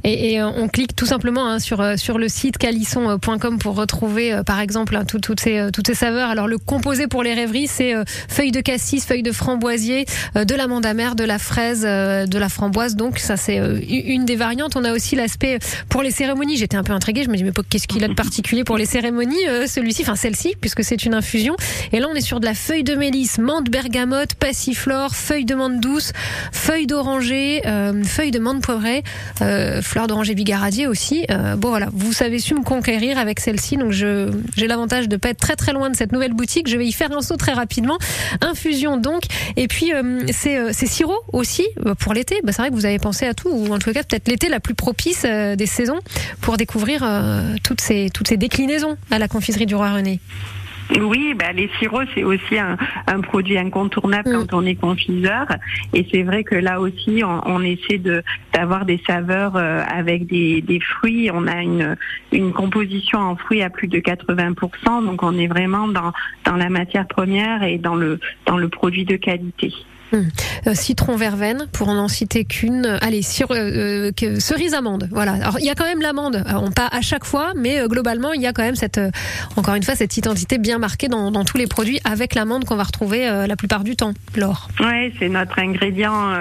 Et, 0.05 0.33
et, 0.35 0.41
euh, 0.41 0.49
on 0.57 0.69
clique 0.69 0.95
tout 0.97 1.07
simplement 1.07 1.47
hein, 1.49 1.59
sur 1.59 1.83
sur 1.99 2.19
le 2.19 2.29
site 2.29 2.59
calisson.com 2.59 3.59
pour 3.59 3.77
retrouver 3.77 4.41
par 4.47 4.61
exemple 4.61 4.97
hein, 4.97 5.05
tout- 5.05 5.19
toutes 5.21 5.41
ces 5.41 5.69
toutes 5.73 5.87
ces 5.87 5.95
saveurs. 5.95 6.29
Alors 6.31 6.49
le 6.49 6.59
composé 6.59 7.07
pour 7.07 7.23
les 7.23 7.35
rêveries, 7.35 7.67
c'est 7.67 7.95
euh, 7.95 8.05
feuilles 8.29 8.51
de 8.53 8.61
cassis, 8.61 9.05
feuilles 9.07 9.23
de 9.23 9.33
framboisier, 9.33 10.05
euh, 10.37 10.45
de 10.45 10.55
l'amande 10.55 10.85
amère, 10.87 11.15
de 11.15 11.25
la 11.25 11.39
fraise, 11.39 11.85
euh, 11.87 12.27
de 12.27 12.39
la 12.39 12.49
framboise. 12.49 12.97
Donc 12.97 13.19
ça 13.19 13.37
c'est 13.37 13.57
une 13.89 14.25
des 14.25 14.37
variantes. 14.37 14.77
On 14.77 14.85
a 14.85 14.93
aussi 14.93 15.17
l'aspect 15.17 15.59
pour 15.89 16.03
les 16.03 16.11
cérémonies. 16.11 16.57
J'étais 16.57 16.77
un 16.77 16.83
peu 16.83 16.93
intriguée. 16.93 17.23
Je 17.25 17.31
me 17.31 17.37
dis 17.37 17.45
mais 17.45 17.53
qu'est-ce 17.69 17.87
qu'il 17.89 18.05
a 18.05 18.09
de 18.09 18.15
particulier 18.15 18.65
pour 18.65 18.77
les 18.77 18.87
cérémonies 18.87 19.37
celui-ci, 19.67 20.03
enfin 20.03 20.17
celle-ci 20.17 20.55
puisque 20.61 20.85
c'est 20.85 21.05
une 21.05 21.15
infusion. 21.15 21.57
Et 21.93 22.01
là 22.01 22.07
on 22.11 22.15
est 22.15 22.21
sur 22.21 22.41
de 22.41 22.47
la 22.47 22.55
feuille 22.55 22.85
de 22.85 22.95
mélisse, 23.03 23.39
menthe 23.39 23.69
bergamote, 23.69 24.35
passiflore, 24.35 25.17
feuille 25.17 25.45
de 25.45 25.57
menthe 25.57 25.81
douce, 25.81 26.13
feuille 26.53 26.87
d'oranger, 26.87 27.61
euh, 27.67 28.05
feuille 28.05 28.31
de 28.31 28.39
menthe 28.39 28.63
poivrée, 28.63 29.03
euh, 29.41 29.83
fleur 29.83 30.07
d'oranger 30.07 30.37
bigaradier 30.37 30.87
aussi. 30.87 31.27
Euh, 31.33 31.57
bon 31.57 31.71
voilà, 31.71 31.89
vous 31.93 32.13
savez 32.13 32.39
su 32.39 32.55
me 32.55 32.63
conquérir 32.63 33.19
avec 33.19 33.41
celle-ci, 33.41 33.77
donc 33.77 33.91
j'ai 33.91 34.69
l'avantage 34.69 35.09
de 35.09 35.17
pas 35.17 35.31
être 35.31 35.41
très 35.41 35.57
très 35.57 35.73
loin 35.73 35.91
de 35.91 35.97
cette 35.97 36.13
nouvelle 36.13 36.33
boutique. 36.33 36.69
Je 36.69 36.77
vais 36.77 36.87
y 36.87 36.93
faire 36.93 37.11
un 37.11 37.23
saut 37.23 37.37
très 37.37 37.55
rapidement. 37.55 37.99
Infusion 38.41 38.99
donc, 38.99 39.25
et 39.57 39.67
puis 39.67 39.93
euh, 39.93 40.21
c'est 40.33 40.57
euh, 40.57 40.71
c'est 40.73 40.87
sirop 40.87 41.19
aussi 41.33 41.67
pour 41.99 42.15
l'été. 42.15 42.37
Bah, 42.45 42.53
c'est 42.53 42.63
vrai 42.63 42.71
que 42.71 42.77
vous 42.77 42.87
avez 42.87 43.01
pensé 43.01 43.27
à 43.27 43.35
tout, 43.35 43.49
ou 43.49 43.75
en 43.75 43.81
tout 43.81 43.93
cas 43.93 44.05
peut-être 44.05 44.29
l'été 44.29 44.49
la 44.49 44.61
plus 44.61 44.77
propice 44.77 45.23
des 45.25 45.67
saisons 45.67 45.99
pour 46.41 46.57
découvrir 46.57 47.05
toutes 47.65 47.81
ces 47.81 48.11
toutes 48.15 48.29
ces 48.29 48.37
déclinaisons 48.37 48.97
à 49.11 49.19
la 49.19 49.27
confiserie 49.27 49.67
du 49.67 49.75
roi 49.75 49.93
René. 49.93 50.21
Oui, 51.01 51.35
bah, 51.35 51.53
les 51.53 51.71
sirops, 51.79 52.09
c'est 52.15 52.25
aussi 52.25 52.59
un, 52.59 52.77
un 53.07 53.21
produit 53.21 53.57
incontournable 53.57 54.31
quand 54.33 54.55
on 54.55 54.67
est 54.67 54.75
confiseur. 54.75 55.47
Et 55.93 56.07
c'est 56.11 56.23
vrai 56.23 56.45
que 56.45 56.55
là 56.55 56.81
aussi, 56.81 57.23
on, 57.25 57.41
on 57.47 57.63
essaie 57.63 57.99
de 57.99 58.23
d'avoir 58.53 58.85
des 58.85 59.01
saveurs 59.07 59.57
euh, 59.57 59.83
avec 59.89 60.27
des, 60.27 60.61
des 60.61 60.81
fruits. 60.81 61.31
On 61.33 61.47
a 61.47 61.63
une, 61.63 61.97
une 62.33 62.53
composition 62.53 63.19
en 63.19 63.37
fruits 63.37 63.63
à 63.63 63.71
plus 63.71 63.89
de 63.89 63.99
80%. 63.99 65.05
Donc, 65.05 65.23
on 65.23 65.39
est 65.39 65.47
vraiment 65.47 65.89
dans, 65.89 66.13
dans 66.45 66.57
la 66.57 66.69
matière 66.69 67.07
première 67.07 67.63
et 67.63 67.79
dans 67.79 67.95
le, 67.95 68.21
dans 68.47 68.59
le 68.59 68.69
produit 68.69 69.05
de 69.05 69.17
qualité. 69.17 69.73
Hum. 70.13 70.29
Euh, 70.67 70.75
citron 70.75 71.17
verveine, 71.17 71.67
pour 71.73 71.89
en 71.89 71.97
en 71.97 72.09
citer 72.09 72.45
qu'une. 72.45 72.99
Allez, 73.01 73.23
sur, 73.23 73.51
euh, 73.51 74.11
euh, 74.23 74.41
cerise 74.41 74.75
amande. 74.75 75.09
Voilà. 75.11 75.33
Alors 75.33 75.59
il 75.59 75.65
y 75.65 75.71
a 75.71 75.75
quand 75.75 75.87
même 75.87 76.01
l'amande. 76.01 76.45
On 76.55 76.71
pas 76.71 76.89
à 76.93 77.01
chaque 77.01 77.25
fois, 77.25 77.53
mais 77.57 77.87
globalement 77.89 78.33
il 78.33 78.43
y 78.43 78.47
a 78.47 78.53
quand 78.53 78.63
même 78.63 78.77
cette, 78.77 79.01
encore 79.57 79.75
une 79.75 79.83
fois, 79.83 79.95
cette 79.95 80.17
identité 80.17 80.59
bien 80.59 80.79
marquée 80.79 81.09
dans, 81.09 81.31
dans 81.31 81.45
tous 81.45 81.57
les 81.57 81.67
produits 81.67 81.99
avec 82.05 82.35
l'amande 82.35 82.65
qu'on 82.65 82.77
va 82.77 82.83
retrouver 82.83 83.27
la 83.47 83.57
plupart 83.57 83.85
du 83.85 83.97
temps. 83.97 84.13
L'or. 84.37 84.69
Ouais, 84.81 85.13
c'est 85.19 85.29
notre 85.29 85.59
ingrédient 85.59 86.35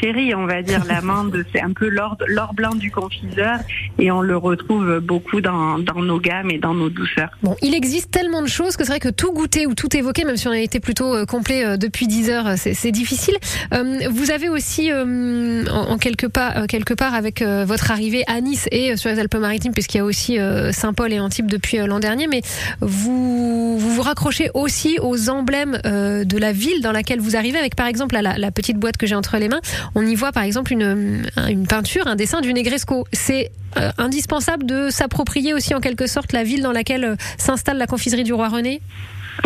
chéri, 0.00 0.34
on 0.34 0.46
va 0.46 0.62
dire. 0.62 0.84
L'amande, 0.86 1.44
c'est 1.52 1.60
un 1.60 1.72
peu 1.72 1.88
l'or, 1.88 2.16
blanc 2.54 2.74
du 2.74 2.90
confiseur 2.90 3.58
et 3.98 4.10
on 4.10 4.20
le 4.20 4.36
retrouve 4.36 5.00
beaucoup 5.00 5.40
dans, 5.40 5.78
dans 5.78 6.00
nos 6.02 6.20
gammes 6.20 6.50
et 6.50 6.58
dans 6.58 6.74
nos 6.74 6.90
douceurs. 6.90 7.30
Bon, 7.42 7.56
il 7.62 7.74
existe 7.74 8.10
tellement 8.10 8.42
de 8.42 8.48
choses 8.48 8.76
que 8.76 8.84
c'est 8.84 8.92
vrai 8.92 9.00
que 9.00 9.08
tout 9.08 9.32
goûter 9.32 9.66
ou 9.66 9.74
tout 9.74 9.94
évoquer, 9.96 10.24
même 10.24 10.36
si 10.36 10.48
on 10.48 10.52
a 10.52 10.58
été 10.58 10.80
plutôt 10.80 11.24
complet 11.26 11.78
depuis 11.78 12.06
10 12.06 12.30
heures, 12.30 12.54
c'est 12.56 12.74
c'est 12.74 12.92
difficile. 13.04 13.36
Euh, 13.74 14.08
vous 14.10 14.30
avez 14.30 14.48
aussi, 14.48 14.90
euh, 14.90 15.64
en, 15.70 15.92
en 15.92 15.98
quelque, 15.98 16.26
part, 16.26 16.56
euh, 16.56 16.66
quelque 16.66 16.94
part, 16.94 17.14
avec 17.14 17.42
votre 17.42 17.90
arrivée 17.90 18.24
à 18.26 18.40
Nice 18.40 18.66
et 18.72 18.96
sur 18.96 19.10
les 19.10 19.18
Alpes-Maritimes, 19.18 19.72
puisqu'il 19.72 19.98
y 19.98 20.00
a 20.00 20.04
aussi 20.04 20.38
Saint-Paul 20.70 21.12
et 21.12 21.20
Antibes 21.20 21.46
depuis 21.46 21.78
l'an 21.78 22.00
dernier, 22.00 22.26
mais 22.26 22.40
vous, 22.80 23.78
vous 23.78 24.02
raccrochez 24.02 24.50
aussi 24.54 24.98
aux 25.02 25.28
emblèmes 25.28 25.78
de 25.84 26.38
la 26.38 26.52
ville 26.52 26.80
dans 26.80 26.92
laquelle 26.92 27.20
vous 27.20 27.36
arrivez, 27.36 27.58
avec 27.58 27.74
par 27.74 27.86
exemple 27.86 28.16
la, 28.20 28.50
petite 28.50 28.78
boîte 28.78 28.96
que 28.96 29.06
j'ai 29.06 29.14
entre 29.14 29.36
les 29.36 29.48
mains, 29.48 29.60
on 29.94 30.06
y 30.06 30.14
voit 30.14 30.32
par 30.32 30.44
exemple 30.44 30.72
une, 30.72 31.26
peinture, 31.68 32.06
un 32.06 32.16
dessin 32.16 32.40
du 32.40 32.54
Negresco. 32.54 33.04
C'est 33.12 33.50
indispensable 33.98 34.64
de 34.64 34.88
s'approprier 34.90 35.52
aussi 35.52 35.74
en 35.74 35.80
quelque 35.80 36.06
sorte 36.06 36.32
la 36.32 36.44
ville 36.44 36.62
dans 36.62 36.72
laquelle 36.72 37.16
s'installe 37.36 37.76
la 37.76 37.86
confiserie 37.86 38.24
du 38.24 38.32
roi 38.32 38.48
René? 38.48 38.80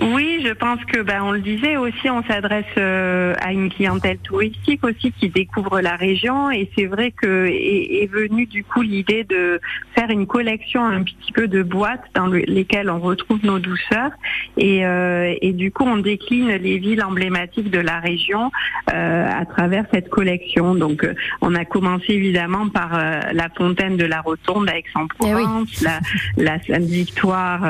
Oui, 0.03 0.43
je 0.45 0.53
pense 0.53 0.85
que 0.85 1.01
ben 1.01 1.23
on 1.23 1.33
le 1.33 1.41
disait 1.41 1.77
aussi, 1.77 2.11
on 2.11 2.23
s'adresse 2.25 2.65
euh, 2.77 3.35
à 3.41 3.53
une 3.53 3.71
clientèle 3.71 4.19
touristique 4.19 4.85
aussi 4.85 5.13
qui 5.13 5.29
découvre 5.29 5.81
la 5.81 5.97
région. 5.97 6.51
Et 6.51 6.71
c'est 6.77 6.87
vrai 6.87 7.11
que 7.11 7.47
est, 7.47 8.03
est 8.03 8.07
venue 8.11 8.47
du 8.47 8.65
coup 8.65 8.83
l'idée 8.83 9.25
de 9.25 9.61
faire 9.95 10.11
une 10.11 10.27
collection 10.27 10.85
un 10.85 11.03
petit 11.03 11.33
peu 11.33 11.49
de 11.49 11.63
boîtes 11.63 12.05
dans 12.15 12.27
le- 12.27 12.41
lesquelles 12.41 12.91
on 12.91 12.99
retrouve 13.01 13.41
nos 13.45 13.59
douceurs. 13.59 14.11
Et, 14.57 14.85
euh, 14.87 15.35
et 15.41 15.53
du 15.53 15.71
coup 15.73 15.85
on 15.85 15.97
décline 15.97 16.51
les 16.57 16.79
villes 16.79 17.03
emblématiques 17.03 17.71
de 17.71 17.81
la 17.81 17.99
région 17.99 18.51
euh, 18.93 19.29
à 19.31 19.47
travers 19.47 19.85
cette 19.93 20.11
collection. 20.11 20.75
Donc 20.75 21.07
on 21.41 21.55
a 21.55 21.65
commencé 21.65 22.13
évidemment 22.13 22.69
par 22.69 22.91
la 23.33 23.49
fontaine 23.57 23.97
de 23.97 24.05
la 24.05 24.21
Rotonde 24.21 24.69
à 24.69 24.77
Aix-en-Provence, 24.79 25.83
la, 25.83 25.99
la 26.37 26.59
Sainte-Victoire 26.65 27.61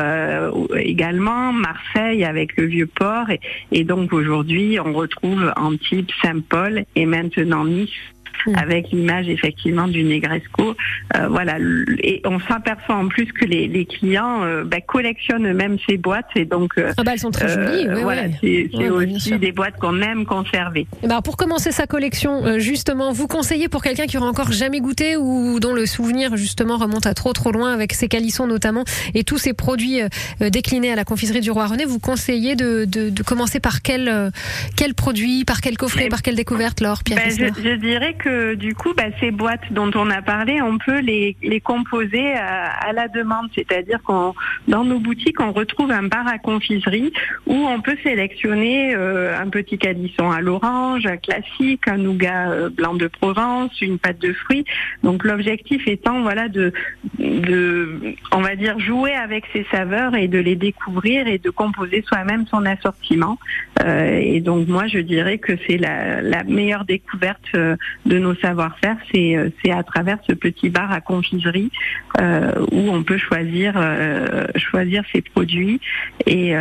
également, 0.76 1.52
Marseille 1.52 2.07
avec 2.08 2.56
le 2.56 2.64
Vieux-Port 2.64 3.30
et, 3.30 3.40
et 3.72 3.84
donc 3.84 4.12
aujourd'hui 4.12 4.78
on 4.80 4.92
retrouve 4.92 5.52
Antibes, 5.56 6.10
Saint-Paul 6.22 6.84
et 6.96 7.06
maintenant 7.06 7.64
Nice 7.64 7.90
avec 8.54 8.90
l'image 8.90 9.28
effectivement 9.28 9.88
du 9.88 10.04
Negresco. 10.04 10.74
Euh, 11.16 11.28
voilà, 11.28 11.56
et 12.02 12.20
on 12.24 12.40
s'aperçoit 12.40 12.96
en 12.96 13.08
plus 13.08 13.26
que 13.32 13.44
les, 13.44 13.68
les 13.68 13.86
clients 13.86 14.42
euh, 14.42 14.64
bah, 14.64 14.80
collectionnent 14.80 15.46
eux-mêmes 15.46 15.78
ces 15.88 15.96
boîtes 15.96 16.28
et 16.36 16.44
donc 16.44 16.72
euh, 16.78 16.92
Ah 16.96 17.02
bah, 17.02 17.12
elles 17.14 17.18
sont 17.18 17.30
très 17.30 17.48
jolies, 17.48 17.86
oui, 17.88 18.02
voilà, 18.02 18.22
oui. 18.42 18.68
c'est 18.70 18.78
Ouais, 18.78 18.90
ouais, 18.90 19.14
aussi 19.14 19.38
des 19.38 19.52
boîtes 19.52 19.78
qu'on 19.78 20.00
aime 20.00 20.24
conserver. 20.24 20.86
Eh 21.02 21.08
ben, 21.08 21.20
pour 21.22 21.36
commencer 21.36 21.72
sa 21.72 21.86
collection, 21.86 22.44
euh, 22.44 22.58
justement, 22.58 23.12
vous 23.12 23.26
conseillez 23.26 23.68
pour 23.68 23.82
quelqu'un 23.82 24.06
qui 24.06 24.16
aura 24.18 24.28
encore 24.28 24.52
jamais 24.52 24.80
goûté 24.80 25.16
ou 25.16 25.60
dont 25.60 25.72
le 25.72 25.86
souvenir 25.86 26.36
justement 26.36 26.76
remonte 26.76 27.06
à 27.06 27.14
trop 27.14 27.32
trop 27.32 27.52
loin 27.52 27.72
avec 27.72 27.92
ses 27.92 28.08
calissons 28.08 28.46
notamment 28.46 28.84
et 29.14 29.24
tous 29.24 29.38
ces 29.38 29.52
produits 29.52 30.02
euh, 30.02 30.08
euh, 30.42 30.50
déclinés 30.50 30.92
à 30.92 30.96
la 30.96 31.04
confiserie 31.04 31.40
du 31.40 31.50
Roi 31.50 31.66
René, 31.66 31.84
vous 31.84 31.98
conseillez 31.98 32.56
de, 32.56 32.84
de, 32.84 33.10
de 33.10 33.22
commencer 33.22 33.60
par 33.60 33.82
quel 33.82 34.08
euh, 34.08 34.30
quel 34.76 34.94
produit, 34.94 35.44
par 35.44 35.60
quel 35.60 35.76
coffret, 35.76 36.08
par 36.08 36.22
quelle 36.22 36.36
découverte, 36.36 36.80
Laure 36.80 37.02
Pierre 37.04 37.20
Ben, 37.24 37.52
je 37.62 37.74
dirais 37.76 38.14
que 38.14 38.27
du 38.54 38.74
coup, 38.74 38.94
ben, 38.94 39.12
ces 39.20 39.30
boîtes 39.30 39.72
dont 39.72 39.90
on 39.94 40.10
a 40.10 40.22
parlé, 40.22 40.60
on 40.62 40.78
peut 40.78 41.00
les, 41.00 41.36
composer 41.64 42.32
à, 42.34 42.66
à 42.66 42.92
la 42.92 43.08
demande, 43.08 43.48
c'est-à-dire 43.54 44.00
qu'on 44.02 44.34
dans 44.66 44.84
nos 44.84 44.98
boutiques, 44.98 45.40
on 45.40 45.52
retrouve 45.52 45.90
un 45.90 46.04
bar 46.04 46.26
à 46.26 46.38
confiserie 46.38 47.12
où 47.46 47.54
on 47.54 47.80
peut 47.80 47.96
sélectionner 48.02 48.94
euh, 48.94 49.38
un 49.38 49.48
petit 49.48 49.78
calisson 49.78 50.30
à 50.30 50.40
l'orange, 50.40 51.06
un 51.06 51.16
classique, 51.16 51.88
un 51.88 51.98
nougat 51.98 52.50
euh, 52.50 52.68
blanc 52.68 52.94
de 52.94 53.06
Provence, 53.06 53.80
une 53.80 53.98
pâte 53.98 54.18
de 54.18 54.32
fruits. 54.32 54.64
Donc 55.02 55.24
l'objectif 55.24 55.86
étant, 55.86 56.22
voilà, 56.22 56.48
de, 56.48 56.72
de, 57.18 58.14
on 58.32 58.40
va 58.40 58.56
dire, 58.56 58.78
jouer 58.78 59.14
avec 59.14 59.44
ces 59.52 59.66
saveurs 59.70 60.14
et 60.14 60.28
de 60.28 60.38
les 60.38 60.56
découvrir 60.56 61.26
et 61.26 61.38
de 61.38 61.50
composer 61.50 62.04
soi-même 62.06 62.46
son 62.46 62.64
assortiment. 62.66 63.38
Euh, 63.82 64.18
et 64.22 64.40
donc 64.40 64.68
moi, 64.68 64.86
je 64.86 64.98
dirais 64.98 65.38
que 65.38 65.52
c'est 65.66 65.78
la, 65.78 66.20
la 66.20 66.44
meilleure 66.44 66.84
découverte 66.84 67.44
euh, 67.54 67.76
nos 68.18 68.34
savoir-faire, 68.34 68.96
c'est 69.12 69.36
euh, 69.36 69.50
c'est 69.62 69.70
à 69.70 69.82
travers 69.82 70.18
ce 70.26 70.32
petit 70.32 70.68
bar 70.68 70.90
à 70.92 71.00
confiserie 71.00 71.70
euh, 72.20 72.52
où 72.72 72.90
on 72.90 73.02
peut 73.02 73.18
choisir 73.18 73.74
euh, 73.76 74.46
choisir 74.56 75.02
ses 75.12 75.22
produits 75.22 75.80
et, 76.26 76.54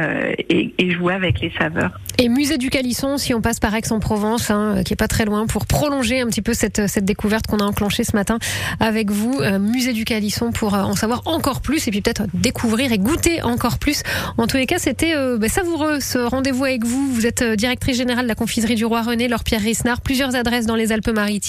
et, 0.49 0.91
jouer 0.91 1.13
avec 1.13 1.41
les 1.41 1.51
saveurs. 1.57 1.99
Et 2.17 2.29
musée 2.29 2.57
du 2.57 2.69
Calisson, 2.69 3.17
si 3.17 3.33
on 3.33 3.41
passe 3.41 3.59
par 3.59 3.75
Aix-en-Provence, 3.75 4.49
hein, 4.49 4.81
qui 4.85 4.93
est 4.93 4.97
pas 4.97 5.07
très 5.07 5.25
loin, 5.25 5.45
pour 5.45 5.65
prolonger 5.65 6.21
un 6.21 6.27
petit 6.27 6.41
peu 6.41 6.53
cette, 6.53 6.87
cette 6.87 7.05
découverte 7.05 7.47
qu'on 7.47 7.57
a 7.57 7.63
enclenchée 7.63 8.03
ce 8.03 8.15
matin 8.15 8.39
avec 8.79 9.11
vous, 9.11 9.41
musée 9.59 9.93
du 9.93 10.05
Calisson, 10.05 10.51
pour 10.51 10.73
en 10.73 10.95
savoir 10.95 11.21
encore 11.25 11.61
plus 11.61 11.87
et 11.87 11.91
puis 11.91 12.01
peut-être 12.01 12.23
découvrir 12.33 12.91
et 12.91 12.97
goûter 12.97 13.41
encore 13.41 13.77
plus. 13.77 14.03
En 14.37 14.47
tous 14.47 14.57
les 14.57 14.65
cas, 14.65 14.79
c'était 14.79 15.13
bah, 15.37 15.49
savoureux 15.49 15.99
ce 15.99 16.17
rendez-vous 16.17 16.65
avec 16.65 16.85
vous. 16.85 17.11
Vous 17.11 17.25
êtes 17.25 17.43
directrice 17.43 17.97
générale 17.97 18.23
de 18.23 18.29
la 18.29 18.35
confiserie 18.35 18.75
du 18.75 18.85
Roi 18.85 19.01
René, 19.01 19.27
Laure 19.27 19.43
Pierre 19.43 19.61
Risnard, 19.61 20.01
plusieurs 20.01 20.35
adresses 20.35 20.65
dans 20.65 20.75
les 20.75 20.91
Alpes-Maritimes, 20.91 21.46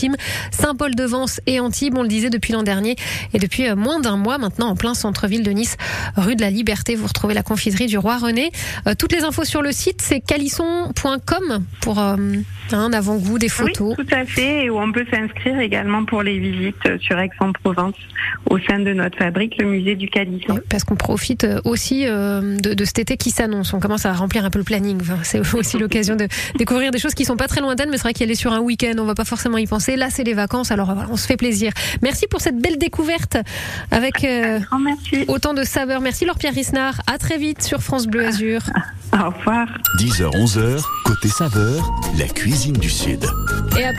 Saint-Paul-de-Vence 0.51 1.40
et 1.46 1.61
Antibes, 1.61 1.96
on 1.96 2.03
le 2.03 2.09
disait 2.09 2.30
depuis 2.30 2.53
l'an 2.53 2.62
dernier, 2.62 2.96
et 3.34 3.38
depuis 3.38 3.68
euh, 3.68 3.76
moins 3.76 4.01
d'un 4.01 4.16
mois 4.16 4.38
maintenant 4.38 4.68
en 4.68 4.76
plein 4.76 4.94
centre-ville 4.94 5.42
de 5.42 5.51
Nice, 5.51 5.76
rue 6.16 6.36
de 6.36 6.42
la 6.42 6.51
Liberté, 6.51 6.94
vous 6.94 7.07
retrouvez 7.07 7.34
la 7.34 7.42
confiserie 7.42 7.86
du 7.86 7.99
Roi 7.99 8.18
René. 8.18 8.51
Euh, 8.86 8.94
toutes 8.99 9.12
les 9.12 9.24
infos 9.24 9.44
sur 9.44 9.62
le 9.62 9.72
site, 9.72 10.01
c'est 10.03 10.20
calisson.com 10.20 11.64
pour 11.80 11.99
euh, 11.99 12.16
un 12.72 12.92
avant-goût, 12.92 13.38
des 13.38 13.49
photos. 13.49 13.96
Oui, 13.99 14.05
tout 14.05 14.14
à 14.14 14.24
fait, 14.24 14.64
et 14.64 14.70
où 14.70 14.78
on 14.78 14.92
peut 14.92 15.07
s'inscrire 15.11 15.59
également 15.61 16.05
pour 16.05 16.22
les 16.22 16.38
visites 16.38 16.99
sur 17.01 17.18
Aix-en-Provence 17.18 17.94
au 18.51 18.59
sein 18.59 18.78
de 18.78 18.92
notre 18.92 19.18
fabrique, 19.18 19.57
le 19.59 19.66
musée 19.66 19.94
du 19.94 20.09
Calisson. 20.09 20.59
Parce 20.68 20.84
qu'on 20.84 20.96
profite 20.96 21.46
aussi 21.64 22.07
euh, 22.07 22.57
de, 22.59 22.74
de 22.74 22.84
cet 22.84 22.99
été 22.99 23.16
qui 23.16 23.30
s'annonce. 23.30 23.72
On 23.72 23.80
commence 23.80 24.07
à 24.07 24.12
remplir 24.12 24.44
un 24.44 24.51
peu 24.51 24.59
le 24.59 24.64
planning. 24.64 24.99
Enfin, 25.01 25.18
c'est 25.22 25.40
aussi 25.55 25.78
l'occasion 25.78 26.16
de 26.16 26.28
découvrir 26.57 26.90
des 26.90 26.99
choses 26.99 27.14
qui 27.14 27.24
sont 27.24 27.36
pas 27.36 27.49
très 27.49 27.61
lointaines, 27.61 27.90
mais 27.90 27.96
c'est 27.96 28.05
vrai 28.05 28.12
qu'y 28.12 28.22
aller 28.22 28.34
sur 28.34 28.53
un 28.53 28.61
week-end, 28.61 28.94
on 28.99 29.05
va 29.05 29.14
pas 29.14 29.24
forcément 29.24 29.59
y 29.59 29.66
penser. 29.66 29.88
Là, 29.97 30.09
c'est 30.11 30.24
les 30.24 30.34
vacances, 30.34 30.70
alors 30.70 30.93
voilà, 30.95 31.09
on 31.11 31.16
se 31.16 31.26
fait 31.26 31.36
plaisir. 31.36 31.72
Merci 32.03 32.26
pour 32.26 32.41
cette 32.41 32.59
belle 32.59 32.78
découverte 32.78 33.36
avec 33.91 34.24
euh, 34.24 34.61
autant 35.28 35.55
de 35.55 35.64
saveurs. 35.64 36.01
Merci 36.01 36.24
Laure 36.24 36.39
Pierre 36.39 36.55
Risnard. 36.55 37.01
À 37.07 37.18
très 37.18 37.39
vite 37.39 37.62
sur 37.62 37.82
France 37.82 38.07
Bleu 38.07 38.26
Azur. 38.26 38.61
Au 39.12 39.30
revoir. 39.30 39.66
10h, 39.99 40.30
11h, 40.36 40.82
côté 41.05 41.28
saveur, 41.28 41.91
la 42.18 42.26
cuisine 42.26 42.76
du 42.76 42.91
Sud. 42.91 43.24
Et 43.78 43.84